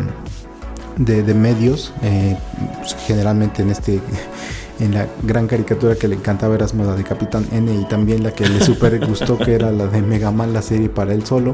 de, 0.97 1.33
medios. 1.33 1.93
Eh, 2.01 2.37
pues, 2.79 2.95
generalmente 3.05 3.61
en 3.61 3.71
este 3.71 3.99
en 4.79 4.93
la 4.93 5.07
gran 5.23 5.47
caricatura 5.47 5.95
que 5.95 6.07
le 6.07 6.15
encantaba 6.15 6.55
Erasmo, 6.55 6.83
la 6.83 6.95
de 6.95 7.03
Capitán 7.03 7.45
N 7.51 7.73
y 7.73 7.85
también 7.85 8.23
la 8.23 8.31
que 8.31 8.47
le 8.47 8.59
super 8.61 9.05
gustó 9.07 9.37
que 9.37 9.53
era 9.53 9.71
la 9.71 9.87
de 9.87 10.01
Mega 10.01 10.31
Man, 10.31 10.53
la 10.53 10.61
serie 10.61 10.89
para 10.89 11.13
él 11.13 11.25
solo. 11.25 11.53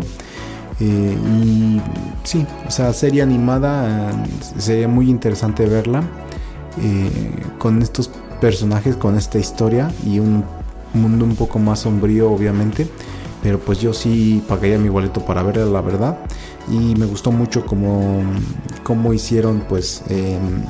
Eh, 0.80 1.16
y 1.44 1.82
sí, 2.24 2.46
o 2.68 2.72
sea, 2.72 2.94
serie 2.94 3.22
animada, 3.22 4.12
sería 4.58 4.88
muy 4.88 5.10
interesante 5.10 5.66
verla 5.68 6.04
con 7.58 7.82
estos 7.82 8.10
personajes, 8.40 8.96
con 8.96 9.18
esta 9.18 9.38
historia 9.38 9.92
y 10.06 10.20
un 10.20 10.46
mundo 10.94 11.26
un 11.26 11.36
poco 11.36 11.60
más 11.60 11.80
sombrío 11.80 12.32
obviamente 12.32 12.88
pero 13.42 13.60
pues 13.60 13.80
yo 13.80 13.94
sí 13.94 14.44
pagaría 14.48 14.78
mi 14.78 14.90
boleto 14.90 15.26
para 15.26 15.44
verla 15.44 15.66
la 15.66 15.82
verdad. 15.82 16.18
Y 16.70 16.96
me 16.96 17.06
gustó 17.06 17.32
mucho 17.32 17.66
como, 17.66 18.22
como 18.84 19.14
hicieron 19.14 19.64
pues 19.68 20.04
em, 20.10 20.64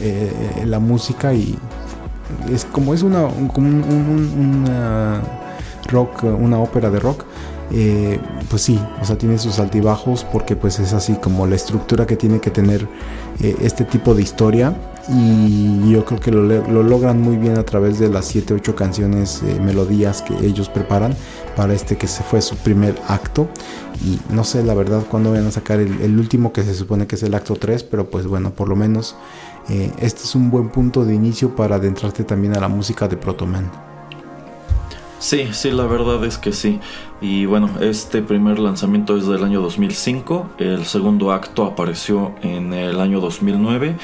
eh, 0.00 0.64
la 0.64 0.78
música 0.78 1.34
y 1.34 1.58
es 2.50 2.64
como 2.64 2.94
es 2.94 3.02
una, 3.02 3.26
una 3.26 5.22
rock 5.88 6.24
una 6.24 6.58
ópera 6.58 6.90
de 6.90 6.98
rock 6.98 7.24
eh, 7.70 8.18
pues 8.48 8.62
sí, 8.62 8.80
o 9.00 9.04
sea, 9.04 9.18
tiene 9.18 9.38
sus 9.38 9.58
altibajos 9.58 10.24
porque 10.24 10.56
pues 10.56 10.78
es 10.78 10.92
así 10.92 11.14
como 11.14 11.46
la 11.46 11.56
estructura 11.56 12.06
que 12.06 12.16
tiene 12.16 12.40
que 12.40 12.50
tener 12.50 12.88
eh, 13.40 13.56
este 13.60 13.84
tipo 13.84 14.14
de 14.14 14.22
historia 14.22 14.74
y 15.08 15.90
yo 15.90 16.04
creo 16.04 16.20
que 16.20 16.30
lo, 16.30 16.82
logran 16.82 17.20
muy 17.20 17.36
bien 17.36 17.58
a 17.58 17.64
través 17.64 17.98
de 17.98 18.08
las 18.08 18.26
7, 18.26 18.54
8 18.54 18.74
canciones, 18.74 19.42
eh, 19.42 19.60
melodías 19.60 20.22
que 20.22 20.34
ellos 20.44 20.68
preparan 20.68 21.14
para 21.54 21.74
este 21.74 21.96
que 21.96 22.06
se 22.06 22.22
fue 22.22 22.42
su 22.42 22.56
primer 22.56 22.96
acto 23.08 23.48
y 24.04 24.18
no 24.32 24.44
sé 24.44 24.62
la 24.62 24.74
verdad 24.74 25.04
cuándo 25.08 25.32
van 25.32 25.46
a 25.46 25.50
sacar 25.50 25.80
el, 25.80 26.18
último 26.18 26.52
que 26.52 26.62
se 26.64 26.74
supone 26.74 27.06
que 27.06 27.16
es 27.16 27.22
el 27.22 27.34
acto 27.34 27.54
3, 27.54 27.84
pero 27.84 28.10
pues 28.10 28.26
bueno, 28.26 28.50
por 28.50 28.68
lo 28.68 28.76
menos 28.76 29.16
este 29.68 30.22
es 30.22 30.34
un 30.34 30.50
buen 30.50 30.68
punto 30.68 31.04
de 31.04 31.14
inicio 31.14 31.56
para 31.56 31.76
adentrarte 31.76 32.24
también 32.24 32.56
a 32.56 32.60
la 32.60 32.68
música 32.68 33.08
de 33.08 33.16
Protoman. 33.16 33.70
Sí, 35.18 35.48
sí, 35.52 35.70
la 35.70 35.86
verdad 35.86 36.24
es 36.24 36.36
que 36.36 36.52
sí. 36.52 36.78
Y 37.20 37.46
bueno, 37.46 37.70
este 37.80 38.20
primer 38.20 38.58
lanzamiento 38.58 39.16
es 39.16 39.26
del 39.26 39.42
año 39.42 39.62
2005, 39.62 40.50
el 40.58 40.84
segundo 40.84 41.32
acto 41.32 41.64
apareció 41.64 42.34
en 42.42 42.74
el 42.74 43.00
año 43.00 43.20
2009 43.20 43.96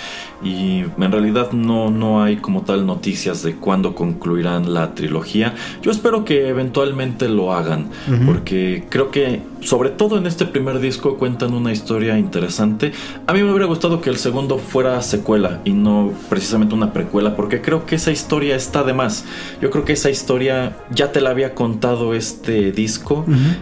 y 0.42 0.78
en 0.80 1.12
realidad 1.12 1.52
no, 1.52 1.90
no 1.90 2.22
hay 2.22 2.36
como 2.36 2.62
tal 2.62 2.86
noticias 2.86 3.42
de 3.42 3.56
cuándo 3.56 3.94
concluirán 3.94 4.72
la 4.72 4.94
trilogía. 4.94 5.54
Yo 5.82 5.90
espero 5.90 6.24
que 6.24 6.48
eventualmente 6.48 7.28
lo 7.28 7.52
hagan, 7.52 7.90
porque 8.24 8.86
creo 8.88 9.10
que 9.10 9.42
sobre 9.60 9.90
todo 9.90 10.16
en 10.16 10.26
este 10.26 10.46
primer 10.46 10.80
disco 10.80 11.18
cuentan 11.18 11.52
una 11.52 11.70
historia 11.70 12.18
interesante. 12.18 12.92
A 13.26 13.34
mí 13.34 13.42
me 13.42 13.50
hubiera 13.50 13.66
gustado 13.66 14.00
que 14.00 14.10
el 14.10 14.16
segundo 14.16 14.58
fuera 14.58 15.00
secuela 15.02 15.60
y 15.64 15.72
no 15.72 16.12
precisamente 16.30 16.74
una 16.74 16.92
precuela, 16.94 17.36
porque 17.36 17.60
creo 17.60 17.84
que 17.84 17.96
esa 17.96 18.10
historia 18.10 18.56
está 18.56 18.82
de 18.82 18.94
más. 18.94 19.24
Yo 19.60 19.70
creo 19.70 19.84
que 19.84 19.92
esa 19.92 20.10
historia 20.10 20.78
ya 20.90 21.12
te 21.12 21.20
la 21.20 21.30
había 21.30 21.54
contado 21.54 22.14
este 22.14 22.72
disco 22.72 23.01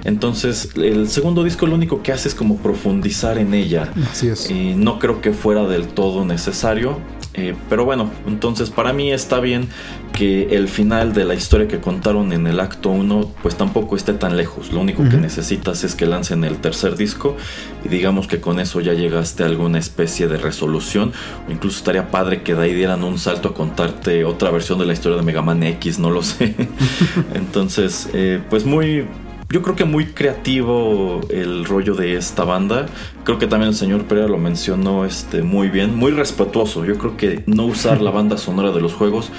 entonces, 0.05 0.70
el 0.76 1.09
segundo 1.09 1.44
disco 1.44 1.66
lo 1.66 1.74
único 1.74 2.03
que 2.03 2.12
hace 2.12 2.29
es 2.29 2.35
como 2.35 2.57
profundizar 2.59 3.38
en 3.38 3.55
ella. 3.55 3.92
Así 4.11 4.29
es. 4.29 4.50
Y 4.50 4.74
no 4.74 4.98
creo 4.98 5.20
que 5.20 5.33
fuera 5.33 5.66
del 5.66 5.88
todo 5.88 6.24
necesario. 6.24 6.98
Eh, 7.35 7.55
pero 7.68 7.85
bueno, 7.85 8.11
entonces 8.26 8.70
para 8.70 8.92
mí 8.92 9.12
está 9.12 9.38
bien 9.38 9.68
que 10.12 10.57
el 10.57 10.68
final 10.68 11.12
de 11.12 11.24
la 11.24 11.35
historia 11.35 11.68
que 11.68 11.79
contaron 11.79 12.33
en 12.33 12.48
el 12.48 12.59
acto 12.59 12.90
1 12.90 13.35
pues 13.40 13.57
tampoco 13.57 13.94
esté 13.94 14.12
tan 14.14 14.37
lejos. 14.37 14.72
Lo 14.72 14.81
único 14.81 15.09
que 15.09 15.16
necesitas 15.16 15.85
es 15.85 15.94
que 15.94 16.07
lancen 16.07 16.42
el 16.42 16.57
tercer 16.57 16.96
disco 16.96 17.37
y 17.85 17.88
digamos 17.88 18.26
que 18.26 18.40
con 18.40 18.59
eso 18.59 18.81
ya 18.81 18.94
llegaste 18.94 19.44
a 19.44 19.46
alguna 19.46 19.79
especie 19.79 20.26
de 20.26 20.38
resolución. 20.38 21.12
O 21.48 21.53
incluso 21.53 21.79
estaría 21.79 22.11
padre 22.11 22.42
que 22.42 22.55
de 22.55 22.64
ahí 22.64 22.74
dieran 22.74 23.05
un 23.05 23.18
salto 23.18 23.50
a 23.50 23.55
contarte 23.55 24.24
otra 24.24 24.50
versión 24.50 24.81
de 24.81 24.87
la 24.87 24.92
historia 24.92 25.16
de 25.16 25.22
Mega 25.22 25.42
Man 25.42 25.62
X, 25.62 26.00
no 26.00 26.11
lo 26.11 26.22
sé. 26.22 26.55
entonces, 27.35 28.11
eh, 28.12 28.42
pues 28.50 28.64
muy 28.64 29.07
yo 29.51 29.63
creo 29.63 29.75
que 29.75 29.85
muy 29.85 30.07
creativo 30.07 31.21
el 31.29 31.65
rollo 31.65 31.95
de 31.95 32.17
esta 32.17 32.45
banda. 32.45 32.87
Creo 33.25 33.39
que 33.39 33.49
también 33.49 33.71
el 33.71 33.75
señor 33.75 34.05
Pereira 34.05 34.29
lo 34.29 34.39
mencionó 34.39 35.05
este, 35.05 35.43
muy 35.43 35.69
bien, 35.69 35.97
muy 35.97 36.13
respetuoso. 36.13 36.85
Yo 36.85 36.97
creo 36.99 37.17
que 37.17 37.43
no 37.47 37.65
usar 37.65 38.01
la 38.01 38.11
banda 38.13 38.39
sonora 38.39 38.71
de 38.71 38.81
los 38.81 38.95
juegos, 38.95 39.31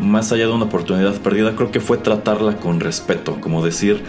más 0.00 0.30
allá 0.30 0.46
de 0.46 0.52
una 0.52 0.66
oportunidad 0.66 1.14
perdida, 1.14 1.56
creo 1.56 1.72
que 1.72 1.80
fue 1.80 1.98
tratarla 1.98 2.58
con 2.58 2.78
respeto, 2.78 3.40
como 3.40 3.64
decir, 3.64 4.00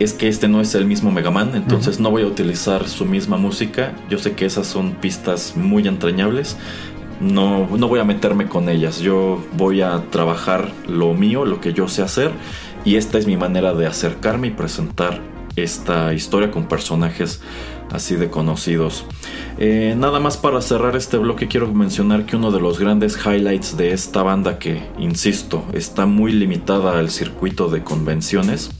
es 0.00 0.12
que 0.12 0.26
este 0.26 0.48
no 0.48 0.60
es 0.60 0.74
el 0.74 0.84
mismo 0.84 1.12
Mega 1.12 1.30
Man, 1.30 1.52
entonces 1.54 2.00
no 2.00 2.10
voy 2.10 2.22
a 2.22 2.26
utilizar 2.26 2.88
su 2.88 3.04
misma 3.04 3.36
música. 3.36 3.94
Yo 4.10 4.18
sé 4.18 4.32
que 4.32 4.46
esas 4.46 4.66
son 4.66 4.94
pistas 4.94 5.56
muy 5.56 5.86
entrañables. 5.86 6.56
No, 7.20 7.68
no 7.76 7.88
voy 7.88 7.98
a 7.98 8.04
meterme 8.04 8.46
con 8.46 8.68
ellas. 8.68 9.00
Yo 9.00 9.44
voy 9.56 9.80
a 9.80 10.04
trabajar 10.10 10.70
lo 10.88 11.14
mío, 11.14 11.44
lo 11.44 11.60
que 11.60 11.72
yo 11.72 11.88
sé 11.88 12.02
hacer 12.02 12.30
y 12.84 12.96
esta 12.96 13.18
es 13.18 13.26
mi 13.26 13.36
manera 13.36 13.74
de 13.74 13.86
acercarme 13.86 14.48
y 14.48 14.50
presentar 14.50 15.20
esta 15.56 16.14
historia 16.14 16.50
con 16.50 16.66
personajes 16.66 17.40
así 17.90 18.16
de 18.16 18.30
conocidos. 18.30 19.04
Eh, 19.58 19.94
nada 19.96 20.20
más 20.20 20.36
para 20.36 20.60
cerrar 20.60 20.94
este 20.94 21.16
bloque 21.16 21.48
quiero 21.48 21.72
mencionar 21.72 22.26
que 22.26 22.36
uno 22.36 22.50
de 22.50 22.60
los 22.60 22.78
grandes 22.78 23.18
highlights 23.24 23.76
de 23.76 23.92
esta 23.92 24.22
banda 24.22 24.58
que, 24.58 24.82
insisto, 24.98 25.64
está 25.72 26.06
muy 26.06 26.32
limitada 26.32 26.98
al 26.98 27.10
circuito 27.10 27.68
de 27.68 27.82
convenciones, 27.82 28.70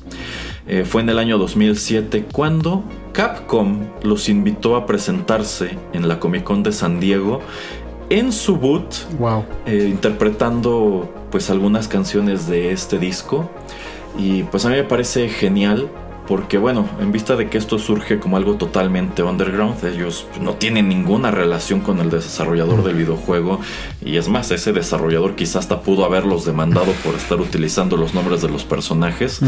eh, 0.66 0.84
fue 0.84 1.00
en 1.00 1.08
el 1.08 1.18
año 1.18 1.38
2007 1.38 2.26
cuando 2.30 2.84
Capcom 3.12 3.86
los 4.02 4.28
invitó 4.28 4.76
a 4.76 4.84
presentarse 4.84 5.78
en 5.94 6.08
la 6.08 6.20
Comic 6.20 6.44
Con 6.44 6.62
de 6.62 6.72
San 6.72 7.00
Diego 7.00 7.40
en 8.10 8.32
su 8.32 8.56
boot, 8.56 8.94
wow. 9.18 9.44
Eh, 9.66 9.88
interpretando 9.90 11.12
pues 11.30 11.50
algunas 11.50 11.88
canciones 11.88 12.48
de 12.48 12.72
este 12.72 12.98
disco. 12.98 13.50
Y 14.18 14.42
pues 14.42 14.64
a 14.64 14.68
mí 14.68 14.76
me 14.76 14.84
parece 14.84 15.28
genial 15.28 15.88
porque 16.28 16.58
bueno, 16.58 16.86
en 17.00 17.10
vista 17.10 17.36
de 17.36 17.48
que 17.48 17.56
esto 17.56 17.78
surge 17.78 18.18
como 18.18 18.36
algo 18.36 18.56
totalmente 18.56 19.22
underground, 19.22 19.82
ellos 19.82 20.26
no 20.42 20.52
tienen 20.54 20.86
ninguna 20.86 21.30
relación 21.30 21.80
con 21.80 22.00
el 22.00 22.10
desarrollador 22.10 22.84
del 22.84 22.96
videojuego 22.96 23.60
y 24.04 24.18
es 24.18 24.28
más, 24.28 24.50
ese 24.50 24.74
desarrollador 24.74 25.36
quizás 25.36 25.56
hasta 25.56 25.80
pudo 25.80 26.04
haberlos 26.04 26.44
demandado 26.44 26.92
por 27.02 27.14
estar 27.14 27.40
utilizando 27.40 27.96
los 27.96 28.12
nombres 28.12 28.42
de 28.42 28.50
los 28.50 28.64
personajes. 28.64 29.40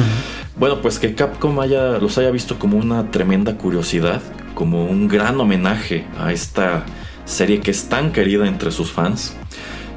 Bueno, 0.56 0.80
pues 0.80 0.98
que 0.98 1.14
Capcom 1.14 1.60
haya, 1.60 1.98
los 1.98 2.16
haya 2.16 2.30
visto 2.30 2.58
como 2.58 2.78
una 2.78 3.10
tremenda 3.10 3.58
curiosidad, 3.58 4.22
como 4.54 4.86
un 4.86 5.06
gran 5.06 5.38
homenaje 5.38 6.06
a 6.18 6.32
esta 6.32 6.86
serie 7.26 7.60
que 7.60 7.72
es 7.72 7.90
tan 7.90 8.10
querida 8.10 8.48
entre 8.48 8.70
sus 8.70 8.90
fans 8.90 9.36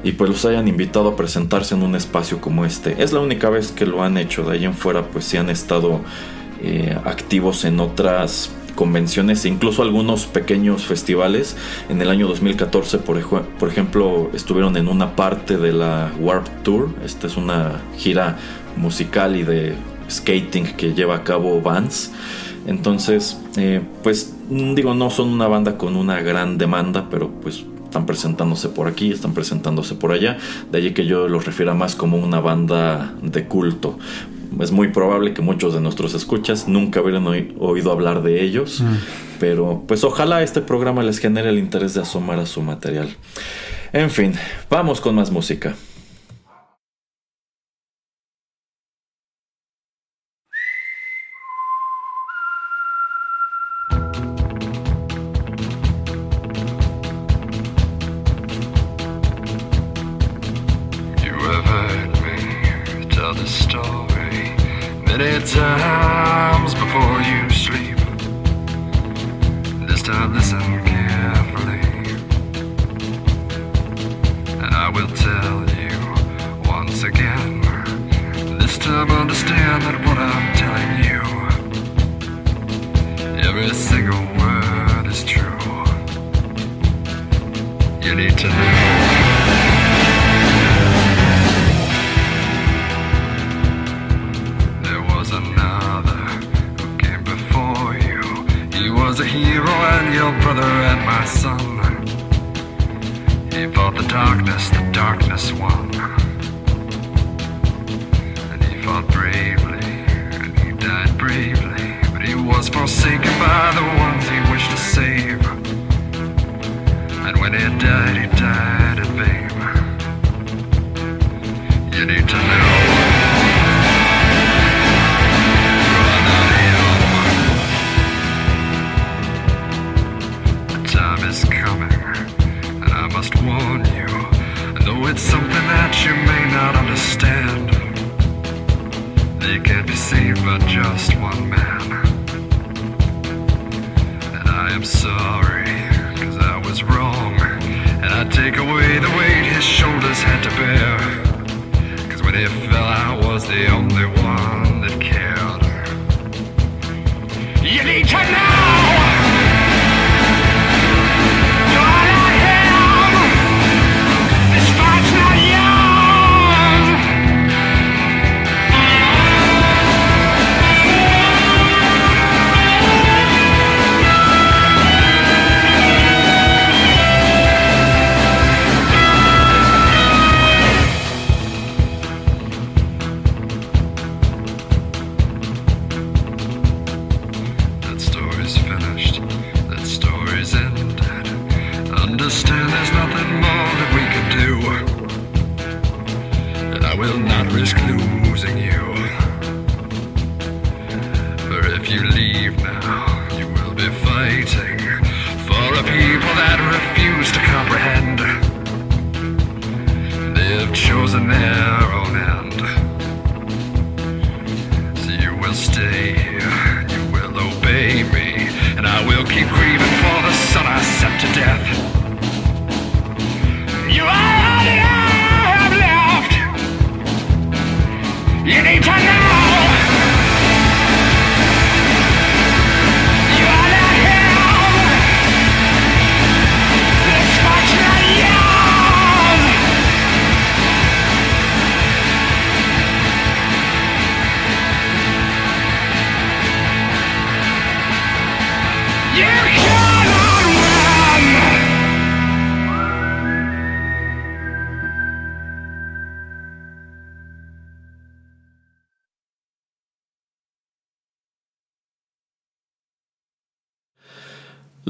y 0.04 0.12
pues 0.12 0.30
los 0.30 0.44
hayan 0.44 0.68
invitado 0.68 1.08
a 1.08 1.16
presentarse 1.16 1.74
en 1.74 1.82
un 1.82 1.96
espacio 1.96 2.40
como 2.40 2.64
este. 2.64 3.02
Es 3.02 3.12
la 3.12 3.20
única 3.20 3.48
vez 3.48 3.72
que 3.72 3.86
lo 3.86 4.02
han 4.02 4.18
hecho, 4.18 4.44
de 4.44 4.58
ahí 4.58 4.64
en 4.64 4.74
fuera 4.74 5.02
pues 5.08 5.24
sí 5.24 5.38
han 5.38 5.48
estado 5.48 6.02
eh, 6.62 6.96
activos 7.04 7.64
en 7.64 7.80
otras 7.80 8.50
convenciones 8.74 9.44
e 9.44 9.48
incluso 9.48 9.82
algunos 9.82 10.26
pequeños 10.26 10.84
festivales. 10.84 11.56
En 11.88 12.00
el 12.02 12.10
año 12.10 12.26
2014, 12.28 12.98
por, 12.98 13.18
ejemplo, 13.68 14.30
estuvieron 14.34 14.76
en 14.76 14.88
una 14.88 15.16
parte 15.16 15.56
de 15.56 15.72
la 15.72 16.12
Warp 16.20 16.48
Tour. 16.62 16.90
Esta 17.04 17.26
es 17.26 17.36
una 17.36 17.80
gira 17.96 18.36
musical 18.76 19.36
y 19.36 19.42
de 19.42 19.74
skating 20.10 20.76
que 20.76 20.92
lleva 20.92 21.16
a 21.16 21.24
cabo 21.24 21.60
Vans. 21.62 22.12
Entonces, 22.66 23.38
eh, 23.56 23.80
pues 24.02 24.34
digo, 24.48 24.94
no 24.94 25.10
son 25.10 25.28
una 25.28 25.48
banda 25.48 25.78
con 25.78 25.96
una 25.96 26.20
gran 26.20 26.58
demanda, 26.58 27.08
pero 27.10 27.30
pues 27.30 27.64
están 27.94 28.06
presentándose 28.06 28.70
por 28.70 28.88
aquí, 28.88 29.12
están 29.12 29.34
presentándose 29.34 29.94
por 29.94 30.10
allá. 30.10 30.36
De 30.72 30.78
allí 30.78 30.92
que 30.94 31.06
yo 31.06 31.28
los 31.28 31.46
refiera 31.46 31.74
más 31.74 31.94
como 31.94 32.16
una 32.16 32.40
banda 32.40 33.14
de 33.22 33.44
culto. 33.46 33.96
es 34.60 34.72
muy 34.72 34.88
probable 34.88 35.32
que 35.32 35.42
muchos 35.42 35.74
de 35.74 35.80
nuestros 35.80 36.12
escuchas 36.14 36.66
nunca 36.66 37.00
hubieran 37.00 37.24
oí- 37.28 37.54
oído 37.60 37.92
hablar 37.92 38.22
de 38.24 38.42
ellos, 38.42 38.82
pero 39.38 39.84
pues 39.86 40.02
ojalá 40.02 40.42
este 40.42 40.60
programa 40.60 41.04
les 41.04 41.18
genere 41.20 41.50
el 41.50 41.58
interés 41.60 41.94
de 41.94 42.00
asomar 42.02 42.40
a 42.40 42.46
su 42.46 42.62
material. 42.62 43.08
En 43.92 44.10
fin, 44.10 44.32
vamos 44.68 45.00
con 45.00 45.14
más 45.14 45.30
música. 45.30 45.74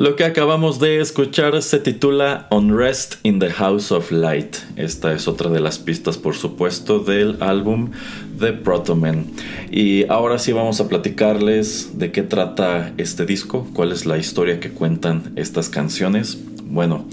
Lo 0.04 0.16
que 0.16 0.24
acabamos 0.24 0.80
de 0.80 1.00
escuchar 1.00 1.62
se 1.62 1.78
titula 1.78 2.46
Unrest 2.50 3.14
in 3.22 3.38
the 3.38 3.48
House 3.48 3.90
of 3.90 4.12
Light. 4.12 4.56
Esta 4.76 5.14
es 5.14 5.26
otra 5.28 5.48
de 5.48 5.60
las 5.60 5.78
pistas, 5.78 6.18
por 6.18 6.34
supuesto, 6.34 6.98
del 6.98 7.38
álbum 7.40 7.90
The 8.38 8.52
Protomen. 8.52 9.32
Y 9.70 10.06
ahora 10.10 10.38
sí 10.38 10.52
vamos 10.52 10.78
a 10.82 10.88
platicarles 10.88 11.98
de 11.98 12.12
qué 12.12 12.20
trata 12.20 12.92
este 12.98 13.24
disco, 13.24 13.66
cuál 13.72 13.92
es 13.92 14.04
la 14.04 14.18
historia 14.18 14.60
que 14.60 14.72
cuentan 14.72 15.32
estas 15.36 15.70
canciones. 15.70 16.36
Bueno, 16.64 17.06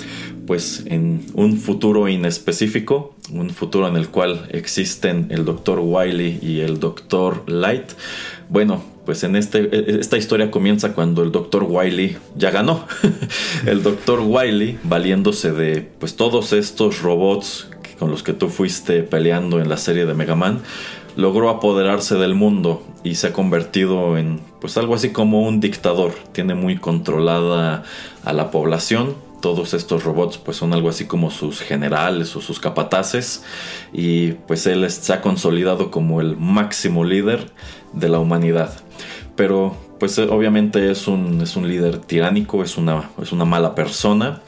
pues 0.45 0.83
en 0.85 1.25
un 1.33 1.55
futuro 1.55 2.09
inespecífico, 2.09 3.15
un 3.31 3.51
futuro 3.51 3.87
en 3.87 3.95
el 3.95 4.09
cual 4.09 4.49
existen 4.51 5.27
el 5.29 5.45
Dr. 5.45 5.79
Wiley 5.79 6.39
y 6.41 6.59
el 6.59 6.81
Dr. 6.81 7.49
Light. 7.49 7.91
Bueno, 8.49 8.83
pues 9.05 9.23
en 9.23 9.35
este, 9.35 9.99
esta 9.99 10.17
historia 10.17 10.51
comienza 10.51 10.93
cuando 10.93 11.23
el 11.23 11.31
Dr. 11.31 11.63
Wiley 11.63 12.17
ya 12.35 12.51
ganó. 12.51 12.85
el 13.65 13.83
Dr. 13.83 14.21
Wiley, 14.21 14.77
valiéndose 14.83 15.51
de 15.51 15.81
pues 15.81 16.15
todos 16.15 16.53
estos 16.53 17.01
robots 17.01 17.69
con 17.97 18.11
los 18.11 18.23
que 18.23 18.33
tú 18.33 18.49
fuiste 18.49 19.03
peleando 19.03 19.59
en 19.59 19.69
la 19.69 19.77
serie 19.77 20.05
de 20.05 20.13
Mega 20.13 20.35
Man, 20.35 20.61
logró 21.15 21.49
apoderarse 21.49 22.15
del 22.15 22.35
mundo 22.35 22.83
y 23.03 23.15
se 23.15 23.27
ha 23.27 23.33
convertido 23.33 24.17
en 24.17 24.39
pues 24.59 24.77
algo 24.77 24.95
así 24.95 25.11
como 25.11 25.41
un 25.41 25.59
dictador. 25.59 26.13
Tiene 26.31 26.55
muy 26.55 26.77
controlada 26.77 27.83
a 28.23 28.33
la 28.33 28.51
población. 28.51 29.15
Todos 29.41 29.73
estos 29.73 30.03
robots 30.03 30.37
pues 30.37 30.57
son 30.57 30.73
algo 30.73 30.89
así 30.89 31.05
como 31.05 31.31
sus 31.31 31.61
generales 31.61 32.35
o 32.35 32.41
sus 32.41 32.59
capataces 32.59 33.43
y 33.91 34.33
pues 34.47 34.67
él 34.67 34.89
se 34.89 35.13
ha 35.13 35.21
consolidado 35.21 35.89
como 35.89 36.21
el 36.21 36.37
máximo 36.37 37.03
líder 37.03 37.51
de 37.93 38.09
la 38.09 38.19
humanidad. 38.19 38.73
Pero 39.35 39.75
pues 40.01 40.17
eh, 40.17 40.27
obviamente 40.29 40.89
es 40.89 41.07
un, 41.07 41.41
es 41.41 41.55
un 41.55 41.67
líder 41.67 41.99
tiránico, 41.99 42.63
es 42.63 42.77
una, 42.77 43.11
es 43.21 43.31
una 43.31 43.45
mala 43.45 43.75
persona 43.75 44.41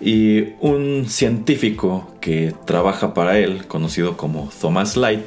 y 0.00 0.54
un 0.60 1.06
científico 1.08 2.14
que 2.20 2.54
trabaja 2.64 3.12
para 3.12 3.38
él, 3.38 3.66
conocido 3.66 4.16
como 4.16 4.48
Thomas 4.60 4.96
Light, 4.96 5.24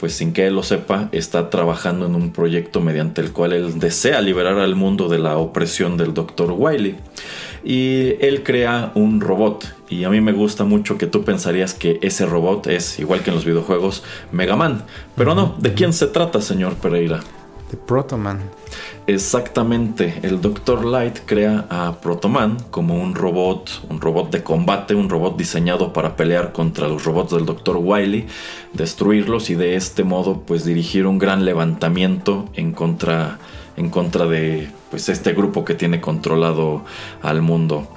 pues 0.00 0.14
sin 0.14 0.32
que 0.32 0.46
él 0.46 0.54
lo 0.54 0.62
sepa, 0.62 1.10
está 1.12 1.50
trabajando 1.50 2.06
en 2.06 2.14
un 2.14 2.32
proyecto 2.32 2.80
mediante 2.80 3.20
el 3.20 3.32
cual 3.32 3.52
él 3.52 3.78
desea 3.78 4.22
liberar 4.22 4.58
al 4.58 4.74
mundo 4.74 5.10
de 5.10 5.18
la 5.18 5.36
opresión 5.36 5.98
del 5.98 6.14
Dr. 6.14 6.54
Wiley. 6.56 6.96
Y 7.62 8.14
él 8.24 8.42
crea 8.42 8.90
un 8.94 9.20
robot. 9.20 9.66
Y 9.90 10.04
a 10.04 10.08
mí 10.08 10.22
me 10.22 10.32
gusta 10.32 10.64
mucho 10.64 10.96
que 10.96 11.06
tú 11.06 11.24
pensarías 11.24 11.74
que 11.74 11.98
ese 12.00 12.24
robot 12.24 12.68
es, 12.68 12.98
igual 12.98 13.20
que 13.20 13.28
en 13.28 13.36
los 13.36 13.44
videojuegos, 13.44 14.02
Mega 14.32 14.56
Man. 14.56 14.84
Pero 15.14 15.34
no, 15.34 15.54
¿de 15.58 15.74
quién 15.74 15.92
se 15.92 16.06
trata, 16.06 16.40
señor 16.40 16.76
Pereira? 16.76 17.20
De 17.70 17.76
Protoman. 17.76 18.40
Exactamente, 19.06 20.20
el 20.22 20.40
Dr. 20.40 20.84
Light 20.84 21.20
crea 21.24 21.66
a 21.70 22.00
Protoman 22.00 22.58
como 22.70 23.00
un 23.00 23.14
robot, 23.14 23.82
un 23.88 24.00
robot 24.00 24.30
de 24.30 24.42
combate, 24.42 24.94
un 24.94 25.08
robot 25.08 25.36
diseñado 25.36 25.92
para 25.92 26.16
pelear 26.16 26.52
contra 26.52 26.88
los 26.88 27.04
robots 27.04 27.32
del 27.32 27.46
Dr. 27.46 27.76
Wily, 27.76 28.26
destruirlos 28.72 29.50
y 29.50 29.54
de 29.54 29.76
este 29.76 30.04
modo 30.04 30.40
pues 30.40 30.64
dirigir 30.64 31.06
un 31.06 31.18
gran 31.18 31.44
levantamiento 31.44 32.48
en 32.54 32.72
contra, 32.72 33.38
en 33.76 33.90
contra 33.90 34.26
de 34.26 34.68
pues 34.90 35.08
este 35.08 35.32
grupo 35.32 35.64
que 35.64 35.74
tiene 35.74 36.00
controlado 36.00 36.84
al 37.22 37.42
mundo. 37.42 37.88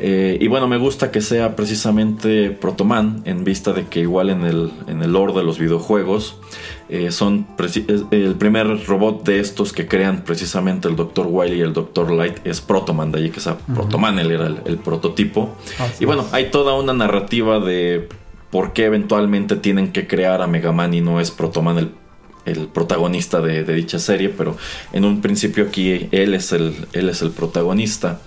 Eh, 0.00 0.38
y 0.40 0.46
bueno, 0.46 0.68
me 0.68 0.76
gusta 0.76 1.10
que 1.10 1.20
sea 1.20 1.56
precisamente 1.56 2.50
Protoman, 2.50 3.22
en 3.24 3.42
vista 3.42 3.72
de 3.72 3.86
que 3.86 4.00
igual 4.00 4.30
en 4.30 4.44
el, 4.44 4.72
en 4.86 5.02
el 5.02 5.12
lore 5.12 5.32
de 5.32 5.42
los 5.42 5.58
videojuegos 5.58 6.36
eh, 6.88 7.10
son 7.10 7.46
el 8.10 8.34
primer 8.36 8.86
robot 8.86 9.24
de 9.24 9.40
estos 9.40 9.72
que 9.72 9.86
crean 9.86 10.24
precisamente 10.24 10.88
el 10.88 10.96
Dr. 10.96 11.26
Wily 11.28 11.56
y 11.56 11.60
el 11.60 11.72
Dr. 11.72 12.10
Light 12.10 12.46
es 12.46 12.60
Protoman, 12.60 13.12
de 13.12 13.18
allí 13.18 13.30
que 13.30 13.40
sea 13.40 13.58
Protoman, 13.58 14.18
él 14.18 14.30
era 14.30 14.46
el, 14.46 14.78
prototipo. 14.78 15.56
y 16.00 16.04
bueno, 16.04 16.26
hay 16.32 16.50
toda 16.50 16.74
una 16.74 16.94
narrativa 16.94 17.60
de 17.60 18.08
por 18.50 18.72
qué 18.72 18.86
eventualmente 18.86 19.56
tienen 19.56 19.92
que 19.92 20.06
crear 20.06 20.40
a 20.40 20.46
Mega 20.46 20.72
Man 20.72 20.94
y 20.94 21.00
no 21.00 21.20
es 21.20 21.30
Protoman 21.30 21.78
el 21.78 21.90
el 22.48 22.68
protagonista 22.68 23.40
de, 23.40 23.62
dicha 23.64 23.98
serie, 23.98 24.28
pero 24.30 24.56
en 24.92 25.04
un 25.04 25.20
principio 25.20 25.64
aquí 25.64 26.08
él 26.10 26.34
es 26.34 26.52
el, 26.52 26.74
él 26.92 27.08
es 27.08 27.22
el 27.22 27.30
protagonista. 27.30 28.20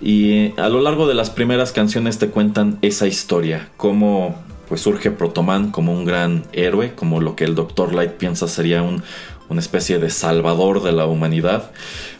Y 0.00 0.58
a 0.58 0.68
lo 0.68 0.80
largo 0.80 1.06
de 1.06 1.14
las 1.14 1.30
primeras 1.30 1.72
canciones 1.72 2.18
te 2.18 2.28
cuentan 2.28 2.78
esa 2.82 3.06
historia, 3.06 3.68
cómo 3.76 4.42
pues 4.68 4.80
surge 4.80 5.10
Protoman 5.10 5.70
como 5.70 5.92
un 5.92 6.04
gran 6.04 6.44
héroe, 6.52 6.94
como 6.94 7.20
lo 7.20 7.36
que 7.36 7.44
el 7.44 7.54
Dr. 7.54 7.94
Light 7.94 8.12
piensa 8.12 8.48
sería 8.48 8.82
un, 8.82 9.02
una 9.48 9.60
especie 9.60 9.98
de 9.98 10.10
salvador 10.10 10.82
de 10.82 10.92
la 10.92 11.06
humanidad 11.06 11.70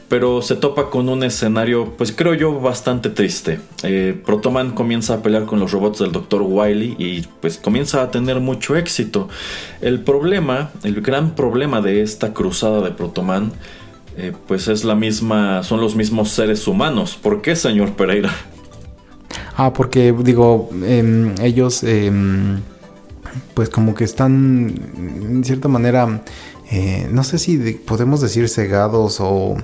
pero 0.08 0.42
se 0.42 0.54
topa 0.54 0.90
con 0.90 1.08
un 1.08 1.24
escenario, 1.24 1.94
pues 1.96 2.12
creo 2.12 2.34
yo, 2.34 2.60
bastante 2.60 3.10
triste. 3.10 3.58
Eh, 3.82 4.16
Protoman 4.24 4.72
comienza 4.72 5.14
a 5.14 5.22
pelear 5.22 5.46
con 5.46 5.60
los 5.60 5.72
robots 5.72 5.98
del 5.98 6.12
Dr. 6.12 6.42
Wily 6.42 6.94
y 6.98 7.22
pues 7.40 7.58
comienza 7.58 8.02
a 8.02 8.10
tener 8.10 8.40
mucho 8.40 8.76
éxito. 8.76 9.28
El 9.80 10.00
problema, 10.00 10.70
el 10.82 11.00
gran 11.00 11.34
problema 11.34 11.80
de 11.80 12.02
esta 12.02 12.32
cruzada 12.32 12.80
de 12.82 12.90
Protoman, 12.90 13.52
eh, 14.16 14.32
pues 14.46 14.68
es 14.68 14.84
la 14.84 14.94
misma, 14.94 15.62
son 15.62 15.80
los 15.80 15.96
mismos 15.96 16.30
seres 16.30 16.68
humanos. 16.68 17.18
¿Por 17.20 17.42
qué, 17.42 17.56
señor 17.56 17.94
Pereira? 17.94 18.32
Ah, 19.56 19.72
porque 19.72 20.12
digo, 20.12 20.68
em, 20.84 21.34
ellos, 21.40 21.84
em, 21.84 22.60
pues 23.54 23.68
como 23.68 23.94
que 23.94 24.04
están, 24.04 24.74
en 24.96 25.44
cierta 25.44 25.68
manera, 25.68 26.22
eh, 26.70 27.08
no 27.12 27.22
sé 27.22 27.38
si 27.38 27.56
podemos 27.86 28.20
decir 28.20 28.48
cegados 28.48 29.18
o 29.20 29.56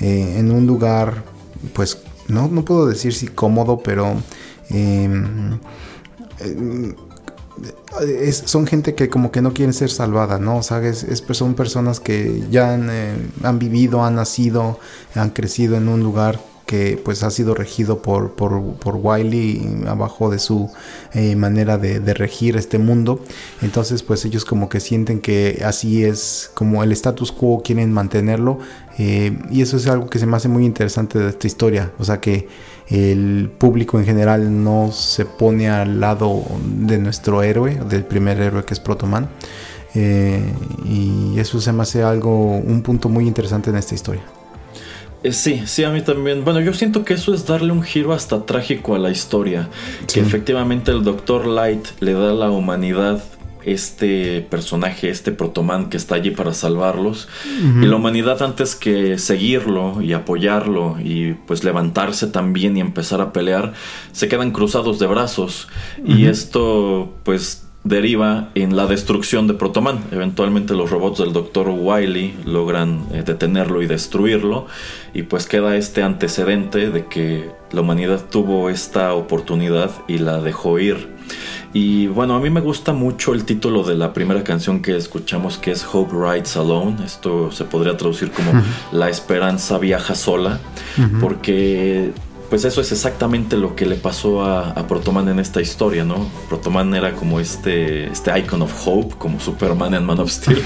eh, 0.00 0.36
en 0.38 0.50
un 0.50 0.66
lugar, 0.66 1.24
pues 1.72 1.98
no, 2.28 2.48
no 2.48 2.64
puedo 2.64 2.86
decir 2.86 3.14
si 3.14 3.28
cómodo, 3.28 3.78
pero 3.78 4.16
em, 4.68 5.58
eh, 8.00 8.32
son 8.32 8.66
gente 8.66 8.94
que 8.94 9.08
como 9.08 9.30
que 9.32 9.40
no 9.40 9.54
quieren 9.54 9.72
ser 9.72 9.90
salvada, 9.90 10.38
¿no? 10.38 10.58
O 10.58 10.62
sea, 10.62 10.82
es, 10.86 11.06
son 11.32 11.54
personas 11.54 12.00
que 12.00 12.44
ya 12.50 12.74
han 12.74 13.58
vivido, 13.58 14.04
han 14.04 14.16
nacido, 14.16 14.78
han 15.14 15.30
crecido 15.30 15.76
en 15.76 15.88
un 15.88 16.02
lugar 16.02 16.38
que 16.68 17.00
pues 17.02 17.22
ha 17.22 17.30
sido 17.30 17.54
regido 17.54 18.02
por, 18.02 18.32
por, 18.32 18.74
por 18.74 18.96
Wiley 18.96 19.84
abajo 19.88 20.28
de 20.28 20.38
su 20.38 20.70
eh, 21.14 21.34
manera 21.34 21.78
de, 21.78 21.98
regir 22.12 22.58
este 22.58 22.78
mundo. 22.78 23.20
Entonces 23.62 24.02
pues 24.02 24.26
ellos 24.26 24.44
como 24.44 24.68
que 24.68 24.78
sienten 24.78 25.20
que 25.20 25.62
así 25.64 26.04
es 26.04 26.50
como 26.52 26.84
el 26.84 26.92
status 26.92 27.32
quo, 27.32 27.62
quieren 27.64 27.90
mantenerlo. 27.90 28.58
Eh, 28.98 29.38
y 29.50 29.62
eso 29.62 29.78
es 29.78 29.86
algo 29.86 30.10
que 30.10 30.18
se 30.18 30.26
me 30.26 30.36
hace 30.36 30.48
muy 30.48 30.66
interesante 30.66 31.18
de 31.18 31.30
esta 31.30 31.46
historia. 31.46 31.90
O 31.98 32.04
sea 32.04 32.20
que 32.20 32.48
el 32.88 33.50
público 33.56 33.98
en 33.98 34.04
general 34.04 34.62
no 34.62 34.92
se 34.92 35.24
pone 35.24 35.70
al 35.70 36.00
lado 36.00 36.44
de 36.62 36.98
nuestro 36.98 37.42
héroe, 37.42 37.80
del 37.88 38.04
primer 38.04 38.42
héroe 38.42 38.66
que 38.66 38.74
es 38.74 38.80
Protoman. 38.80 39.30
Eh, 39.94 40.42
y 40.84 41.38
eso 41.38 41.62
se 41.62 41.72
me 41.72 41.82
hace 41.82 42.02
algo, 42.02 42.58
un 42.58 42.82
punto 42.82 43.08
muy 43.08 43.26
interesante 43.26 43.70
en 43.70 43.76
esta 43.76 43.94
historia. 43.94 44.22
Eh, 45.28 45.32
sí, 45.32 45.62
sí, 45.66 45.84
a 45.84 45.90
mí 45.90 46.00
también. 46.00 46.44
Bueno, 46.44 46.60
yo 46.60 46.72
siento 46.72 47.04
que 47.04 47.14
eso 47.14 47.34
es 47.34 47.46
darle 47.46 47.72
un 47.72 47.82
giro 47.82 48.12
hasta 48.14 48.46
trágico 48.46 48.94
a 48.94 48.98
la 48.98 49.10
historia. 49.10 49.68
Que 50.12 50.20
efectivamente 50.20 50.90
el 50.90 51.04
Doctor 51.04 51.46
Light 51.46 51.86
le 52.00 52.14
da 52.14 52.30
a 52.30 52.34
la 52.34 52.50
humanidad 52.50 53.22
este 53.62 54.40
personaje, 54.48 55.10
este 55.10 55.30
protoman 55.30 55.90
que 55.90 55.98
está 55.98 56.14
allí 56.14 56.30
para 56.30 56.54
salvarlos. 56.54 57.28
Y 57.82 57.84
la 57.84 57.96
humanidad 57.96 58.42
antes 58.42 58.74
que 58.74 59.18
seguirlo 59.18 60.00
y 60.00 60.14
apoyarlo 60.14 60.96
y 60.98 61.34
pues 61.34 61.62
levantarse 61.62 62.28
también 62.28 62.78
y 62.78 62.80
empezar 62.80 63.20
a 63.20 63.32
pelear, 63.32 63.74
se 64.12 64.28
quedan 64.28 64.52
cruzados 64.52 64.98
de 64.98 65.08
brazos. 65.08 65.68
Y 66.06 66.24
esto 66.24 67.12
pues 67.24 67.67
deriva 67.84 68.50
en 68.54 68.76
la 68.76 68.86
destrucción 68.86 69.46
de 69.46 69.54
Protoman. 69.54 70.00
Eventualmente 70.10 70.74
los 70.74 70.90
robots 70.90 71.18
del 71.18 71.32
Dr. 71.32 71.68
Wily 71.68 72.34
logran 72.44 73.06
eh, 73.12 73.22
detenerlo 73.24 73.82
y 73.82 73.86
destruirlo 73.86 74.66
y 75.14 75.22
pues 75.22 75.46
queda 75.46 75.76
este 75.76 76.02
antecedente 76.02 76.90
de 76.90 77.06
que 77.06 77.50
la 77.72 77.80
humanidad 77.80 78.24
tuvo 78.30 78.70
esta 78.70 79.14
oportunidad 79.14 79.90
y 80.06 80.18
la 80.18 80.40
dejó 80.40 80.78
ir. 80.78 81.18
Y 81.72 82.06
bueno, 82.06 82.34
a 82.34 82.40
mí 82.40 82.48
me 82.48 82.60
gusta 82.60 82.94
mucho 82.94 83.34
el 83.34 83.44
título 83.44 83.82
de 83.82 83.94
la 83.94 84.14
primera 84.14 84.42
canción 84.42 84.80
que 84.80 84.96
escuchamos 84.96 85.58
que 85.58 85.72
es 85.72 85.86
Hope 85.92 86.14
Rides 86.14 86.56
Alone. 86.56 87.04
Esto 87.04 87.52
se 87.52 87.64
podría 87.64 87.96
traducir 87.96 88.30
como 88.30 88.52
La 88.90 89.10
esperanza 89.10 89.76
viaja 89.78 90.14
sola, 90.14 90.60
porque 91.20 92.12
pues 92.48 92.64
eso 92.64 92.80
es 92.80 92.92
exactamente 92.92 93.56
lo 93.56 93.76
que 93.76 93.84
le 93.86 93.96
pasó 93.96 94.44
a, 94.44 94.74
Protoman 94.88 95.28
en 95.28 95.38
esta 95.38 95.60
historia, 95.60 96.04
¿no? 96.04 96.30
Protoman 96.48 96.94
era 96.94 97.12
como 97.14 97.40
este, 97.40 98.06
este 98.06 98.36
icon 98.38 98.62
of 98.62 98.72
hope, 98.86 99.14
como 99.18 99.38
Superman 99.38 99.94
en 99.94 100.04
Man 100.04 100.18
of 100.18 100.30
Steel. 100.30 100.62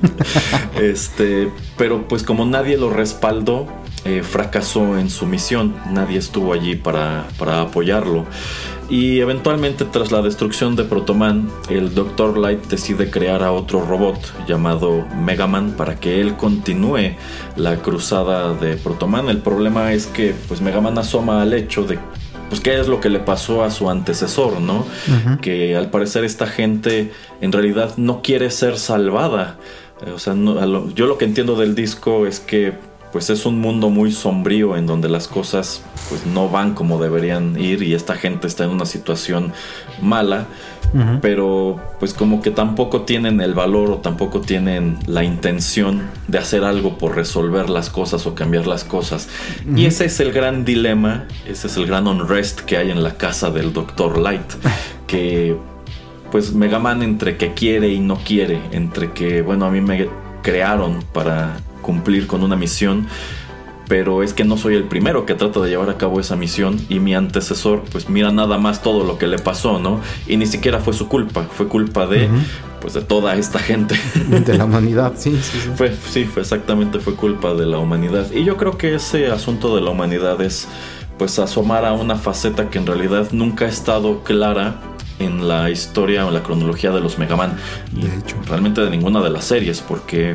este, 0.80 1.50
pero 1.76 2.08
pues 2.08 2.22
como 2.22 2.46
nadie 2.46 2.78
lo 2.78 2.90
respaldó, 2.90 3.66
eh, 4.04 4.22
fracasó 4.22 4.98
en 4.98 5.08
su 5.08 5.26
misión, 5.26 5.74
nadie 5.90 6.18
estuvo 6.18 6.52
allí 6.52 6.76
para, 6.76 7.26
para 7.38 7.62
apoyarlo. 7.62 8.26
Y 8.90 9.20
eventualmente 9.20 9.86
tras 9.86 10.12
la 10.12 10.20
destrucción 10.20 10.76
de 10.76 10.84
Protoman, 10.84 11.48
el 11.70 11.94
Dr. 11.94 12.36
Light 12.36 12.66
decide 12.66 13.10
crear 13.10 13.42
a 13.42 13.50
otro 13.50 13.84
robot 13.84 14.18
llamado 14.46 15.06
Megaman 15.16 15.72
para 15.72 15.96
que 15.98 16.20
él 16.20 16.36
continúe 16.36 17.16
la 17.56 17.76
cruzada 17.76 18.52
de 18.52 18.76
Protoman. 18.76 19.30
El 19.30 19.38
problema 19.38 19.94
es 19.94 20.06
que 20.06 20.34
pues 20.48 20.60
Megaman 20.60 20.98
asoma 20.98 21.40
al 21.40 21.54
hecho 21.54 21.84
de 21.84 21.98
pues 22.50 22.60
qué 22.60 22.78
es 22.78 22.86
lo 22.86 23.00
que 23.00 23.08
le 23.08 23.20
pasó 23.20 23.64
a 23.64 23.70
su 23.70 23.88
antecesor, 23.88 24.60
¿no? 24.60 24.84
Que 25.40 25.76
al 25.76 25.88
parecer 25.88 26.24
esta 26.24 26.46
gente 26.46 27.10
en 27.40 27.52
realidad 27.52 27.94
no 27.96 28.20
quiere 28.20 28.50
ser 28.50 28.76
salvada. 28.76 29.56
O 30.14 30.18
sea, 30.18 30.34
yo 30.94 31.06
lo 31.06 31.16
que 31.16 31.24
entiendo 31.24 31.56
del 31.56 31.74
disco 31.74 32.26
es 32.26 32.38
que 32.38 32.74
pues 33.14 33.30
es 33.30 33.46
un 33.46 33.60
mundo 33.60 33.90
muy 33.90 34.10
sombrío 34.10 34.76
en 34.76 34.88
donde 34.88 35.08
las 35.08 35.28
cosas 35.28 35.82
pues 36.08 36.26
no 36.26 36.48
van 36.48 36.74
como 36.74 37.00
deberían 37.00 37.56
ir 37.56 37.84
y 37.84 37.94
esta 37.94 38.16
gente 38.16 38.48
está 38.48 38.64
en 38.64 38.70
una 38.70 38.86
situación 38.86 39.52
mala, 40.02 40.48
pero 41.22 41.80
pues 42.00 42.12
como 42.12 42.42
que 42.42 42.50
tampoco 42.50 43.02
tienen 43.02 43.40
el 43.40 43.54
valor 43.54 43.92
o 43.92 43.98
tampoco 43.98 44.40
tienen 44.40 44.98
la 45.06 45.22
intención 45.22 46.02
de 46.26 46.38
hacer 46.38 46.64
algo 46.64 46.98
por 46.98 47.14
resolver 47.14 47.70
las 47.70 47.88
cosas 47.88 48.26
o 48.26 48.34
cambiar 48.34 48.66
las 48.66 48.82
cosas. 48.82 49.28
Y 49.76 49.86
ese 49.86 50.06
es 50.06 50.18
el 50.18 50.32
gran 50.32 50.64
dilema, 50.64 51.28
ese 51.46 51.68
es 51.68 51.76
el 51.76 51.86
gran 51.86 52.08
unrest 52.08 52.62
que 52.62 52.78
hay 52.78 52.90
en 52.90 53.04
la 53.04 53.14
casa 53.16 53.52
del 53.52 53.72
Dr. 53.72 54.18
Light, 54.18 54.54
que 55.06 55.56
pues 56.32 56.52
Mega 56.52 56.80
Man 56.80 57.00
entre 57.00 57.36
que 57.36 57.54
quiere 57.54 57.90
y 57.90 58.00
no 58.00 58.16
quiere, 58.16 58.58
entre 58.72 59.12
que 59.12 59.40
bueno, 59.40 59.66
a 59.66 59.70
mí 59.70 59.80
me 59.80 60.08
crearon 60.42 61.04
para 61.12 61.58
cumplir 61.84 62.26
con 62.26 62.42
una 62.42 62.56
misión, 62.56 63.06
pero 63.86 64.22
es 64.22 64.32
que 64.32 64.44
no 64.44 64.56
soy 64.56 64.74
el 64.74 64.84
primero 64.84 65.26
que 65.26 65.34
trata 65.34 65.60
de 65.60 65.68
llevar 65.68 65.90
a 65.90 65.98
cabo 65.98 66.18
esa 66.18 66.34
misión 66.36 66.80
y 66.88 66.98
mi 67.00 67.14
antecesor 67.14 67.82
pues 67.92 68.08
mira 68.08 68.32
nada 68.32 68.58
más 68.58 68.82
todo 68.82 69.04
lo 69.04 69.18
que 69.18 69.26
le 69.26 69.38
pasó, 69.38 69.78
¿no? 69.78 70.00
Y 70.26 70.36
ni 70.38 70.46
siquiera 70.46 70.80
fue 70.80 70.94
su 70.94 71.06
culpa, 71.08 71.42
fue 71.44 71.68
culpa 71.68 72.06
de 72.06 72.28
pues 72.80 72.94
de 72.94 73.02
toda 73.02 73.34
esta 73.36 73.58
gente. 73.58 73.94
De 74.28 74.58
la 74.58 74.64
humanidad, 74.64 75.12
sí, 75.16 75.30
sí, 75.42 75.58
sí. 75.62 75.70
Fue, 75.76 75.94
sí, 76.10 76.24
fue 76.24 76.42
exactamente 76.42 76.98
fue 76.98 77.14
culpa 77.14 77.54
de 77.54 77.66
la 77.66 77.78
humanidad. 77.78 78.30
Y 78.32 78.44
yo 78.44 78.56
creo 78.56 78.76
que 78.76 78.94
ese 78.94 79.28
asunto 79.28 79.74
de 79.76 79.82
la 79.82 79.90
humanidad 79.90 80.40
es 80.42 80.66
pues 81.18 81.38
asomar 81.38 81.84
a 81.84 81.92
una 81.92 82.16
faceta 82.16 82.70
que 82.70 82.78
en 82.78 82.86
realidad 82.86 83.28
nunca 83.32 83.66
ha 83.66 83.68
estado 83.68 84.22
clara 84.24 84.80
en 85.18 85.46
la 85.46 85.70
historia 85.70 86.24
o 86.24 86.28
en 86.28 86.34
la 86.34 86.42
cronología 86.42 86.90
de 86.90 87.00
los 87.00 87.18
Mega 87.18 87.36
Man. 87.36 87.56
Y 87.96 88.02
De 88.06 88.16
hecho. 88.16 88.36
realmente 88.48 88.80
de 88.80 88.90
ninguna 88.90 89.20
de 89.22 89.30
las 89.30 89.44
series, 89.44 89.80
porque 89.80 90.34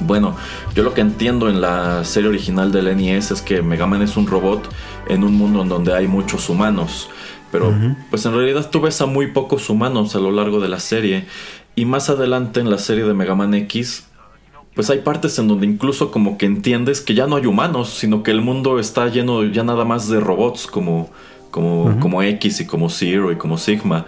bueno, 0.00 0.36
yo 0.74 0.82
lo 0.82 0.94
que 0.94 1.00
entiendo 1.00 1.48
en 1.48 1.60
la 1.60 2.04
serie 2.04 2.28
original 2.28 2.72
del 2.72 2.96
NES 2.96 3.30
es 3.30 3.42
que 3.42 3.62
Mega 3.62 3.86
Man 3.86 4.02
es 4.02 4.16
un 4.16 4.26
robot 4.26 4.68
en 5.08 5.24
un 5.24 5.34
mundo 5.34 5.62
en 5.62 5.68
donde 5.68 5.94
hay 5.94 6.06
muchos 6.06 6.48
humanos. 6.48 7.08
Pero 7.50 7.74
pues 8.10 8.26
en 8.26 8.34
realidad 8.34 8.68
tú 8.70 8.80
ves 8.80 9.00
a 9.00 9.06
muy 9.06 9.28
pocos 9.28 9.70
humanos 9.70 10.14
a 10.14 10.18
lo 10.18 10.30
largo 10.30 10.60
de 10.60 10.68
la 10.68 10.80
serie. 10.80 11.26
Y 11.74 11.84
más 11.84 12.10
adelante 12.10 12.60
en 12.60 12.70
la 12.70 12.78
serie 12.78 13.04
de 13.04 13.14
Mega 13.14 13.34
Man 13.34 13.54
X, 13.54 14.06
pues 14.74 14.90
hay 14.90 14.98
partes 14.98 15.38
en 15.38 15.48
donde 15.48 15.66
incluso 15.66 16.10
como 16.10 16.36
que 16.38 16.46
entiendes 16.46 17.00
que 17.00 17.14
ya 17.14 17.26
no 17.26 17.36
hay 17.36 17.46
humanos, 17.46 17.88
sino 17.90 18.22
que 18.22 18.30
el 18.30 18.42
mundo 18.42 18.78
está 18.78 19.08
lleno 19.08 19.44
ya 19.44 19.64
nada 19.64 19.84
más 19.84 20.08
de 20.08 20.20
robots 20.20 20.66
como, 20.66 21.10
como, 21.50 21.98
como 22.00 22.22
X 22.22 22.60
y 22.60 22.66
como 22.66 22.90
Zero 22.90 23.32
y 23.32 23.36
como 23.36 23.58
Sigma. 23.58 24.06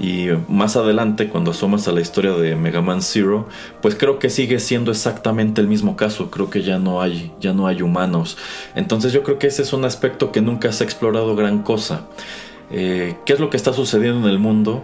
Y 0.00 0.28
más 0.48 0.76
adelante, 0.76 1.28
cuando 1.28 1.52
asomas 1.52 1.88
a 1.88 1.92
la 1.92 2.00
historia 2.00 2.32
de 2.32 2.56
Mega 2.56 2.80
Man 2.80 3.02
Zero, 3.02 3.48
pues 3.80 3.94
creo 3.94 4.18
que 4.18 4.30
sigue 4.30 4.58
siendo 4.58 4.90
exactamente 4.90 5.60
el 5.60 5.68
mismo 5.68 5.96
caso. 5.96 6.30
Creo 6.30 6.50
que 6.50 6.62
ya 6.62 6.78
no 6.78 7.00
hay, 7.00 7.32
ya 7.40 7.52
no 7.52 7.66
hay 7.66 7.82
humanos. 7.82 8.36
Entonces 8.74 9.12
yo 9.12 9.22
creo 9.22 9.38
que 9.38 9.46
ese 9.46 9.62
es 9.62 9.72
un 9.72 9.84
aspecto 9.84 10.32
que 10.32 10.40
nunca 10.40 10.72
se 10.72 10.84
ha 10.84 10.86
explorado 10.86 11.34
gran 11.36 11.62
cosa. 11.62 12.06
Eh, 12.70 13.16
¿Qué 13.26 13.32
es 13.32 13.40
lo 13.40 13.50
que 13.50 13.56
está 13.56 13.72
sucediendo 13.72 14.26
en 14.26 14.32
el 14.32 14.38
mundo? 14.38 14.82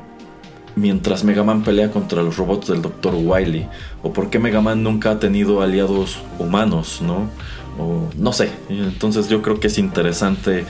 mientras 0.79 1.25
Mega 1.25 1.43
Man 1.43 1.63
pelea 1.63 1.91
contra 1.91 2.23
los 2.23 2.37
robots 2.37 2.69
del 2.69 2.83
Dr. 2.83 3.15
Wily? 3.15 3.67
¿O 4.03 4.13
por 4.13 4.31
qué 4.31 4.39
Mega 4.39 4.61
Man 4.61 4.83
nunca 4.83 5.11
ha 5.11 5.19
tenido 5.19 5.61
aliados 5.61 6.21
humanos, 6.39 7.03
no? 7.03 7.29
O 7.79 8.09
no 8.17 8.33
sé. 8.33 8.51
Entonces 8.69 9.29
yo 9.29 9.43
creo 9.43 9.61
que 9.61 9.67
es 9.67 9.79
interesante 9.79 10.65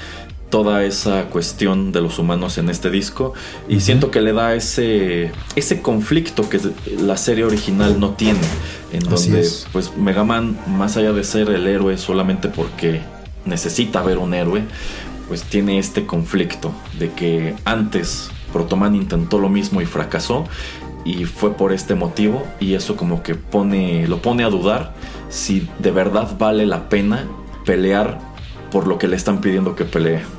toda 0.51 0.85
esa 0.85 1.25
cuestión 1.27 1.93
de 1.93 2.01
los 2.01 2.19
humanos 2.19 2.59
en 2.59 2.71
este 2.71 2.91
disco 2.91 3.35
y 3.69 3.81
siento 3.81 4.11
que 4.11 4.21
le 4.21 4.33
da 4.33 4.55
ese 4.55 5.31
ese 5.57 5.83
conflicto 5.83 6.49
que 6.49 6.59
la 6.99 7.17
serie 7.17 7.45
original 7.45 8.01
no 8.01 8.11
tiene 8.11 8.41
en 8.93 9.07
Así 9.13 9.31
donde 9.31 9.41
es. 9.41 9.67
pues 9.73 9.97
Mega 9.97 10.25
Man 10.25 10.59
más 10.67 10.97
allá 10.97 11.13
de 11.13 11.25
ser 11.25 11.51
el 11.51 11.67
héroe 11.67 11.99
solamente 11.99 12.49
porque 12.49 13.01
necesita 13.45 14.03
ver 14.03 14.19
un 14.19 14.33
héroe 14.33 14.65
pues 15.29 15.43
tiene 15.43 15.79
este 15.79 16.07
conflicto 16.07 16.73
de 16.99 17.13
que 17.13 17.55
antes 17.65 18.31
Protoman 18.53 18.95
intentó 18.95 19.39
lo 19.39 19.51
mismo 19.51 19.83
y 19.83 19.87
fracasó 19.87 20.47
y 21.05 21.27
fue 21.27 21.55
por 21.55 21.73
este 21.73 21.95
motivo 21.95 22.47
y 22.59 22.75
eso 22.75 22.97
como 22.97 23.23
que 23.23 23.35
pone 23.35 24.09
lo 24.09 24.23
pone 24.23 24.45
a 24.45 24.49
dudar 24.49 24.95
si 25.29 25.69
de 25.79 25.91
verdad 25.91 26.37
vale 26.39 26.65
la 26.65 26.89
pena 26.89 27.27
pelear 27.67 28.19
por 28.71 28.87
lo 28.87 28.99
que 28.99 29.09
le 29.09 29.17
están 29.17 29.41
pidiendo 29.41 29.75
que 29.75 29.85
pelee. 29.85 30.38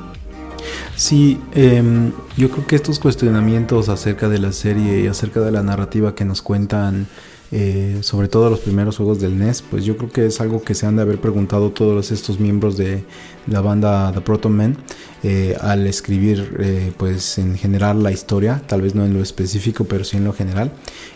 Sí, 0.99 1.39
em, 1.53 2.11
yo 2.35 2.49
creo 2.51 2.67
que 2.67 2.75
estos 2.75 2.99
cuestionamientos 2.99 3.87
acerca 3.87 4.27
de 4.27 4.37
la 4.37 4.51
serie 4.51 4.99
y 4.99 5.07
acerca 5.07 5.39
de 5.39 5.49
la 5.49 5.63
narrativa 5.63 6.13
que 6.13 6.25
nos 6.25 6.41
cuentan, 6.41 7.07
eh, 7.53 7.99
sobre 8.01 8.27
todo 8.27 8.49
los 8.49 8.59
primeros 8.59 8.97
juegos 8.97 9.21
del 9.21 9.39
NES, 9.39 9.61
pues 9.61 9.85
yo 9.85 9.95
creo 9.95 10.11
que 10.11 10.25
es 10.25 10.41
algo 10.41 10.61
que 10.61 10.75
se 10.75 10.85
han 10.85 10.97
de 10.97 11.03
haber 11.03 11.21
preguntado 11.21 11.71
todos 11.71 12.11
estos 12.11 12.41
miembros 12.41 12.75
de 12.75 13.05
la 13.47 13.61
banda 13.61 14.11
The 14.13 14.19
Proton 14.19 14.51
Man 14.51 14.77
eh, 15.23 15.55
al 15.61 15.87
escribir, 15.87 16.57
eh, 16.59 16.91
pues 16.97 17.37
en 17.37 17.57
general 17.57 18.03
la 18.03 18.11
historia, 18.11 18.61
tal 18.67 18.81
vez 18.81 18.93
no 18.93 19.05
en 19.05 19.13
lo 19.13 19.21
específico, 19.21 19.85
pero 19.85 20.03
sí 20.03 20.17
en 20.17 20.25
lo 20.25 20.33
general, 20.33 20.69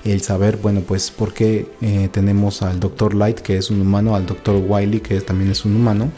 el 0.06 0.22
saber, 0.22 0.56
bueno, 0.56 0.80
pues 0.80 1.12
por 1.12 1.34
qué 1.34 1.68
eh, 1.82 2.08
tenemos 2.10 2.62
al 2.62 2.80
Dr. 2.80 3.16
Light, 3.16 3.40
que 3.40 3.58
es 3.58 3.70
un 3.70 3.82
humano, 3.82 4.16
al 4.16 4.26
Dr. 4.26 4.64
Wily, 4.66 5.02
que 5.02 5.20
también 5.20 5.52
es 5.52 5.66
un 5.66 5.76
humano 5.76 6.10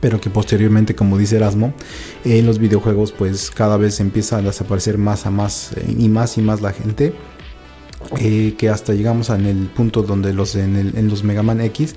pero 0.00 0.20
que 0.20 0.30
posteriormente, 0.30 0.94
como 0.94 1.18
dice 1.18 1.36
Erasmo, 1.36 1.72
en 2.24 2.46
los 2.46 2.58
videojuegos 2.58 3.12
pues 3.12 3.50
cada 3.50 3.76
vez 3.76 4.00
empieza 4.00 4.38
a 4.38 4.42
desaparecer 4.42 4.98
más 4.98 5.26
a 5.26 5.30
más 5.30 5.72
eh, 5.76 5.94
y 5.98 6.08
más 6.08 6.36
y 6.38 6.42
más 6.42 6.60
la 6.60 6.72
gente, 6.72 7.14
eh, 8.18 8.54
que 8.58 8.68
hasta 8.68 8.92
llegamos 8.94 9.30
en 9.30 9.46
el 9.46 9.66
punto 9.68 10.02
donde 10.02 10.32
los 10.32 10.54
en, 10.54 10.76
el- 10.76 11.08
los 11.08 11.24
Mega 11.24 11.42
Man 11.42 11.60
X, 11.60 11.94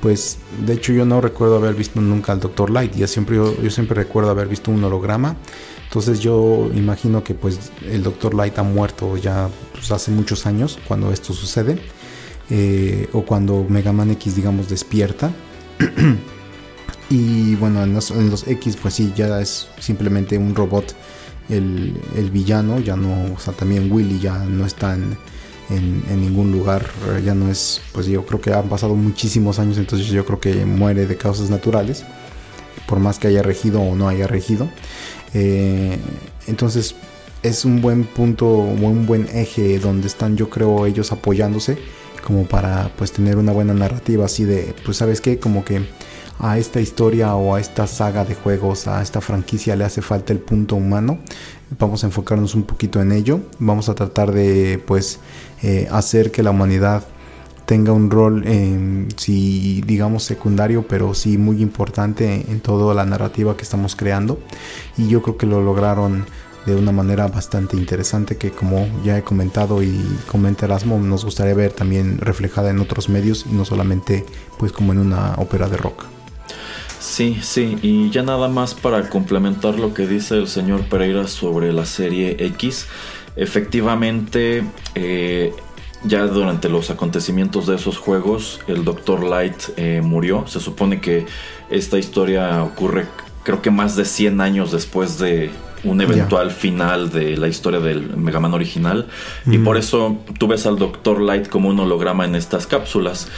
pues 0.00 0.38
de 0.66 0.74
hecho 0.74 0.92
yo 0.92 1.04
no 1.04 1.20
recuerdo 1.20 1.56
haber 1.56 1.74
visto 1.74 2.00
nunca 2.00 2.32
al 2.32 2.40
Dr. 2.40 2.70
Light, 2.70 2.94
ya 2.94 3.06
siempre, 3.06 3.36
yo, 3.36 3.60
yo 3.60 3.70
siempre 3.70 3.94
recuerdo 3.96 4.30
haber 4.30 4.48
visto 4.48 4.70
un 4.70 4.82
holograma, 4.84 5.36
entonces 5.84 6.20
yo 6.20 6.70
imagino 6.74 7.24
que 7.24 7.34
pues 7.34 7.58
el 7.88 8.02
Dr. 8.02 8.34
Light 8.34 8.58
ha 8.58 8.62
muerto 8.62 9.16
ya 9.16 9.48
pues, 9.72 9.90
hace 9.92 10.10
muchos 10.10 10.46
años 10.46 10.78
cuando 10.88 11.10
esto 11.12 11.32
sucede, 11.32 11.78
eh, 12.50 13.08
o 13.12 13.22
cuando 13.22 13.64
Mega 13.68 13.92
Man 13.92 14.10
X 14.12 14.36
digamos 14.36 14.68
despierta. 14.68 15.32
Y 17.10 17.54
bueno, 17.56 17.82
en 17.82 17.92
los, 17.94 18.10
X, 18.46 18.76
pues 18.80 18.94
sí, 18.94 19.12
ya 19.14 19.40
es 19.40 19.68
simplemente 19.78 20.38
un 20.38 20.54
robot 20.54 20.94
el, 21.48 21.94
el 22.16 22.30
villano. 22.30 22.80
Ya 22.80 22.96
no, 22.96 23.34
o 23.34 23.38
sea, 23.38 23.52
también 23.52 23.92
Willy 23.92 24.18
ya 24.20 24.38
no 24.38 24.66
está 24.66 24.94
en, 24.94 25.16
en- 25.70 26.20
ningún 26.20 26.50
lugar. 26.50 26.86
Ya 27.24 27.34
no 27.34 27.50
es, 27.50 27.80
pues 27.92 28.06
yo 28.06 28.24
creo 28.24 28.40
que 28.40 28.52
han 28.52 28.68
pasado 28.68 28.94
muchísimos 28.94 29.58
años, 29.58 29.78
entonces 29.78 30.08
yo 30.08 30.24
creo 30.24 30.40
que 30.40 30.64
muere 30.64 31.06
de 31.06 31.16
causas 31.16 31.50
naturales. 31.50 32.04
Por 32.86 32.98
más 33.00 33.18
que 33.18 33.28
haya 33.28 33.42
regido 33.42 33.80
o 33.80 33.94
no 33.96 34.08
haya 34.08 34.26
regido. 34.26 34.68
Eh, 35.34 35.98
entonces 36.46 36.94
es 37.42 37.64
un 37.64 37.80
buen 37.80 38.04
punto, 38.04 38.46
un 38.46 39.06
buen 39.06 39.28
eje 39.34 39.78
donde 39.78 40.06
están, 40.06 40.36
yo 40.36 40.48
creo, 40.50 40.86
ellos 40.86 41.12
apoyándose 41.12 41.78
como 42.26 42.44
para 42.46 42.90
pues 42.96 43.12
tener 43.12 43.36
una 43.36 43.52
buena 43.52 43.74
narrativa 43.74 44.24
así 44.24 44.44
de, 44.44 44.74
pues 44.84 44.96
sabes 44.96 45.20
qué, 45.20 45.38
como 45.38 45.64
que 45.64 45.82
a 46.38 46.58
esta 46.58 46.80
historia 46.80 47.34
o 47.34 47.54
a 47.54 47.60
esta 47.60 47.86
saga 47.86 48.24
de 48.24 48.34
juegos, 48.34 48.86
a 48.86 49.02
esta 49.02 49.20
franquicia 49.20 49.76
le 49.76 49.84
hace 49.84 50.02
falta 50.02 50.32
el 50.32 50.40
punto 50.40 50.76
humano. 50.76 51.18
Vamos 51.78 52.04
a 52.04 52.06
enfocarnos 52.06 52.54
un 52.54 52.64
poquito 52.64 53.00
en 53.00 53.12
ello. 53.12 53.40
Vamos 53.58 53.88
a 53.88 53.94
tratar 53.94 54.32
de 54.32 54.82
pues 54.86 55.20
eh, 55.62 55.88
hacer 55.90 56.30
que 56.30 56.42
la 56.42 56.50
humanidad 56.50 57.04
tenga 57.66 57.92
un 57.92 58.10
rol, 58.10 58.42
eh, 58.46 59.08
sí, 59.16 59.82
digamos 59.86 60.24
secundario, 60.24 60.86
pero 60.86 61.14
sí 61.14 61.38
muy 61.38 61.62
importante 61.62 62.44
en 62.48 62.60
toda 62.60 62.94
la 62.94 63.06
narrativa 63.06 63.56
que 63.56 63.62
estamos 63.62 63.96
creando. 63.96 64.38
Y 64.96 65.08
yo 65.08 65.22
creo 65.22 65.38
que 65.38 65.46
lo 65.46 65.62
lograron 65.62 66.26
de 66.66 66.74
una 66.74 66.92
manera 66.92 67.28
bastante 67.28 67.76
interesante 67.76 68.36
que 68.36 68.50
como 68.50 68.88
ya 69.04 69.18
he 69.18 69.22
comentado 69.22 69.82
y 69.82 70.00
comenta 70.30 70.64
Erasmo, 70.64 70.98
nos 70.98 71.24
gustaría 71.24 71.54
ver 71.54 71.72
también 71.72 72.18
reflejada 72.18 72.70
en 72.70 72.80
otros 72.80 73.08
medios 73.08 73.44
y 73.50 73.54
no 73.54 73.64
solamente 73.64 74.24
pues 74.58 74.72
como 74.72 74.92
en 74.92 74.98
una 74.98 75.34
ópera 75.36 75.68
de 75.68 75.76
rock. 75.76 76.13
Sí, 77.04 77.38
sí, 77.42 77.76
y 77.82 78.08
ya 78.10 78.22
nada 78.22 78.48
más 78.48 78.74
para 78.74 79.10
complementar 79.10 79.78
lo 79.78 79.92
que 79.92 80.06
dice 80.06 80.38
el 80.38 80.48
señor 80.48 80.88
Pereira 80.88 81.28
sobre 81.28 81.70
la 81.70 81.84
serie 81.84 82.34
X, 82.40 82.88
efectivamente, 83.36 84.64
eh, 84.94 85.52
ya 86.04 86.26
durante 86.26 86.70
los 86.70 86.88
acontecimientos 86.88 87.66
de 87.66 87.76
esos 87.76 87.98
juegos, 87.98 88.58
el 88.68 88.84
Dr. 88.84 89.22
Light 89.22 89.54
eh, 89.76 90.00
murió. 90.02 90.46
Se 90.48 90.60
supone 90.60 91.02
que 91.02 91.26
esta 91.68 91.98
historia 91.98 92.64
ocurre, 92.64 93.06
creo 93.44 93.60
que 93.60 93.70
más 93.70 93.96
de 93.96 94.06
100 94.06 94.40
años 94.40 94.72
después 94.72 95.18
de 95.18 95.50
un 95.84 96.00
eventual 96.00 96.50
final 96.50 97.10
de 97.10 97.36
la 97.36 97.48
historia 97.48 97.80
del 97.80 98.16
Mega 98.16 98.40
Man 98.40 98.54
original. 98.54 99.06
Y 99.46 99.58
por 99.58 99.76
eso 99.76 100.18
tú 100.38 100.48
ves 100.48 100.66
al 100.66 100.78
Dr. 100.78 101.20
Light 101.20 101.48
como 101.48 101.68
un 101.68 101.80
holograma 101.80 102.24
en 102.24 102.34
estas 102.34 102.66
cápsulas. 102.66 103.28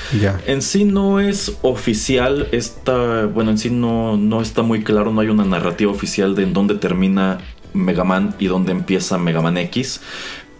En 0.47 0.62
sí 0.62 0.84
no 0.84 1.20
es 1.20 1.59
oficial, 1.62 2.49
está, 2.53 3.26
bueno, 3.26 3.51
en 3.51 3.59
sí 3.59 3.70
no, 3.70 4.16
no 4.16 4.40
está 4.40 4.62
muy 4.62 4.82
claro, 4.82 5.12
no 5.12 5.20
hay 5.20 5.28
una 5.28 5.44
narrativa 5.44 5.90
oficial 5.90 6.34
de 6.34 6.44
en 6.44 6.53
dónde 6.53 6.76
termina 6.76 7.38
Mega 7.72 8.05
Man 8.05 8.34
y 8.38 8.47
dónde 8.47 8.72
empieza 8.72 9.18
Mega 9.18 9.40
Man 9.40 9.57
X. 9.59 10.01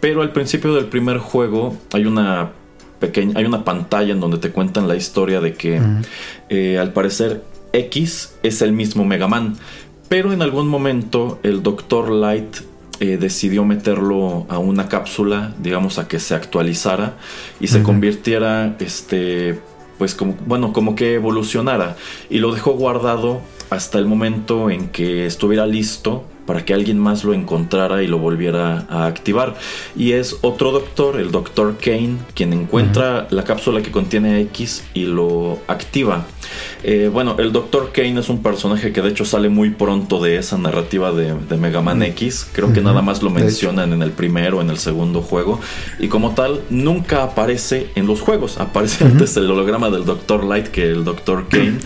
Pero 0.01 0.23
al 0.23 0.33
principio 0.33 0.75
del 0.75 0.87
primer 0.87 1.19
juego 1.19 1.77
hay 1.93 2.05
una 2.05 2.51
pequeña, 2.99 3.39
hay 3.39 3.45
una 3.45 3.65
pantalla 3.65 4.13
en 4.13 4.21
donde 4.21 4.39
te 4.39 4.51
cuentan 4.51 4.89
la 4.89 4.97
historia 4.97 5.41
de 5.41 5.55
que 5.55 5.81
eh, 6.49 6.79
al 6.79 6.93
parecer 6.93 7.43
X 7.73 8.35
es 8.43 8.63
el 8.63 8.73
mismo 8.73 9.05
Mega 9.05 9.29
Man. 9.29 9.57
Pero 10.09 10.33
en 10.33 10.43
algún 10.43 10.69
momento 10.69 11.41
el 11.43 11.63
Dr. 11.63 12.11
Light 12.11 12.59
eh, 13.01 13.19
decidió 13.19 13.65
meterlo 13.65 14.47
a 14.49 14.59
una 14.59 14.89
cápsula, 14.89 15.53
digamos, 15.61 15.99
a 15.99 16.09
que 16.09 16.19
se 16.19 16.35
actualizara 16.35 17.17
y 17.61 17.67
se 17.67 17.83
convirtiera, 17.83 18.77
este, 18.79 19.61
pues 19.99 20.15
como, 20.15 20.35
bueno, 20.47 20.73
como 20.73 20.95
que 20.95 21.15
evolucionara. 21.15 21.97
Y 22.31 22.39
lo 22.39 22.55
dejó 22.55 22.73
guardado 22.73 23.41
hasta 23.69 23.99
el 23.99 24.07
momento 24.07 24.71
en 24.71 24.89
que 24.89 25.27
estuviera 25.27 25.67
listo 25.67 26.25
para 26.47 26.65
que 26.65 26.73
alguien 26.73 26.99
más 26.99 27.25
lo 27.25 27.35
encontrara 27.35 28.03
y 28.03 28.07
lo 28.07 28.19
volviera 28.19 28.87
a 28.89 29.07
activar. 29.07 29.57
Y 29.97 30.13
es 30.13 30.37
otro 30.43 30.71
doctor, 30.73 31.21
el 31.21 31.31
Dr. 31.31 31.77
Kane, 31.79 32.17
quien 32.35 32.53
encuentra 32.53 33.27
la 33.31 33.45
cápsula 33.45 33.83
que 33.83 33.91
contiene 33.91 34.41
X 34.43 34.85
y 34.95 35.07
lo 35.07 35.59
activa. 35.67 36.27
Eh, 36.83 37.11
bueno, 37.13 37.37
el 37.39 37.53
Dr. 37.53 37.91
Kane 37.93 38.21
es 38.21 38.29
un 38.29 38.43
personaje 38.43 38.93
que 38.93 39.03
de 39.03 39.09
hecho 39.09 39.25
sale 39.25 39.49
muy 39.49 39.71
pronto 39.71 40.23
de 40.23 40.37
esa 40.37 40.57
narrativa 40.57 41.13
de, 41.13 41.35
de 41.35 41.57
Mega 41.57 41.81
Man 41.81 42.03
X. 42.03 42.49
Creo 42.53 42.73
que 42.73 42.81
nada 42.81 43.03
más 43.03 43.23
lo 43.23 43.31
mencionan 43.31 43.93
en 43.93 44.03
el 44.03 44.13
primero, 44.13 44.61
en 44.61 44.71
el 44.71 44.79
segundo 44.79 45.23
juego. 45.23 45.61
Y 45.99 46.09
como 46.09 46.35
tal, 46.35 46.61
nunca 46.71 47.25
aparece 47.25 47.89
en 47.95 48.07
los 48.07 48.21
juegos. 48.21 48.59
Aparece 48.59 49.05
antes 49.05 49.37
el 49.37 49.51
holograma 49.51 49.91
del 49.91 50.05
Dr. 50.05 50.45
Light 50.45 50.69
que 50.69 50.91
el 50.91 51.05
Dr. 51.05 51.49
Kane. 51.49 51.79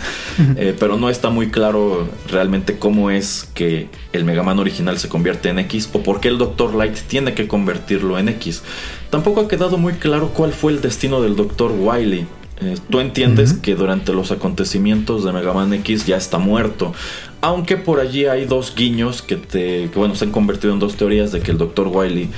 Eh, 0.56 0.74
pero 0.78 0.96
no 0.96 1.10
está 1.10 1.30
muy 1.30 1.50
claro 1.50 2.08
realmente 2.28 2.78
cómo 2.78 3.10
es 3.10 3.48
que 3.54 3.88
el 4.12 4.24
Mega 4.24 4.42
Man 4.42 4.49
Original 4.58 4.98
se 4.98 5.08
convierte 5.08 5.48
en 5.48 5.58
X 5.60 5.88
o 5.92 6.02
por 6.02 6.20
qué 6.20 6.28
el 6.28 6.38
Dr. 6.38 6.74
Light 6.74 6.96
tiene 7.08 7.34
que 7.34 7.46
convertirlo 7.46 8.18
en 8.18 8.28
X. 8.28 8.62
Tampoco 9.10 9.40
ha 9.40 9.48
quedado 9.48 9.78
muy 9.78 9.94
claro 9.94 10.30
cuál 10.34 10.52
fue 10.52 10.72
el 10.72 10.80
destino 10.80 11.20
del 11.22 11.36
Dr. 11.36 11.72
Wily. 11.72 12.26
Eh, 12.62 12.76
tú 12.90 13.00
entiendes 13.00 13.54
que 13.54 13.74
durante 13.74 14.12
los 14.12 14.32
acontecimientos 14.32 15.24
de 15.24 15.32
Mega 15.32 15.54
Man 15.54 15.72
X 15.72 16.06
ya 16.06 16.16
está 16.16 16.38
muerto. 16.38 16.92
Aunque 17.40 17.78
por 17.78 18.00
allí 18.00 18.26
hay 18.26 18.44
dos 18.44 18.74
guiños 18.74 19.22
que, 19.22 19.36
te, 19.36 19.88
que 19.90 19.98
bueno, 19.98 20.14
se 20.14 20.26
han 20.26 20.32
convertido 20.32 20.74
en 20.74 20.78
dos 20.78 20.96
teorías 20.96 21.32
de 21.32 21.40
que 21.40 21.52
el 21.52 21.58
Dr. 21.58 21.88
Wily 21.88 22.28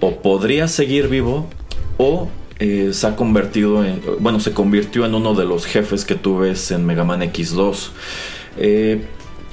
o 0.00 0.16
podría 0.22 0.68
seguir 0.68 1.08
vivo 1.08 1.48
o 1.98 2.28
eh, 2.60 2.90
se 2.92 3.06
ha 3.06 3.14
convertido 3.14 3.84
en, 3.84 4.00
bueno, 4.20 4.40
se 4.40 4.52
convirtió 4.52 5.04
en 5.04 5.14
uno 5.14 5.34
de 5.34 5.44
los 5.44 5.66
jefes 5.66 6.04
que 6.04 6.14
tú 6.14 6.38
ves 6.38 6.70
en 6.70 6.86
Mega 6.86 7.04
Man 7.04 7.20
X2. 7.20 7.90
Eh, 8.56 9.04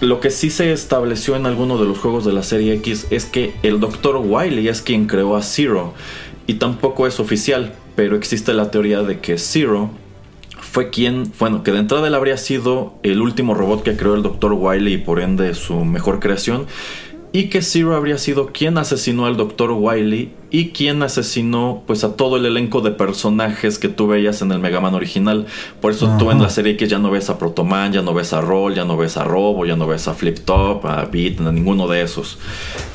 lo 0.02 0.20
que 0.20 0.30
sí 0.30 0.50
se 0.50 0.72
estableció 0.72 1.36
en 1.36 1.46
alguno 1.46 1.78
de 1.78 1.86
los 1.86 1.98
juegos 1.98 2.26
de 2.26 2.34
la 2.34 2.44
serie 2.44 2.74
X 2.76 3.08
es 3.12 3.26
que 3.26 3.54
el 3.64 3.80
Dr. 3.80 4.18
Wily 4.18 4.68
es 4.68 4.82
quien 4.82 5.08
creó 5.08 5.36
a 5.36 5.42
Zero. 5.42 5.94
Y 6.48 6.56
tampoco 6.56 7.08
es 7.08 7.20
oficial, 7.20 7.74
pero 7.96 8.16
existe 8.16 8.54
la 8.54 8.72
teoría 8.72 9.02
de 9.02 9.20
que 9.20 9.38
Zero 9.38 9.90
fue 10.60 10.90
quien, 10.90 11.32
bueno, 11.40 11.64
que 11.64 11.72
de 11.72 11.80
entrada 11.80 12.08
él 12.08 12.16
habría 12.16 12.38
sido 12.38 12.96
el 13.04 13.22
último 13.22 13.54
robot 13.54 13.84
que 13.84 13.96
creó 13.96 14.16
el 14.16 14.24
Dr. 14.24 14.54
Wily 14.54 14.94
y 14.94 14.98
por 14.98 15.22
ende 15.22 15.54
su 15.54 15.86
mejor 15.86 16.20
creación 16.20 16.68
y 17.36 17.50
que 17.50 17.62
Zero 17.62 17.98
habría 17.98 18.18
sido 18.18 18.54
quien 18.54 18.78
asesinó 18.78 19.26
al 19.26 19.36
Dr. 19.36 19.72
Wily 19.72 20.32
y 20.52 20.70
quien 20.70 21.04
asesinó 21.04 21.84
pues 21.86 22.06
a 22.06 22.16
todo 22.16 22.38
el 22.38 22.46
elenco 22.46 22.80
de 22.80 22.92
personajes 22.92 23.78
que 23.78 23.90
tú 23.90 24.08
veías 24.08 24.42
en 24.42 24.54
el 24.54 24.60
Mega 24.60 24.80
Man 24.80 24.94
original. 24.94 25.46
Por 25.82 25.92
eso 25.92 26.16
tú 26.18 26.32
en 26.32 26.42
la 26.42 26.50
serie 26.50 26.78
que 26.78 26.88
ya 26.88 26.98
no 26.98 27.12
ves 27.12 27.30
a 27.30 27.38
Protoman, 27.38 27.92
ya 27.92 28.02
no 28.02 28.14
ves 28.14 28.32
a 28.32 28.40
Roll, 28.40 28.74
ya 28.74 28.86
no 28.86 28.96
ves 28.96 29.18
a 29.18 29.26
Robo, 29.26 29.66
ya 29.66 29.76
no 29.76 29.86
ves 29.86 30.08
a 30.08 30.14
Flip 30.14 30.40
Top, 30.46 30.86
a 30.86 31.04
Beat, 31.12 31.42
a 31.42 31.52
ninguno 31.52 31.90
de 31.90 32.04
esos. 32.04 32.38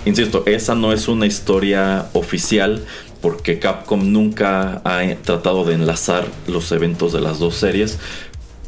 Insisto, 0.07 0.43
esa 0.47 0.74
no 0.74 0.95
es 0.95 1.07
una 1.07 1.26
historia 1.26 2.07
oficial 2.14 2.82
porque 3.20 3.59
Capcom 3.59 4.11
nunca 4.11 4.80
ha 4.84 5.03
tratado 5.16 5.64
de 5.64 5.74
enlazar 5.74 6.26
los 6.47 6.72
eventos 6.72 7.12
de 7.12 7.20
las 7.20 7.38
dos 7.41 7.57
series, 7.57 7.99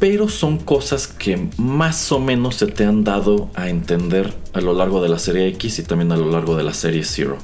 pero 0.03 0.27
son 0.27 0.57
cosas 0.57 1.07
que 1.07 1.47
más 1.55 2.11
o 2.11 2.19
menos 2.19 2.57
se 2.57 2.67
te 2.67 2.83
han 2.83 3.05
dado 3.05 3.49
a 3.53 3.69
entender 3.69 4.33
a 4.51 4.59
lo 4.59 4.73
largo 4.73 5.01
de 5.01 5.07
la 5.07 5.17
serie 5.17 5.47
X 5.47 5.79
y 5.79 5.83
también 5.83 6.11
a 6.11 6.17
lo 6.17 6.29
largo 6.29 6.57
de 6.57 6.63
la 6.63 6.73
serie 6.73 7.05
Zero. 7.05 7.37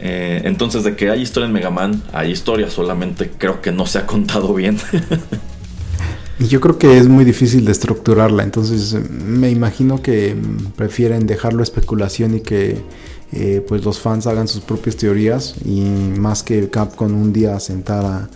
Eh, 0.00 0.42
entonces, 0.42 0.82
de 0.82 0.96
que 0.96 1.08
hay 1.08 1.22
historia 1.22 1.46
en 1.46 1.52
Mega 1.52 1.70
Man, 1.70 2.02
hay 2.12 2.32
historia, 2.32 2.68
solamente 2.68 3.30
creo 3.30 3.62
que 3.62 3.70
no 3.70 3.86
se 3.86 3.98
ha 3.98 4.06
contado 4.06 4.52
bien. 4.54 4.76
y 6.40 6.48
yo 6.48 6.60
creo 6.60 6.78
que 6.78 6.98
es 6.98 7.06
muy 7.06 7.24
difícil 7.24 7.64
de 7.64 7.70
estructurarla, 7.70 8.42
entonces 8.42 8.94
me 9.08 9.48
imagino 9.48 10.02
que 10.02 10.34
prefieren 10.74 11.28
dejarlo 11.28 11.62
especulación 11.62 12.38
y 12.38 12.40
que 12.40 12.82
eh, 13.30 13.64
pues 13.68 13.84
los 13.84 14.00
fans 14.00 14.26
hagan 14.26 14.48
sus 14.48 14.62
propias 14.62 14.96
teorías 14.96 15.54
y 15.64 15.82
más 15.82 16.42
que 16.42 16.70
Capcom 16.70 17.14
un 17.14 17.32
día 17.32 17.60
sentara 17.60 18.28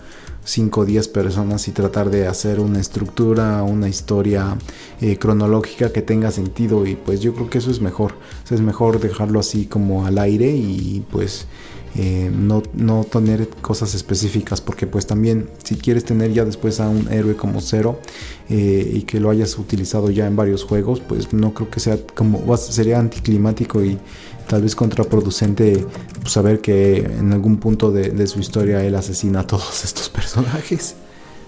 5 0.45 0.81
o 0.81 0.85
10 0.85 1.09
personas 1.09 1.69
y 1.69 1.73
tratar 1.73 2.11
de 2.11 2.27
hacer 2.27 2.61
una 2.61 2.81
estructura, 2.81 3.63
una 3.63 3.89
historia 3.89 4.57
eh, 5.01 5.17
cronológica 5.17 5.93
que 5.93 6.03
tenga 6.03 6.31
sentido 6.31 6.87
y 6.87 6.97
pues 6.97 7.21
yo 7.21 7.35
creo 7.35 7.49
que 7.49 7.59
eso 7.59 7.71
es 7.71 7.81
mejor, 7.81 8.15
es 8.51 8.61
mejor 8.61 9.01
dejarlo 9.01 9.41
así 9.41 9.67
como 9.67 10.07
al 10.07 10.19
aire 10.19 10.49
y 10.49 11.05
pues 11.11 11.47
eh, 11.95 12.31
no, 12.35 12.63
no, 12.73 13.05
tener 13.05 13.49
cosas 13.61 13.95
específicas 13.95 14.63
porque 14.63 14.87
pues 14.87 15.07
también 15.07 15.51
si 15.63 15.77
quieres 15.77 16.07
tener 16.07 16.33
ya 16.33 16.47
después 16.47 16.81
a 16.81 16.89
un 16.89 17.13
héroe 17.13 17.37
como 17.37 17.61
cero 17.61 18.01
eh, 18.49 18.91
y 18.95 19.03
que 19.03 19.21
lo 19.21 19.29
hayas 19.29 19.59
utilizado 19.59 20.11
ya 20.11 20.27
en 20.27 20.35
varios 20.35 20.65
juegos 20.65 21.01
pues 21.01 21.35
no 21.35 21.53
creo 21.53 21.69
que 21.69 21.81
sea 21.81 21.99
como 22.15 22.57
sería 22.57 22.99
anticlimático 22.99 23.85
y 23.85 23.99
tal 24.47 24.63
vez 24.63 24.75
contraproducente 24.75 25.87
pues, 26.21 26.33
saber 26.33 26.61
que 26.61 26.99
en 26.99 27.33
algún 27.33 27.59
punto 27.59 27.91
de, 27.91 28.27
su 28.27 28.41
historia 28.41 28.85
él 28.85 28.95
asesina 28.95 29.41
a 29.41 29.47
todos 29.47 29.85
estos 29.85 30.09
personajes. 30.09 30.97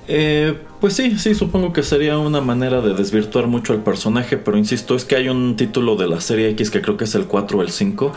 Eh, 0.07 0.55
pues 0.81 0.95
sí, 0.95 1.19
sí, 1.19 1.35
supongo 1.35 1.73
que 1.73 1.83
sería 1.83 2.19
una 2.19 2.43
manera 2.43 2.83
de 2.83 2.93
desvirtuar 2.93 3.47
mucho 3.47 3.73
al 3.73 3.83
personaje, 3.83 4.37
pero 4.37 4.59
insisto, 4.59 4.95
es 4.95 5.07
que 5.07 5.17
hay 5.17 5.31
un 5.31 5.57
título 5.57 5.97
de 5.97 6.07
la 6.07 6.21
serie 6.21 6.51
X 6.51 6.71
que 6.71 6.83
creo 6.83 6.99
que 6.99 7.05
es 7.05 7.15
el 7.15 7.25
4 7.25 7.59
o 7.59 7.63
el 7.63 7.71
5, 7.71 8.13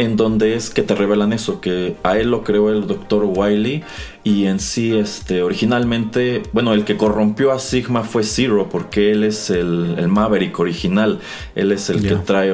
en 0.00 0.16
donde 0.16 0.54
es 0.54 0.70
que 0.70 0.82
te 0.82 0.94
revelan 0.94 1.32
eso, 1.32 1.60
que 1.60 1.96
a 2.02 2.16
él 2.16 2.30
lo 2.30 2.42
creó 2.42 2.70
el 2.70 2.86
Dr. 2.86 3.24
Wiley 3.24 3.82
y 4.24 4.46
en 4.46 4.58
sí, 4.58 4.96
este, 4.96 5.42
originalmente, 5.42 6.42
bueno, 6.52 6.72
el 6.72 6.84
que 6.84 6.96
corrompió 6.96 7.52
a 7.52 7.58
Sigma 7.58 8.02
fue 8.02 8.24
Zero, 8.24 8.68
porque 8.70 9.12
él 9.12 9.24
es 9.24 9.50
el, 9.50 10.08
Maverick 10.08 10.58
original, 10.58 11.20
él 11.54 11.72
es 11.72 11.90
el 11.90 12.02
que 12.02 12.14
trae 12.16 12.52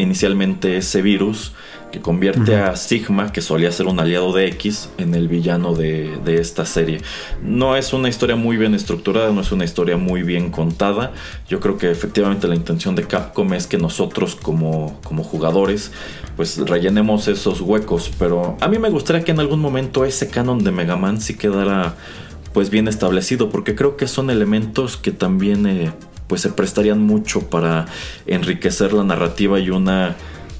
inicialmente 0.00 0.76
ese 0.76 1.02
virus 1.02 1.52
que 1.94 2.00
convierte 2.00 2.56
a 2.56 2.74
Sigma, 2.74 3.30
que 3.30 3.40
solía 3.40 3.70
ser 3.70 3.86
un 3.86 4.00
aliado 4.00 4.32
de 4.32 4.48
X, 4.48 4.88
en 4.98 5.14
el 5.14 5.28
villano 5.28 5.74
de, 5.74 6.18
esta 6.26 6.66
serie. 6.66 7.00
No 7.40 7.76
es 7.76 7.92
una 7.92 8.08
historia 8.08 8.34
muy 8.34 8.56
bien 8.56 8.74
estructurada, 8.74 9.30
no 9.30 9.42
es 9.42 9.52
una 9.52 9.64
historia 9.64 9.96
muy 9.96 10.24
bien 10.24 10.50
contada. 10.50 11.12
Yo 11.48 11.60
creo 11.60 11.78
que 11.78 11.92
efectivamente 11.92 12.48
la 12.48 12.56
intención 12.56 12.96
de 12.96 13.04
Capcom 13.04 13.54
es 13.54 13.68
que 13.68 13.78
nosotros 13.78 14.34
como, 14.34 15.00
como 15.04 15.22
jugadores 15.22 15.92
pues 16.36 16.58
rellenemos 16.58 17.28
esos 17.28 17.60
huecos, 17.60 18.10
pero 18.18 18.56
a 18.60 18.66
mí 18.66 18.80
me 18.80 18.90
gustaría 18.90 19.22
que 19.22 19.30
en 19.30 19.38
algún 19.38 19.60
momento 19.60 20.04
ese 20.04 20.28
canon 20.28 20.64
de 20.64 20.72
Mega 20.72 20.96
Man 20.96 21.20
sí 21.20 21.36
quedara 21.36 21.94
pues 22.52 22.70
bien 22.70 22.88
establecido, 22.88 23.50
porque 23.50 23.76
creo 23.76 23.96
que 23.96 24.08
son 24.08 24.30
elementos 24.30 24.96
que 24.96 25.12
también 25.12 25.64
eh, 25.66 25.92
pues 26.26 26.40
se 26.40 26.50
prestarían 26.50 27.00
mucho 27.00 27.48
para 27.50 27.86
enriquecer 28.26 28.92
la 28.92 29.04
narrativa 29.04 29.60
y 29.60 29.70
una 29.70 30.16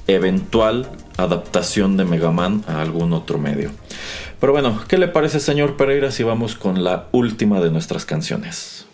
eventual 0.07 0.87
adaptación 1.17 1.97
de 1.97 2.05
Mega 2.05 2.31
Man 2.31 2.63
a 2.67 2.81
algún 2.81 3.13
otro 3.13 3.37
medio. 3.37 3.71
Pero 4.39 4.51
bueno, 4.51 4.79
¿qué 4.87 4.97
le 4.97 5.07
parece 5.07 5.39
señor 5.39 5.77
Pereira 5.77 6.11
si 6.11 6.23
vamos 6.23 6.55
con 6.55 6.83
la 6.83 7.07
última 7.11 7.61
de 7.61 7.71
nuestras 7.71 8.05
canciones? 8.05 8.84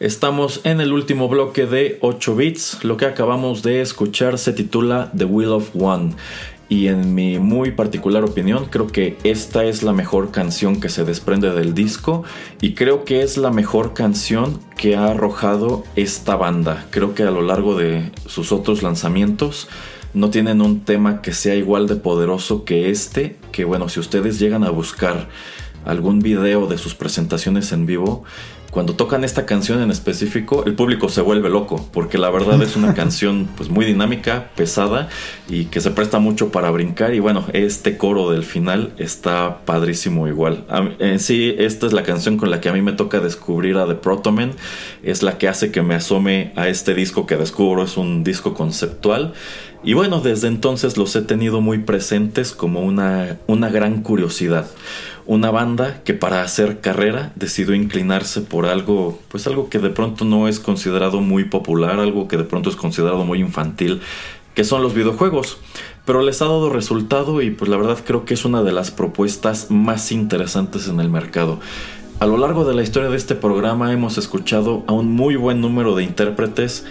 Estamos 0.00 0.60
en 0.62 0.80
el 0.80 0.92
último 0.92 1.28
bloque 1.28 1.66
de 1.66 1.98
8 2.02 2.36
bits. 2.36 2.84
Lo 2.84 2.96
que 2.96 3.04
acabamos 3.04 3.64
de 3.64 3.80
escuchar 3.80 4.38
se 4.38 4.52
titula 4.52 5.10
The 5.16 5.24
Will 5.24 5.48
of 5.48 5.70
One. 5.74 6.12
Y 6.68 6.86
en 6.86 7.16
mi 7.16 7.40
muy 7.40 7.72
particular 7.72 8.22
opinión, 8.22 8.66
creo 8.66 8.86
que 8.86 9.18
esta 9.24 9.64
es 9.64 9.82
la 9.82 9.92
mejor 9.92 10.30
canción 10.30 10.80
que 10.80 10.88
se 10.88 11.04
desprende 11.04 11.50
del 11.50 11.74
disco. 11.74 12.22
Y 12.60 12.74
creo 12.74 13.04
que 13.04 13.22
es 13.22 13.38
la 13.38 13.50
mejor 13.50 13.92
canción 13.92 14.60
que 14.76 14.94
ha 14.94 15.06
arrojado 15.06 15.82
esta 15.96 16.36
banda. 16.36 16.86
Creo 16.90 17.16
que 17.16 17.24
a 17.24 17.32
lo 17.32 17.42
largo 17.42 17.76
de 17.76 18.12
sus 18.26 18.52
otros 18.52 18.84
lanzamientos 18.84 19.66
no 20.14 20.30
tienen 20.30 20.62
un 20.62 20.84
tema 20.84 21.22
que 21.22 21.32
sea 21.32 21.56
igual 21.56 21.88
de 21.88 21.96
poderoso 21.96 22.64
que 22.64 22.90
este. 22.90 23.36
Que 23.50 23.64
bueno, 23.64 23.88
si 23.88 23.98
ustedes 23.98 24.38
llegan 24.38 24.62
a 24.62 24.70
buscar 24.70 25.28
algún 25.84 26.20
video 26.20 26.68
de 26.68 26.78
sus 26.78 26.94
presentaciones 26.94 27.72
en 27.72 27.86
vivo, 27.86 28.24
cuando 28.78 28.94
tocan 28.94 29.24
esta 29.24 29.44
canción 29.44 29.82
en 29.82 29.90
específico, 29.90 30.62
el 30.64 30.74
público 30.74 31.08
se 31.08 31.20
vuelve 31.20 31.50
loco, 31.50 31.84
porque 31.92 32.16
la 32.16 32.30
verdad 32.30 32.62
es 32.62 32.76
una 32.76 32.94
canción 33.02 33.48
pues 33.56 33.70
muy 33.70 33.84
dinámica, 33.84 34.50
pesada 34.54 35.08
y 35.48 35.64
que 35.64 35.80
se 35.80 35.90
presta 35.90 36.20
mucho 36.20 36.52
para 36.52 36.70
brincar 36.70 37.12
y 37.12 37.18
bueno, 37.18 37.44
este 37.54 37.96
coro 37.96 38.30
del 38.30 38.44
final 38.44 38.92
está 38.96 39.64
padrísimo 39.64 40.28
igual. 40.28 40.64
En 41.00 41.18
sí, 41.18 41.56
esta 41.58 41.88
es 41.88 41.92
la 41.92 42.04
canción 42.04 42.36
con 42.36 42.52
la 42.52 42.60
que 42.60 42.68
a 42.68 42.72
mí 42.72 42.80
me 42.80 42.92
toca 42.92 43.18
descubrir 43.18 43.78
a 43.78 43.88
The 43.88 43.96
Protomen, 43.96 44.52
es 45.02 45.24
la 45.24 45.38
que 45.38 45.48
hace 45.48 45.72
que 45.72 45.82
me 45.82 45.96
asome 45.96 46.52
a 46.54 46.68
este 46.68 46.94
disco 46.94 47.26
que 47.26 47.36
descubro, 47.36 47.82
es 47.82 47.96
un 47.96 48.22
disco 48.22 48.54
conceptual. 48.54 49.32
Y 49.82 49.94
bueno, 49.94 50.20
desde 50.20 50.46
entonces 50.46 50.96
los 50.96 51.16
he 51.16 51.22
tenido 51.22 51.60
muy 51.60 51.78
presentes 51.78 52.52
como 52.52 52.82
una, 52.82 53.38
una 53.48 53.70
gran 53.70 54.02
curiosidad 54.02 54.68
una 55.28 55.50
banda 55.50 56.00
que 56.04 56.14
para 56.14 56.42
hacer 56.42 56.80
carrera 56.80 57.32
decidió 57.36 57.74
inclinarse 57.74 58.40
por 58.40 58.64
algo, 58.64 59.20
pues 59.28 59.46
algo 59.46 59.68
que 59.68 59.78
de 59.78 59.90
pronto 59.90 60.24
no 60.24 60.48
es 60.48 60.58
considerado 60.58 61.20
muy 61.20 61.44
popular, 61.44 62.00
algo 62.00 62.28
que 62.28 62.38
de 62.38 62.44
pronto 62.44 62.70
es 62.70 62.76
considerado 62.76 63.26
muy 63.26 63.40
infantil, 63.40 64.00
que 64.54 64.64
son 64.64 64.82
los 64.82 64.94
videojuegos. 64.94 65.58
Pero 66.06 66.22
les 66.22 66.40
ha 66.40 66.46
dado 66.46 66.70
resultado 66.70 67.42
y 67.42 67.50
pues 67.50 67.70
la 67.70 67.76
verdad 67.76 67.98
creo 68.06 68.24
que 68.24 68.32
es 68.32 68.46
una 68.46 68.62
de 68.62 68.72
las 68.72 68.90
propuestas 68.90 69.70
más 69.70 70.12
interesantes 70.12 70.88
en 70.88 70.98
el 70.98 71.10
mercado. 71.10 71.60
A 72.20 72.26
lo 72.26 72.38
largo 72.38 72.64
de 72.64 72.74
la 72.74 72.82
historia 72.82 73.10
de 73.10 73.18
este 73.18 73.34
programa 73.34 73.92
hemos 73.92 74.16
escuchado 74.16 74.82
a 74.86 74.94
un 74.94 75.12
muy 75.12 75.36
buen 75.36 75.60
número 75.60 75.94
de 75.94 76.04
intérpretes 76.04 76.86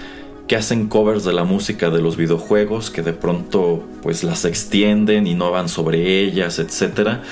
que 0.48 0.56
hacen 0.56 0.88
covers 0.88 1.26
de 1.26 1.34
la 1.34 1.44
música 1.44 1.90
de 1.90 2.04
los 2.04 2.18
videojuegos, 2.18 2.92
que 2.92 3.02
de 3.02 3.14
pronto 3.14 3.84
pues 4.04 4.24
las 4.24 4.46
extienden, 4.46 5.26
y 5.26 5.34
no 5.34 5.52
van 5.52 5.68
sobre 5.68 6.24
ellas, 6.24 6.60
etcétera 6.60 7.24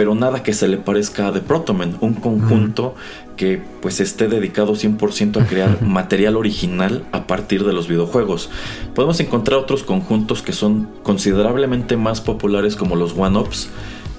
pero 0.00 0.14
nada 0.14 0.42
que 0.42 0.54
se 0.54 0.66
le 0.66 0.78
parezca 0.78 1.26
a 1.26 1.32
The 1.34 1.42
Protoman, 1.42 1.98
un 2.00 2.14
conjunto 2.14 2.94
que 3.36 3.60
pues 3.82 4.00
esté 4.00 4.28
dedicado 4.28 4.72
100% 4.72 5.42
a 5.42 5.46
crear 5.46 5.82
material 5.82 6.36
original 6.36 7.04
a 7.12 7.26
partir 7.26 7.66
de 7.66 7.74
los 7.74 7.86
videojuegos. 7.86 8.48
Podemos 8.94 9.20
encontrar 9.20 9.58
otros 9.58 9.82
conjuntos 9.82 10.40
que 10.40 10.54
son 10.54 10.88
considerablemente 11.02 11.98
más 11.98 12.22
populares 12.22 12.76
como 12.76 12.96
los 12.96 13.12
One-Ups, 13.14 13.68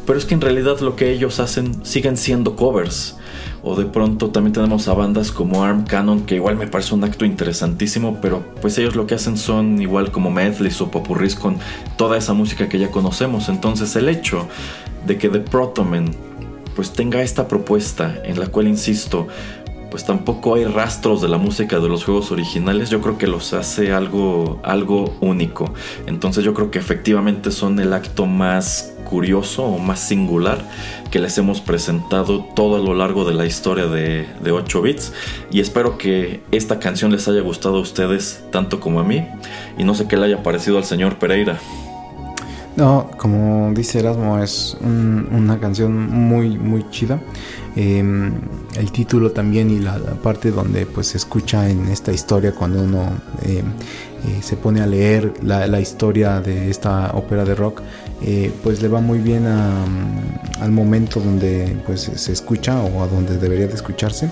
pero 0.05 0.19
es 0.19 0.25
que 0.25 0.36
en 0.36 0.41
realidad 0.41 0.79
lo 0.82 0.95
que 0.95 1.11
ellos 1.11 1.39
hacen 1.39 1.84
siguen 1.84 2.15
siendo 2.15 2.55
covers. 2.55 3.17
O 3.63 3.75
de 3.75 3.86
pronto 3.86 4.29
también 4.29 4.53
tenemos 4.53 4.88
a 4.88 4.93
bandas 4.93 5.32
como 5.32 5.63
Arm 5.63 5.86
Cannon, 5.86 6.25
que 6.27 6.36
igual 6.36 6.57
me 6.57 6.67
parece 6.67 6.93
un 6.93 7.03
acto 7.03 7.25
interesantísimo, 7.25 8.19
pero 8.21 8.43
pues 8.61 8.77
ellos 8.77 8.95
lo 8.95 9.07
que 9.07 9.15
hacen 9.15 9.36
son 9.38 9.82
igual 9.82 10.11
como 10.11 10.29
medleys 10.29 10.79
o 10.82 10.91
popurris 10.91 11.36
con 11.36 11.57
toda 11.97 12.17
esa 12.17 12.34
música 12.34 12.69
que 12.69 12.77
ya 12.77 12.91
conocemos. 12.91 13.49
Entonces 13.49 13.95
el 13.95 14.09
hecho 14.09 14.47
de 15.06 15.18
que 15.18 15.30
The 15.30 15.39
Protoman 15.39 16.12
pues 16.76 16.93
tenga 16.93 17.22
esta 17.22 17.47
propuesta 17.47 18.22
en 18.24 18.39
la 18.39 18.47
cual 18.47 18.68
insisto 18.68 19.28
pues 19.91 20.06
tampoco 20.06 20.56
hay 20.56 20.64
rastros 20.64 21.22
de 21.22 21.28
la 21.28 21.38
música 21.38 21.80
de 21.82 21.89
los 21.89 22.06
juegos 22.06 22.32
originales, 22.32 22.89
yo 22.89 23.02
creo 23.02 23.18
que 23.18 23.28
los 23.28 23.54
hace 23.54 23.91
algo, 23.91 24.62
algo 24.64 25.14
único. 25.20 25.74
Entonces 26.08 26.45
yo 26.45 26.54
creo 26.54 26.72
que 26.72 26.80
efectivamente 26.80 27.52
son 27.52 27.78
el 27.78 27.91
acto 27.91 28.26
más 28.26 28.93
curioso 29.04 29.66
o 29.66 29.78
más 29.80 29.99
singular 29.99 30.66
que 31.12 31.20
les 31.20 31.38
hemos 31.38 31.60
presentado 31.60 32.45
todo 32.56 32.78
a 32.78 32.80
lo 32.80 32.93
largo 32.93 33.26
de 33.26 33.34
la 33.34 33.45
historia 33.45 33.88
de, 33.88 34.26
de 34.41 34.52
8 34.52 34.82
bits. 34.82 35.12
Y 35.52 35.60
espero 35.60 35.97
que 35.97 36.39
esta 36.54 36.80
canción 36.80 37.12
les 37.12 37.28
haya 37.28 37.41
gustado 37.41 37.76
a 37.76 37.82
ustedes 37.82 38.45
tanto 38.49 38.80
como 38.80 39.02
a 39.02 39.04
mí. 39.04 39.28
Y 39.78 39.84
no 39.84 39.93
sé 39.93 40.08
qué 40.08 40.16
le 40.16 40.28
haya 40.28 40.41
parecido 40.41 40.78
al 40.78 40.86
señor 40.86 41.20
Pereira. 41.20 41.60
No, 42.76 43.09
como 43.17 43.74
dice 43.74 43.99
Erasmo, 43.99 44.39
es 44.39 44.78
una 44.82 45.59
canción 45.59 46.09
muy, 46.09 46.57
muy 46.57 46.89
chida. 46.89 47.19
Em, 47.76 48.34
el 48.78 48.91
título 48.91 49.32
también 49.32 49.69
y 49.69 49.80
la, 49.80 49.97
parte 50.22 50.51
donde 50.51 50.86
pues 50.86 51.07
se 51.07 51.17
escucha 51.17 51.69
en 51.69 51.88
esta 51.88 52.11
historia 52.11 52.53
cuando 52.53 52.82
uno 52.82 53.13
em, 53.43 53.65
eh, 54.28 54.41
se 54.41 54.57
pone 54.57 54.82
a 54.82 54.86
leer 54.86 55.34
la, 55.43 55.80
historia 55.80 56.41
de 56.41 56.69
esta 56.69 57.11
ópera 57.13 57.43
de 57.43 57.55
rock, 57.55 57.82
eh, 58.24 58.51
pues 58.63 58.82
le 58.82 58.88
va 58.88 59.01
muy 59.01 59.19
bien 59.19 59.43
mm, 59.43 60.61
al 60.61 60.72
momento 60.72 61.19
donde 61.19 61.76
pues 61.86 62.01
se 62.01 62.32
escucha 62.32 62.80
o 62.82 63.01
a 63.01 63.07
donde 63.07 63.38
debería 63.38 63.67
de 63.67 63.74
escucharse. 63.74 64.30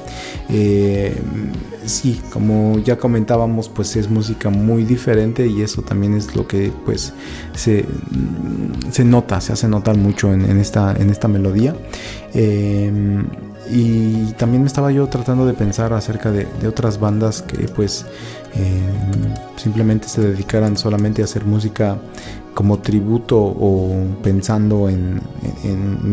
Eh, 0.50 1.16
sí, 1.86 2.22
como 2.32 2.78
ya 2.80 2.98
comentábamos, 2.98 3.68
pues 3.68 3.96
es 3.96 4.10
música 4.10 4.50
muy 4.50 4.84
diferente 4.84 5.48
y 5.48 5.62
eso 5.62 5.82
también 5.82 6.14
es 6.14 6.36
lo 6.36 6.48
que 6.48 6.72
pues 6.86 7.14
se, 7.56 7.84
mm, 7.84 8.92
se 8.92 9.04
nota, 9.04 9.42
se 9.42 9.54
hace 9.54 9.68
notar 9.68 9.98
mucho 9.98 10.32
en, 10.34 10.60
esta, 10.60 10.96
en 10.96 11.10
esta 11.10 11.28
melodía. 11.28 11.76
Em, 12.34 13.26
y 13.72 14.34
también 14.34 14.64
me 14.64 14.68
estaba 14.68 14.92
yo 14.92 15.08
tratando 15.08 15.46
de 15.46 15.54
pensar 15.54 15.94
acerca 15.94 16.32
de, 16.32 16.48
otras 16.68 17.00
bandas 17.00 17.44
que 17.44 17.68
pues 17.68 18.06
eh, 18.56 18.82
simplemente 19.58 20.08
se 20.08 20.22
dedicaran 20.22 20.76
solamente 20.76 21.22
a 21.22 21.26
hacer 21.26 21.46
música 21.46 21.98
como 22.54 22.80
tributo 22.80 23.40
o 23.40 24.06
pensando 24.22 24.90
en, 24.90 25.22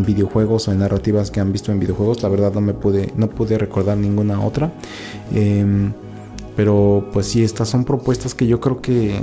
videojuegos 0.07 0.69
o 0.69 0.73
en 0.73 0.79
narrativas 0.79 1.31
que 1.31 1.41
han 1.41 1.53
visto 1.53 1.73
en 1.73 1.81
videojuegos. 1.81 2.23
La 2.23 2.29
verdad 2.29 2.53
no 2.53 2.61
me 2.61 2.75
pude, 2.75 3.13
no 3.17 3.29
pude 3.29 3.59
recordar 3.59 3.97
ninguna 3.97 4.41
otra. 4.41 4.73
Em, 5.35 5.93
pero 6.55 7.09
pues 7.13 7.27
sí, 7.27 7.43
estas 7.43 7.69
son 7.69 7.85
propuestas 7.85 8.35
que 8.35 8.47
yo 8.47 8.61
creo 8.61 8.81
que 8.81 9.21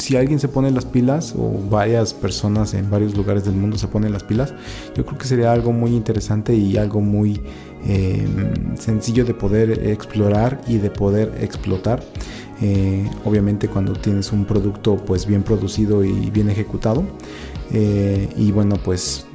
si 0.00 0.16
alguien 0.16 0.40
se 0.40 0.48
pone 0.48 0.70
las 0.70 0.86
pilas 0.86 1.34
o 1.36 1.60
varias 1.70 2.14
personas 2.14 2.74
en 2.74 2.90
varios 2.90 3.16
lugares 3.16 3.44
del 3.44 3.54
mundo 3.54 3.76
se 3.76 3.86
ponen 3.86 4.12
las 4.12 4.24
pilas, 4.24 4.54
yo 4.96 5.04
creo 5.04 5.18
que 5.18 5.26
sería 5.26 5.52
algo 5.52 5.72
muy 5.72 5.94
interesante 5.94 6.54
y 6.54 6.76
algo 6.78 7.00
muy 7.00 7.40
em, 7.86 8.76
sencillo 8.76 9.24
de 9.24 9.34
poder 9.34 9.88
explorar 9.88 10.60
y 10.66 10.78
de 10.78 10.90
poder 10.90 11.32
explotar. 11.40 12.02
Eh, 12.62 13.08
obviamente 13.24 13.68
cuando 13.68 13.94
tienes 13.94 14.32
un 14.32 14.44
producto 14.44 14.96
pues 14.96 15.24
bien 15.26 15.42
producido 15.42 16.04
y 16.04 16.30
bien 16.30 16.50
ejecutado. 16.50 17.04
Eh, 17.72 18.28
y 18.36 18.50
bueno 18.50 18.76
pues 18.84 19.26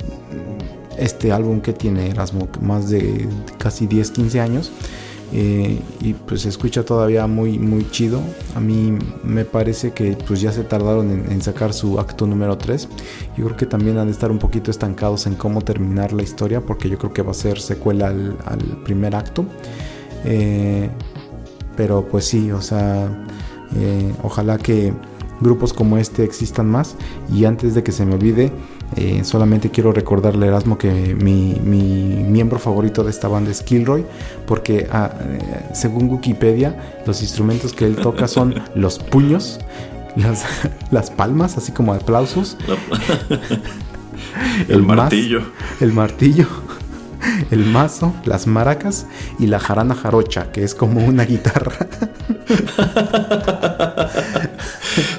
este 0.98 1.32
álbum 1.32 1.62
que 1.62 1.74
tiene 1.74 2.10
Erasmo 2.10 2.48
más 2.62 2.90
de 2.90 3.28
casi 3.58 3.88
10, 3.88 4.12
15 4.12 4.42
años 4.42 4.72
eh, 5.34 5.80
y 6.02 6.14
pues 6.14 6.42
se 6.42 6.50
escucha 6.50 6.84
todavía 6.84 7.28
muy 7.28 7.60
muy 7.60 7.90
chido 7.92 8.22
a 8.54 8.60
mí 8.60 8.98
me 9.24 9.44
parece 9.46 9.92
que 9.92 10.18
pues 10.28 10.42
ya 10.42 10.52
se 10.52 10.64
tardaron 10.64 11.12
en, 11.12 11.42
sacar 11.42 11.74
su 11.74 12.00
acto 12.00 12.28
número 12.28 12.58
3 12.58 12.88
yo 13.38 13.46
creo 13.46 13.58
que 13.58 13.66
también 13.66 13.98
han 13.98 14.08
de 14.08 14.14
estar 14.14 14.32
un 14.32 14.40
poquito 14.40 14.70
estancados 14.70 15.28
en 15.28 15.36
cómo 15.36 15.62
terminar 15.62 16.14
la 16.14 16.24
historia 16.24 16.62
porque 16.62 16.90
yo 16.90 16.98
creo 16.98 17.14
que 17.14 17.22
va 17.22 17.32
a 17.32 17.36
ser 17.36 17.60
secuela 17.60 18.08
al, 18.08 18.82
primer 18.84 19.16
acto 19.16 19.46
pero 21.76 22.06
pues 22.08 22.26
sí 22.26 22.52
o 22.52 22.62
sea 22.62 23.10
eh, 23.76 24.14
ojalá 24.24 24.58
que 24.58 24.94
grupos 25.42 25.74
como 25.74 25.98
este 25.98 26.24
existan 26.24 26.70
más. 26.70 26.96
Y 27.34 27.46
antes 27.46 27.76
de 27.76 27.84
que 27.84 27.92
se 27.92 28.06
me 28.06 28.16
olvide 28.16 28.52
eh, 28.96 29.24
solamente 29.24 29.72
quiero 29.72 29.92
recordarle 29.92 30.46
a 30.46 30.50
Erasmo 30.50 30.78
que 30.78 31.16
mi, 31.16 31.56
miembro 31.56 32.60
favorito 32.60 33.04
de 33.04 33.10
esta 33.10 33.28
banda 33.28 33.52
es 33.52 33.62
Kilroy, 33.62 34.06
porque 34.46 34.88
ah, 34.92 35.12
eh, 35.22 35.70
según 35.74 36.10
Wikipedia, 36.10 37.02
los 37.06 37.22
instrumentos 37.22 37.74
que 37.74 37.86
él 37.86 37.96
toca 37.96 38.28
son 38.28 38.56
los 38.76 39.00
puños, 39.00 39.60
las, 40.92 41.12
palmas, 41.12 41.58
así 41.58 41.72
como 41.72 41.94
aplausos, 41.94 42.58
el, 44.70 44.84
martillo, 44.84 45.42
el 45.82 45.92
martillo, 45.92 46.48
el 47.52 47.66
mazo, 47.66 48.14
las 48.26 48.48
maracas 48.48 49.06
y 49.40 49.48
la 49.48 49.60
jarana 49.60 49.96
jarocha, 49.96 50.52
que 50.52 50.64
es 50.64 50.76
como 50.76 51.06
una 51.06 51.26
guitarra. 51.26 51.72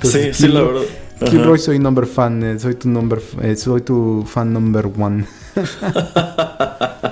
sí, 0.03 0.33
sí, 0.33 0.49
la 0.49 0.63
verdad. 0.63 0.83
Kilroy 1.25 1.59
soy 1.59 1.79
number 1.79 2.07
fan, 2.07 2.43
eh, 2.43 2.59
soy 2.59 2.75
tu 2.75 2.91
number, 2.91 3.23
eh, 3.41 3.57
soy 3.57 3.81
tu 3.81 4.23
fan 4.27 4.53
number 4.53 4.91
one. 4.99 5.25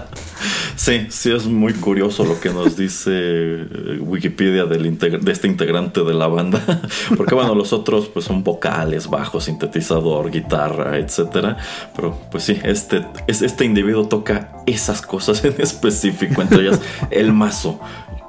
Sí, 0.85 1.07
sí 1.09 1.33
es 1.33 1.47
muy 1.47 1.73
curioso 1.73 2.27
lo 2.27 2.39
que 2.39 2.51
nos 2.51 2.77
dice 2.77 3.11
eh, 3.15 3.99
Wikipedia 4.01 4.67
del 4.67 4.99
de 4.99 5.33
este 5.33 5.49
integrante 5.49 6.05
de 6.05 6.13
la 6.13 6.27
banda, 6.27 6.61
porque 7.17 7.35
bueno, 7.35 7.55
los 7.55 7.73
otros 7.73 8.09
pues 8.09 8.27
son 8.27 8.45
vocales, 8.45 9.09
bajo, 9.09 9.41
sintetizador, 9.41 10.31
guitarra, 10.31 10.99
etcétera, 10.99 11.57
pero 11.97 12.21
pues 12.31 12.45
sí, 12.45 12.59
este, 12.63 13.03
este 13.27 13.65
individuo 13.65 14.09
toca 14.09 14.63
esas 14.67 15.01
cosas 15.01 15.43
en 15.47 15.55
específico, 15.57 16.43
entre 16.43 16.67
ellas 16.67 16.83
el 17.11 17.33
mazo, 17.33 17.81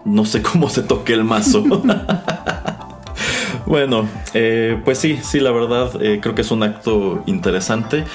no 0.06 0.24
sé 0.24 0.42
cómo 0.42 0.70
se 0.70 0.84
toque 0.84 1.12
el 1.12 1.26
mazo. 1.26 1.62
bueno, 3.66 4.08
eh, 4.34 4.80
pues 4.86 4.98
sí, 4.98 5.20
sí, 5.22 5.42
la 5.42 5.52
verdad 5.52 6.02
eh, 6.02 6.20
creo 6.22 6.36
que 6.36 6.44
es 6.44 6.52
un 6.52 6.64
acto 6.64 7.22
interesante. 7.26 8.06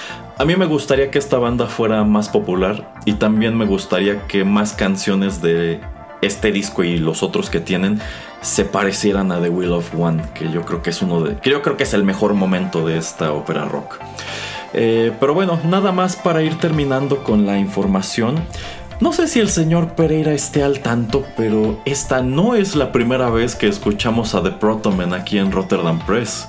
A 0.41 0.47
mí 0.47 0.57
me 0.57 0.64
gustaría 0.64 1.11
que 1.11 1.18
esta 1.18 1.36
banda 1.36 1.66
fuera 1.66 2.03
más 2.03 2.30
popular 2.30 2.95
y 3.05 3.12
también 3.12 3.59
me 3.59 3.66
gustaría 3.66 4.26
que 4.26 4.43
más 4.43 4.72
canciones 4.72 5.43
de 5.43 5.82
este 6.22 6.51
disco 6.51 6.82
y 6.82 6.97
los 6.97 7.22
otros 7.22 7.51
que 7.51 7.61
tienen 7.61 8.01
se 8.41 8.64
parecieran 8.64 9.32
a 9.32 9.43
The 9.43 9.51
Will 9.51 9.72
of 9.72 9.95
One, 9.95 10.22
que 10.32 10.51
yo 10.51 10.62
creo 10.62 10.80
que 10.80 10.88
es 10.88 11.03
uno 11.03 11.20
de, 11.20 11.36
creo 11.36 11.76
que 11.76 11.82
es 11.82 11.93
el 11.93 12.05
mejor 12.05 12.32
momento 12.32 12.86
de 12.86 12.97
esta 12.97 13.34
ópera 13.34 13.66
rock. 13.66 13.99
Eh, 14.72 15.12
pero 15.20 15.34
bueno, 15.34 15.61
nada 15.62 15.93
más 15.93 16.16
para 16.16 16.43
ir 16.43 16.55
terminando 16.59 17.22
con 17.22 17.45
la 17.45 17.59
información. 17.59 18.36
No 18.99 19.12
sé 19.12 19.28
si 19.28 19.41
el 19.41 19.51
señor 19.51 19.95
Pereira 19.95 20.32
esté 20.32 20.62
al 20.62 20.80
tanto, 20.80 21.22
pero 21.36 21.82
esta 21.84 22.22
no 22.22 22.55
es 22.55 22.76
la 22.76 22.93
primera 22.93 23.28
vez 23.28 23.57
que 23.57 23.68
escuchamos 23.68 24.34
a 24.34 24.43
The 24.43 24.53
Protomen 24.53 25.12
aquí 25.12 25.36
en 25.36 25.53
Rotterdam 25.53 25.99
Press. 26.07 26.49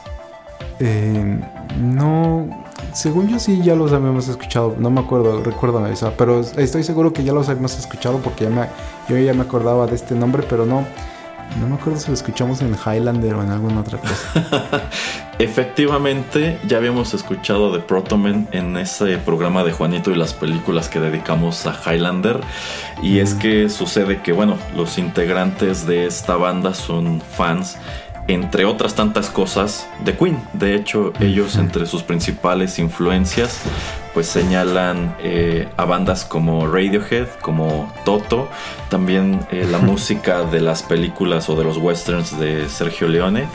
Eh, 0.80 1.42
no, 1.78 2.64
según 2.94 3.28
yo 3.28 3.40
sí 3.40 3.62
ya 3.64 3.76
los 3.76 3.92
habíamos 3.94 4.28
escuchado, 4.28 4.76
no 4.78 4.90
me 4.90 5.02
acuerdo, 5.02 5.42
recuérdame 5.44 5.92
eso, 5.92 6.14
pero 6.18 6.42
estoy 6.42 6.84
seguro 6.84 7.14
que 7.14 7.24
ya 7.24 7.34
los 7.34 7.50
habíamos 7.50 7.78
escuchado 7.78 8.18
porque 8.20 8.46
ya 8.46 8.50
me, 8.50 8.68
yo 9.08 9.18
ya 9.18 9.34
me 9.34 9.42
acordaba 9.42 9.88
de 9.88 9.96
este 9.96 10.16
nombre, 10.16 10.44
pero 10.48 10.66
no, 10.66 10.86
no 11.60 11.68
me 11.68 11.76
acuerdo 11.76 12.00
si 12.00 12.08
lo 12.08 12.14
escuchamos 12.14 12.62
en 12.62 12.76
Highlander 12.76 13.36
o 13.36 13.44
en 13.44 13.50
alguna 13.50 13.82
otra 13.82 14.00
cosa. 14.00 14.90
Efectivamente, 15.40 16.60
ya 16.68 16.78
habíamos 16.78 17.14
escuchado 17.14 17.72
de 17.72 17.80
Protomen 17.80 18.48
en 18.52 18.78
ese 18.78 19.18
programa 19.18 19.64
de 19.64 19.72
Juanito 19.72 20.12
y 20.12 20.16
las 20.16 20.34
películas 20.34 20.88
que 20.88 21.00
dedicamos 21.00 21.66
a 21.66 21.74
Highlander. 21.74 22.42
Y 23.02 23.20
es 23.20 23.34
que 23.34 23.68
sucede 23.70 24.22
que, 24.22 24.34
bueno, 24.34 24.58
los 24.76 25.00
integrantes 25.00 25.88
de 25.88 26.06
esta 26.06 26.36
banda 26.36 26.76
son 26.76 27.22
fans 27.22 27.78
entre 28.32 28.66
otras 28.66 28.96
tantas 28.96 29.30
cosas, 29.30 29.88
de 30.06 30.16
Queen. 30.16 30.38
De 30.54 30.76
hecho, 30.76 31.12
ellos 31.20 31.58
entre 31.58 31.86
sus 31.86 32.04
principales 32.04 32.80
influencias 32.80 33.62
pues 34.14 34.28
señalan 34.28 35.16
eh, 35.24 35.68
a 35.78 35.86
bandas 35.86 36.26
como 36.26 36.68
Radiohead, 36.68 37.28
como 37.42 37.92
Toto, 38.04 38.50
también 38.90 39.40
eh, 39.52 39.68
la 39.70 39.78
música 39.80 40.44
de 40.44 40.60
las 40.60 40.84
películas 40.84 41.50
o 41.50 41.56
de 41.56 41.64
los 41.64 41.78
westerns 41.78 42.38
de 42.40 42.68
Sergio 42.68 43.08
Leone 43.08 43.46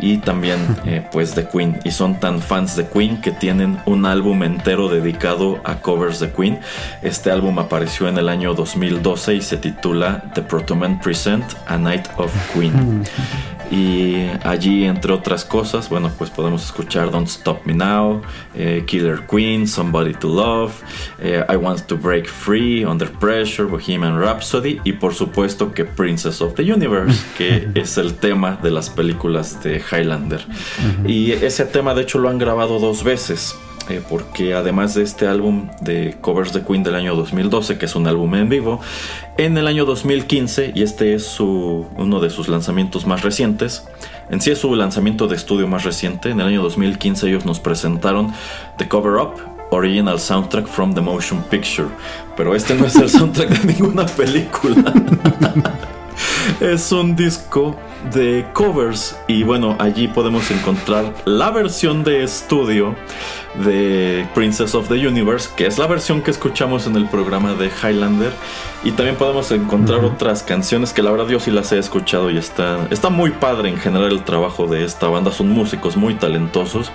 y 0.00 0.18
también 0.18 0.58
eh, 0.84 1.06
pues 1.12 1.34
de 1.34 1.46
Queen. 1.48 1.78
Y 1.84 1.92
son 1.92 2.18
tan 2.18 2.40
fans 2.40 2.76
de 2.76 2.88
Queen 2.88 3.20
que 3.20 3.30
tienen 3.30 3.78
un 3.86 4.06
álbum 4.06 4.42
entero 4.42 4.88
dedicado 4.88 5.60
a 5.64 5.76
covers 5.76 6.18
de 6.20 6.32
Queen. 6.32 6.58
Este 7.02 7.30
álbum 7.30 7.58
apareció 7.58 8.08
en 8.08 8.18
el 8.18 8.28
año 8.28 8.54
2012 8.54 9.34
y 9.34 9.42
se 9.42 9.56
titula 9.56 10.24
The 10.34 10.42
Protoman 10.42 11.00
Present 11.00 11.44
A 11.66 11.78
Night 11.78 12.08
of 12.16 12.32
Queen. 12.52 13.04
Y 13.70 14.26
allí, 14.42 14.84
entre 14.84 15.12
otras 15.12 15.44
cosas, 15.44 15.88
bueno, 15.88 16.10
pues 16.18 16.28
podemos 16.30 16.64
escuchar 16.64 17.10
Don't 17.10 17.28
Stop 17.28 17.64
Me 17.66 17.74
Now, 17.74 18.22
Killer 18.86 19.20
Queen, 19.30 19.66
Somebody 19.66 20.14
to 20.14 20.28
Love, 20.28 20.72
eh, 21.20 21.44
I 21.48 21.56
Want 21.56 21.86
to 21.86 21.96
Break 21.96 22.26
Free, 22.26 22.84
Under 22.84 23.10
Pressure, 23.10 23.68
Bohemian 23.68 24.20
Rhapsody 24.20 24.80
y 24.84 24.94
por 24.94 25.14
supuesto 25.14 25.72
que 25.72 25.84
Princess 25.84 26.40
of 26.42 26.54
the 26.54 26.62
Universe, 26.62 27.24
que 27.38 27.68
es 27.74 27.96
el 27.98 28.14
tema 28.14 28.58
de 28.62 28.70
las 28.70 28.90
películas 28.90 29.62
de 29.62 29.80
Highlander. 29.80 30.44
Y 31.06 31.32
ese 31.32 31.64
tema 31.64 31.94
de 31.94 32.02
hecho 32.02 32.18
lo 32.18 32.28
han 32.28 32.38
grabado 32.38 32.78
dos 32.78 33.04
veces. 33.04 33.56
Eh, 33.90 34.00
porque 34.08 34.54
además 34.54 34.94
de 34.94 35.02
este 35.02 35.26
álbum 35.26 35.68
de 35.80 36.16
covers 36.20 36.52
de 36.52 36.62
Queen 36.62 36.84
del 36.84 36.94
año 36.94 37.16
2012, 37.16 37.76
que 37.76 37.86
es 37.86 37.96
un 37.96 38.06
álbum 38.06 38.32
en 38.36 38.48
vivo, 38.48 38.80
en 39.36 39.58
el 39.58 39.66
año 39.66 39.84
2015, 39.84 40.72
y 40.76 40.82
este 40.82 41.14
es 41.14 41.40
uno 41.40 42.20
de 42.20 42.30
sus 42.30 42.48
lanzamientos 42.48 43.04
más 43.04 43.22
recientes, 43.22 43.88
en 44.30 44.40
sí 44.40 44.52
es 44.52 44.58
su 44.58 44.76
lanzamiento 44.76 45.26
de 45.26 45.34
estudio 45.34 45.66
más 45.66 45.82
reciente, 45.82 46.30
en 46.30 46.40
el 46.40 46.46
año 46.46 46.62
2015 46.62 47.28
ellos 47.28 47.44
nos 47.44 47.58
presentaron 47.58 48.32
The 48.78 48.86
Cover 48.86 49.14
Up, 49.14 49.32
Original 49.72 50.20
Soundtrack 50.20 50.68
from 50.68 50.94
the 50.94 51.00
Motion 51.00 51.42
Picture. 51.50 51.88
Pero 52.36 52.54
este 52.54 52.76
no 52.76 52.86
es 52.86 52.94
el 52.94 53.10
soundtrack 53.10 53.48
de 53.48 53.72
ninguna 53.72 54.06
película. 54.06 54.94
es 56.60 56.92
un 56.92 57.16
disco 57.16 57.76
de 58.12 58.46
covers 58.52 59.18
y 59.28 59.42
bueno, 59.42 59.76
allí 59.78 60.08
podemos 60.08 60.50
encontrar 60.50 61.12
la 61.24 61.50
versión 61.50 62.04
de 62.04 62.22
estudio 62.24 62.94
de 63.54 64.26
Princess 64.34 64.74
of 64.74 64.88
the 64.88 65.06
Universe, 65.06 65.50
que 65.56 65.66
es 65.66 65.78
la 65.78 65.86
versión 65.86 66.22
que 66.22 66.30
escuchamos 66.30 66.86
en 66.86 66.96
el 66.96 67.06
programa 67.08 67.54
de 67.54 67.68
Highlander. 67.68 68.32
Y 68.82 68.92
también 68.92 69.16
podemos 69.16 69.50
encontrar 69.50 70.04
otras 70.04 70.42
canciones 70.42 70.92
que 70.92 71.02
la 71.02 71.10
verdad 71.10 71.28
yo 71.28 71.40
sí 71.40 71.50
las 71.50 71.70
he 71.72 71.78
escuchado 71.78 72.30
y 72.30 72.38
está, 72.38 72.86
está 72.90 73.10
muy 73.10 73.30
padre 73.30 73.68
en 73.68 73.76
general 73.76 74.12
el 74.12 74.24
trabajo 74.24 74.66
de 74.66 74.84
esta 74.84 75.08
banda. 75.08 75.32
Son 75.32 75.50
músicos 75.50 75.96
muy 75.96 76.14
talentosos. 76.14 76.90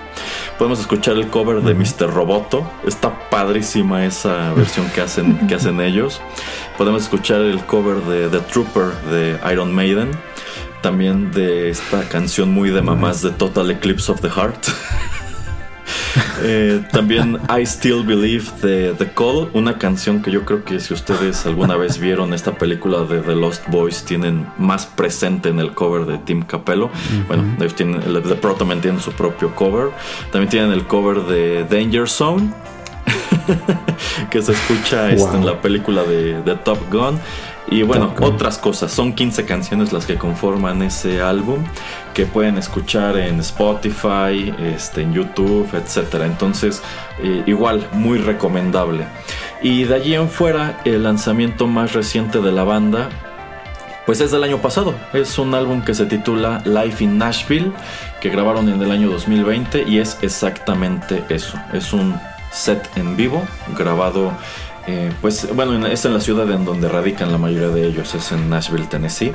Podemos 0.58 0.80
escuchar 0.80 1.14
el 1.14 1.28
cover 1.28 1.62
de 1.62 1.74
Mr. 1.74 2.12
Roboto. 2.12 2.68
Está 2.86 3.28
padrísima 3.30 4.04
esa 4.04 4.52
versión 4.54 4.88
que 4.90 5.02
hacen, 5.02 5.46
que 5.46 5.54
hacen 5.54 5.80
ellos. 5.82 6.20
Podemos 6.76 7.02
escuchar 7.02 7.42
el 7.42 7.60
cover 7.64 8.02
de 8.02 8.28
The 8.28 8.40
Trooper 8.40 8.92
de 9.10 9.38
Iron 9.52 9.72
Maiden. 9.72 10.10
También 10.82 11.32
de 11.32 11.70
esta 11.70 12.08
canción 12.08 12.50
muy 12.50 12.70
de 12.70 12.82
mamás 12.82 13.22
de 13.22 13.30
Total 13.30 13.70
Eclipse 13.70 14.10
of 14.10 14.20
the 14.20 14.28
Heart. 14.28 14.66
Eh, 16.42 16.82
también 16.92 17.38
I 17.48 17.64
Still 17.64 18.04
Believe 18.04 18.44
de 18.62 18.94
The 18.94 19.10
Call, 19.12 19.48
una 19.54 19.78
canción 19.78 20.22
que 20.22 20.30
yo 20.30 20.44
creo 20.44 20.64
que 20.64 20.80
si 20.80 20.94
ustedes 20.94 21.46
alguna 21.46 21.76
vez 21.76 21.98
vieron 21.98 22.34
esta 22.34 22.52
película 22.52 23.04
de 23.04 23.20
The 23.20 23.34
Lost 23.34 23.66
Boys, 23.68 24.04
tienen 24.04 24.46
más 24.58 24.86
presente 24.86 25.48
en 25.48 25.60
el 25.60 25.72
cover 25.72 26.06
de 26.06 26.18
Tim 26.18 26.42
Capello. 26.42 26.90
Bueno, 27.26 27.44
ellos 27.58 27.74
tienen, 27.74 28.00
The 28.00 28.34
Protoman 28.34 28.80
tienen 28.80 29.00
su 29.00 29.12
propio 29.12 29.54
cover. 29.54 29.90
También 30.30 30.50
tienen 30.50 30.72
el 30.72 30.86
cover 30.86 31.22
de 31.22 31.64
Danger 31.64 32.08
Zone. 32.08 32.52
que 34.30 34.42
se 34.42 34.52
escucha 34.52 35.10
este, 35.10 35.36
en 35.36 35.46
la 35.46 35.60
película 35.60 36.02
de, 36.02 36.42
de 36.42 36.56
Top 36.56 36.78
Gun. 36.90 37.18
Y 37.68 37.82
bueno, 37.82 38.14
otras 38.20 38.58
cosas. 38.58 38.92
Son 38.92 39.12
15 39.12 39.44
canciones 39.44 39.92
las 39.92 40.06
que 40.06 40.16
conforman 40.16 40.82
ese 40.82 41.20
álbum 41.20 41.64
que 42.14 42.24
pueden 42.24 42.58
escuchar 42.58 43.16
en 43.16 43.40
Spotify, 43.40 44.54
este, 44.60 45.02
en 45.02 45.12
YouTube, 45.12 45.68
etc. 45.74 46.22
Entonces, 46.24 46.82
eh, 47.22 47.42
igual, 47.46 47.88
muy 47.92 48.18
recomendable. 48.18 49.06
Y 49.62 49.84
de 49.84 49.94
allí 49.94 50.14
en 50.14 50.28
fuera, 50.28 50.80
el 50.84 51.02
lanzamiento 51.02 51.66
más 51.66 51.92
reciente 51.92 52.40
de 52.40 52.52
la 52.52 52.64
banda 52.64 53.08
pues 54.06 54.20
es 54.20 54.30
del 54.30 54.44
año 54.44 54.58
pasado. 54.58 54.94
Es 55.12 55.36
un 55.36 55.52
álbum 55.52 55.82
que 55.82 55.92
se 55.92 56.06
titula 56.06 56.62
Life 56.64 57.02
in 57.02 57.18
Nashville, 57.18 57.72
que 58.20 58.30
grabaron 58.30 58.68
en 58.68 58.80
el 58.80 58.92
año 58.92 59.10
2020 59.10 59.82
y 59.82 59.98
es 59.98 60.18
exactamente 60.22 61.24
eso. 61.28 61.58
Es 61.72 61.92
un 61.92 62.16
set 62.52 62.88
en 62.96 63.16
vivo 63.16 63.42
grabado 63.76 64.32
eh, 64.86 65.12
pues 65.20 65.48
bueno, 65.54 65.86
es 65.86 66.04
en 66.04 66.14
la 66.14 66.20
ciudad 66.20 66.50
en 66.50 66.64
donde 66.64 66.88
radican 66.88 67.32
la 67.32 67.38
mayoría 67.38 67.68
de 67.68 67.86
ellos, 67.86 68.14
es 68.14 68.32
en 68.32 68.48
Nashville, 68.48 68.86
Tennessee. 68.86 69.32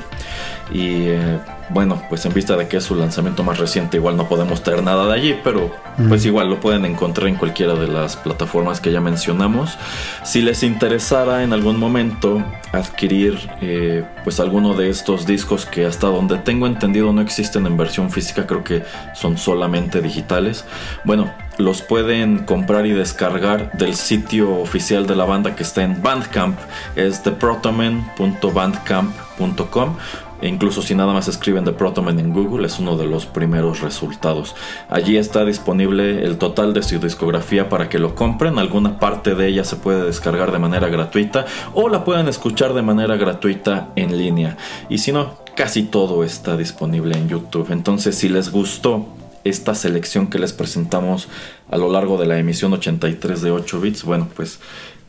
Y 0.71 1.07
eh, 1.09 1.39
bueno, 1.73 2.01
pues 2.09 2.25
en 2.25 2.33
vista 2.33 2.57
de 2.57 2.67
que 2.67 2.77
es 2.77 2.83
su 2.83 2.95
lanzamiento 2.95 3.43
más 3.43 3.57
reciente, 3.57 3.97
igual 3.97 4.17
no 4.17 4.27
podemos 4.27 4.63
traer 4.63 4.83
nada 4.83 5.07
de 5.07 5.13
allí, 5.13 5.39
pero 5.43 5.71
pues 6.09 6.25
igual 6.25 6.49
lo 6.49 6.59
pueden 6.59 6.85
encontrar 6.85 7.27
en 7.27 7.35
cualquiera 7.35 7.75
de 7.75 7.87
las 7.87 8.15
plataformas 8.15 8.81
que 8.81 8.91
ya 8.91 9.01
mencionamos. 9.01 9.77
Si 10.23 10.41
les 10.41 10.63
interesara 10.63 11.43
en 11.43 11.53
algún 11.53 11.79
momento 11.79 12.43
adquirir 12.71 13.37
eh, 13.61 14.03
pues 14.23 14.39
alguno 14.39 14.73
de 14.73 14.89
estos 14.89 15.25
discos 15.25 15.65
que 15.65 15.85
hasta 15.85 16.07
donde 16.07 16.37
tengo 16.37 16.67
entendido 16.67 17.11
no 17.13 17.21
existen 17.21 17.65
en 17.65 17.77
versión 17.77 18.11
física, 18.11 18.47
creo 18.47 18.63
que 18.63 18.83
son 19.13 19.37
solamente 19.37 20.01
digitales. 20.01 20.65
Bueno, 21.03 21.33
los 21.57 21.81
pueden 21.81 22.39
comprar 22.39 22.85
y 22.85 22.91
descargar 22.91 23.71
del 23.73 23.95
sitio 23.95 24.59
oficial 24.59 25.07
de 25.07 25.15
la 25.15 25.25
banda 25.25 25.55
que 25.55 25.63
está 25.63 25.83
en 25.83 26.01
Bandcamp, 26.01 26.57
es 26.95 27.21
theprotoman.bandcamp.com 27.23 29.95
e 30.41 30.47
incluso 30.47 30.81
si 30.81 30.95
nada 30.95 31.13
más 31.13 31.27
escriben 31.27 31.63
The 31.63 31.73
Protoman 31.73 32.19
en 32.19 32.33
Google 32.33 32.65
es 32.65 32.79
uno 32.79 32.97
de 32.97 33.05
los 33.05 33.25
primeros 33.25 33.81
resultados. 33.81 34.55
Allí 34.89 35.17
está 35.17 35.45
disponible 35.45 36.23
el 36.23 36.37
total 36.37 36.73
de 36.73 36.83
su 36.83 36.99
discografía 36.99 37.69
para 37.69 37.89
que 37.89 37.99
lo 37.99 38.15
compren. 38.15 38.57
Alguna 38.57 38.99
parte 38.99 39.35
de 39.35 39.47
ella 39.47 39.63
se 39.63 39.75
puede 39.75 40.03
descargar 40.03 40.51
de 40.51 40.59
manera 40.59 40.89
gratuita 40.89 41.45
o 41.73 41.89
la 41.89 42.03
pueden 42.03 42.27
escuchar 42.27 42.73
de 42.73 42.81
manera 42.81 43.15
gratuita 43.17 43.89
en 43.95 44.17
línea. 44.17 44.57
Y 44.89 44.97
si 44.97 45.11
no, 45.11 45.37
casi 45.55 45.83
todo 45.83 46.23
está 46.23 46.57
disponible 46.57 47.15
en 47.15 47.29
YouTube. 47.29 47.71
Entonces 47.71 48.17
si 48.17 48.29
les 48.29 48.51
gustó 48.51 49.07
esta 49.43 49.75
selección 49.75 50.27
que 50.27 50.39
les 50.39 50.53
presentamos 50.53 51.27
a 51.69 51.77
lo 51.77 51.91
largo 51.91 52.17
de 52.17 52.27
la 52.27 52.37
emisión 52.37 52.73
83 52.73 53.41
de 53.41 53.51
8 53.51 53.81
bits, 53.81 54.03
bueno, 54.03 54.27
pues 54.35 54.59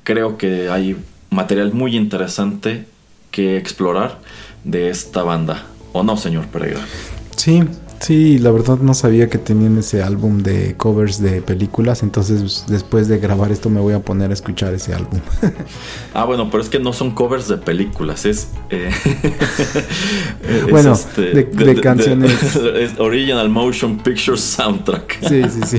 creo 0.05 0.39
que 0.39 0.69
hay 0.71 0.97
material 1.31 1.73
muy 1.73 1.97
interesante 1.97 2.87
que 3.31 3.57
explorar 3.57 4.19
de 4.65 4.91
esta 4.91 5.23
banda. 5.23 5.67
¿O 5.93 6.03
no, 6.03 6.17
señor 6.17 6.47
Pereira? 6.47 6.81
Sí, 7.37 7.63
Sí, 8.03 8.39
la 8.39 8.51
verdad 8.51 8.79
no 8.79 8.95
sabía 8.95 9.31
que 9.31 9.39
tenían 9.39 9.79
ese 9.79 10.03
álbum 10.03 10.43
de 10.43 10.75
covers 10.77 11.23
de 11.23 11.41
películas, 11.41 12.03
entonces 12.03 12.65
después 12.67 13.07
de 13.07 13.19
grabar 13.19 13.53
esto 13.53 13.71
me 13.71 13.79
voy 13.79 13.95
a 13.95 14.01
poner 14.01 14.33
a 14.33 14.35
escuchar 14.35 14.75
ese 14.75 14.93
álbum. 14.93 15.21
ah, 16.15 16.25
bueno, 16.25 16.51
pero 16.51 16.65
es 16.65 16.69
que 16.69 16.81
no 16.81 16.93
son 16.93 17.13
covers 17.13 17.47
de 17.47 17.59
películas, 17.59 18.27
es... 18.27 18.49
Eh, 18.71 18.91
bueno, 20.71 20.95
este, 20.95 21.33
de, 21.33 21.81
canciones... 21.81 22.57
es 22.57 22.99
original 22.99 23.49
Motion 23.49 23.99
Picture 23.99 24.37
Soundtrack. 24.37 25.19
sí, 25.29 25.45
sí, 25.45 25.61
sí. 25.65 25.79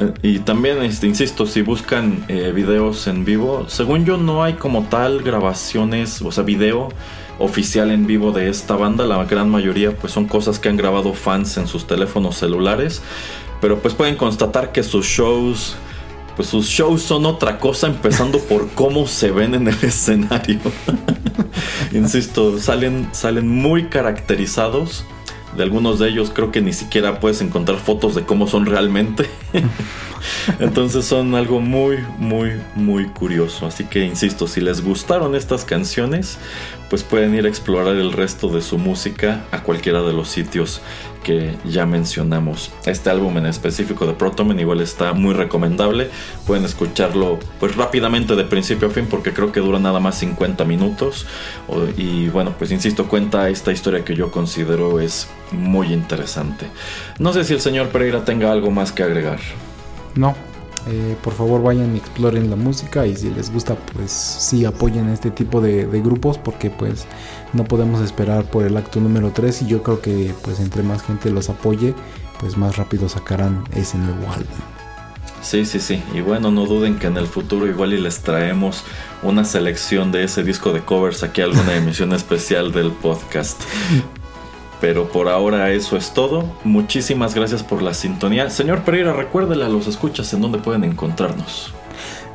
Eh, 0.00 0.12
y 0.22 0.38
también, 0.40 0.82
este, 0.82 1.06
insisto, 1.06 1.46
si 1.46 1.62
buscan 1.62 2.24
eh, 2.28 2.52
videos 2.54 3.06
en 3.06 3.24
vivo, 3.24 3.66
según 3.68 4.04
yo 4.04 4.16
no 4.16 4.42
hay 4.42 4.54
como 4.54 4.84
tal 4.84 5.22
grabaciones, 5.22 6.22
o 6.22 6.32
sea, 6.32 6.42
video 6.42 6.88
oficial 7.38 7.90
en 7.90 8.06
vivo 8.06 8.32
de 8.32 8.48
esta 8.48 8.76
banda. 8.76 9.04
La 9.04 9.24
gran 9.24 9.48
mayoría 9.48 9.96
pues 9.96 10.12
son 10.12 10.26
cosas 10.26 10.58
que 10.58 10.68
han 10.68 10.76
grabado 10.76 11.14
fans 11.14 11.56
en 11.56 11.66
sus 11.66 11.86
teléfonos 11.86 12.36
celulares. 12.36 13.02
Pero 13.60 13.80
pues 13.80 13.94
pueden 13.94 14.16
constatar 14.16 14.72
que 14.72 14.82
sus 14.82 15.06
shows, 15.06 15.76
pues 16.36 16.48
sus 16.48 16.66
shows 16.66 17.02
son 17.02 17.26
otra 17.26 17.58
cosa, 17.58 17.88
empezando 17.88 18.38
por 18.48 18.70
cómo 18.70 19.06
se 19.06 19.30
ven 19.30 19.54
en 19.54 19.68
el 19.68 19.78
escenario. 19.82 20.60
Insisto, 21.92 22.58
salen, 22.58 23.08
salen 23.12 23.48
muy 23.48 23.88
caracterizados. 23.88 25.04
De 25.56 25.62
algunos 25.62 25.98
de 25.98 26.08
ellos 26.08 26.30
creo 26.32 26.52
que 26.52 26.60
ni 26.60 26.72
siquiera 26.72 27.20
puedes 27.20 27.40
encontrar 27.40 27.78
fotos 27.78 28.14
de 28.14 28.22
cómo 28.22 28.46
son 28.46 28.66
realmente. 28.66 29.28
Entonces 30.60 31.04
son 31.04 31.34
algo 31.34 31.60
muy, 31.60 31.98
muy, 32.18 32.52
muy 32.74 33.06
curioso. 33.06 33.66
Así 33.66 33.84
que 33.84 34.04
insisto, 34.04 34.46
si 34.46 34.60
les 34.60 34.82
gustaron 34.82 35.34
estas 35.34 35.64
canciones, 35.64 36.38
pues 36.88 37.02
pueden 37.02 37.34
ir 37.34 37.46
a 37.46 37.48
explorar 37.48 37.96
el 37.96 38.12
resto 38.12 38.48
de 38.48 38.62
su 38.62 38.78
música 38.78 39.44
a 39.50 39.62
cualquiera 39.62 40.02
de 40.02 40.12
los 40.12 40.28
sitios 40.28 40.80
que 41.22 41.56
ya 41.64 41.86
mencionamos. 41.86 42.72
Este 42.86 43.10
álbum 43.10 43.38
en 43.38 43.46
específico 43.46 44.06
de 44.06 44.14
Protomen 44.14 44.58
igual 44.60 44.80
está 44.80 45.12
muy 45.12 45.34
recomendable. 45.34 46.10
Pueden 46.46 46.64
escucharlo 46.64 47.38
pues 47.58 47.76
rápidamente 47.76 48.36
de 48.36 48.44
principio 48.44 48.88
a 48.88 48.90
fin 48.90 49.06
porque 49.08 49.32
creo 49.32 49.52
que 49.52 49.60
dura 49.60 49.78
nada 49.78 50.00
más 50.00 50.18
50 50.18 50.64
minutos. 50.64 51.26
Y 51.96 52.28
bueno, 52.28 52.54
pues 52.58 52.70
insisto, 52.72 53.08
cuenta 53.08 53.48
esta 53.48 53.72
historia 53.72 54.04
que 54.04 54.14
yo 54.14 54.30
considero 54.30 55.00
es 55.00 55.28
muy 55.52 55.92
interesante. 55.92 56.66
No 57.18 57.32
sé 57.32 57.44
si 57.44 57.54
el 57.54 57.60
señor 57.60 57.88
Pereira 57.88 58.24
tenga 58.24 58.50
algo 58.50 58.70
más 58.70 58.92
que 58.92 59.02
agregar. 59.02 59.40
No, 60.14 60.34
eh, 60.86 61.16
por 61.22 61.34
favor 61.34 61.62
vayan 61.62 61.94
y 61.94 61.98
exploren 61.98 62.48
la 62.48 62.56
música 62.56 63.06
y 63.06 63.16
si 63.16 63.30
les 63.30 63.52
gusta 63.52 63.76
pues 63.94 64.10
sí 64.10 64.64
apoyen 64.64 65.08
este 65.10 65.30
tipo 65.30 65.60
de, 65.60 65.84
grupos 66.00 66.38
porque 66.38 66.70
pues 66.70 67.06
no 67.52 67.64
podemos 67.64 68.00
esperar 68.00 68.44
por 68.44 68.64
el 68.64 68.76
acto 68.76 69.00
número 69.00 69.30
3 69.30 69.62
y 69.62 69.66
yo 69.66 69.82
creo 69.82 70.00
que 70.00 70.34
pues 70.42 70.60
entre 70.60 70.82
más 70.82 71.02
gente 71.02 71.30
los 71.30 71.50
apoye 71.50 71.94
pues 72.38 72.56
más 72.56 72.76
rápido 72.76 73.08
sacarán 73.08 73.64
ese 73.74 73.98
nuevo 73.98 74.30
álbum. 74.32 74.46
Sí, 75.42 75.64
sí, 75.64 75.80
sí. 75.80 76.02
Y 76.14 76.20
bueno, 76.20 76.50
no 76.50 76.66
duden 76.66 76.98
que 76.98 77.06
en 77.06 77.16
el 77.16 77.26
futuro 77.26 77.66
igual 77.66 77.92
y 77.92 78.00
les 78.00 78.20
traemos 78.20 78.84
una 79.22 79.44
selección 79.44 80.12
de 80.12 80.24
ese 80.24 80.42
disco 80.42 80.72
de 80.72 80.80
covers 80.80 81.22
aquí 81.22 81.40
a 81.40 81.44
alguna 81.44 81.74
emisión 81.76 82.12
especial 82.12 82.72
del 82.72 82.90
podcast. 82.90 83.60
Pero 84.80 85.08
por 85.08 85.28
ahora 85.28 85.70
eso 85.70 85.96
es 85.96 86.12
todo. 86.12 86.44
Muchísimas 86.64 87.34
gracias 87.34 87.62
por 87.62 87.82
la 87.82 87.94
sintonía. 87.94 88.48
Señor 88.50 88.82
Pereira, 88.82 89.12
recuérdele 89.12 89.64
a 89.64 89.68
los 89.68 89.86
escuchas 89.86 90.32
en 90.32 90.40
dónde 90.40 90.58
pueden 90.58 90.84
encontrarnos. 90.84 91.72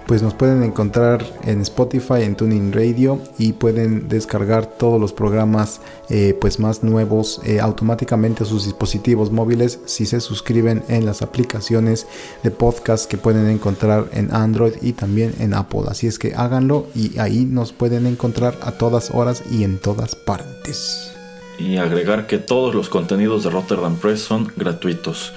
Pues 0.06 0.22
nos 0.22 0.36
pueden 0.36 0.62
encontrar 0.62 1.26
en 1.46 1.62
Spotify, 1.62 2.22
en 2.22 2.36
Tuning 2.36 2.72
Radio 2.72 3.20
y 3.40 3.54
pueden 3.54 4.08
descargar 4.08 4.68
todos 4.68 5.02
los 5.02 5.14
programas 5.14 5.82
eh, 6.10 6.38
pues 6.40 6.60
más 6.60 6.84
nuevos 6.84 7.42
eh, 7.44 7.60
automáticamente 7.60 8.44
a 8.44 8.46
sus 8.46 8.66
dispositivos 8.66 9.32
móviles 9.32 9.80
si 9.86 10.06
se 10.06 10.22
suscriben 10.22 10.84
en 10.90 11.08
las 11.08 11.24
aplicaciones 11.24 12.06
de 12.44 12.52
podcast 12.52 13.10
que 13.10 13.18
pueden 13.18 13.50
encontrar 13.50 14.06
en 14.14 14.32
Android 14.32 14.74
y 14.80 14.94
también 14.94 15.34
en 15.40 15.56
Apple. 15.56 15.86
Así 15.88 16.06
es 16.06 16.20
que 16.20 16.36
háganlo 16.36 16.86
y 16.94 17.18
ahí 17.18 17.44
nos 17.44 17.74
pueden 17.74 18.06
encontrar 18.06 18.60
a 18.62 18.74
todas 18.74 19.10
horas 19.10 19.42
y 19.50 19.64
en 19.64 19.80
todas 19.80 20.16
partes 20.16 21.15
y 21.60 21.78
agregar 21.78 22.28
que 22.28 22.38
todos 22.38 22.76
los 22.76 22.90
contenidos 22.90 23.44
de 23.44 23.50
Rotterdam 23.50 23.98
Press 23.98 24.22
son 24.22 24.52
gratuitos. 24.56 25.34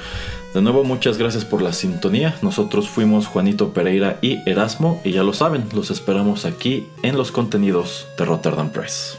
De 0.55 0.63
nuevo, 0.63 0.83
muchas 0.83 1.19
gracias 1.19 1.45
por 1.45 1.61
la 1.61 1.73
sintonía. 1.73 2.37
Nosotros 2.43 2.89
fuimos 2.89 3.27
Juanito 3.27 3.73
Pereira 3.73 4.19
y 4.23 4.39
Erasmo 4.49 5.01
y 5.05 5.13
ya 5.13 5.23
lo 5.23 5.35
saben, 5.35 5.65
los 5.75 5.91
esperamos 5.91 6.45
aquí 6.47 6.89
en 7.03 7.17
los 7.17 7.33
contenidos 7.33 8.07
de 8.17 8.25
Rotterdam 8.25 8.71
Press. 8.71 9.19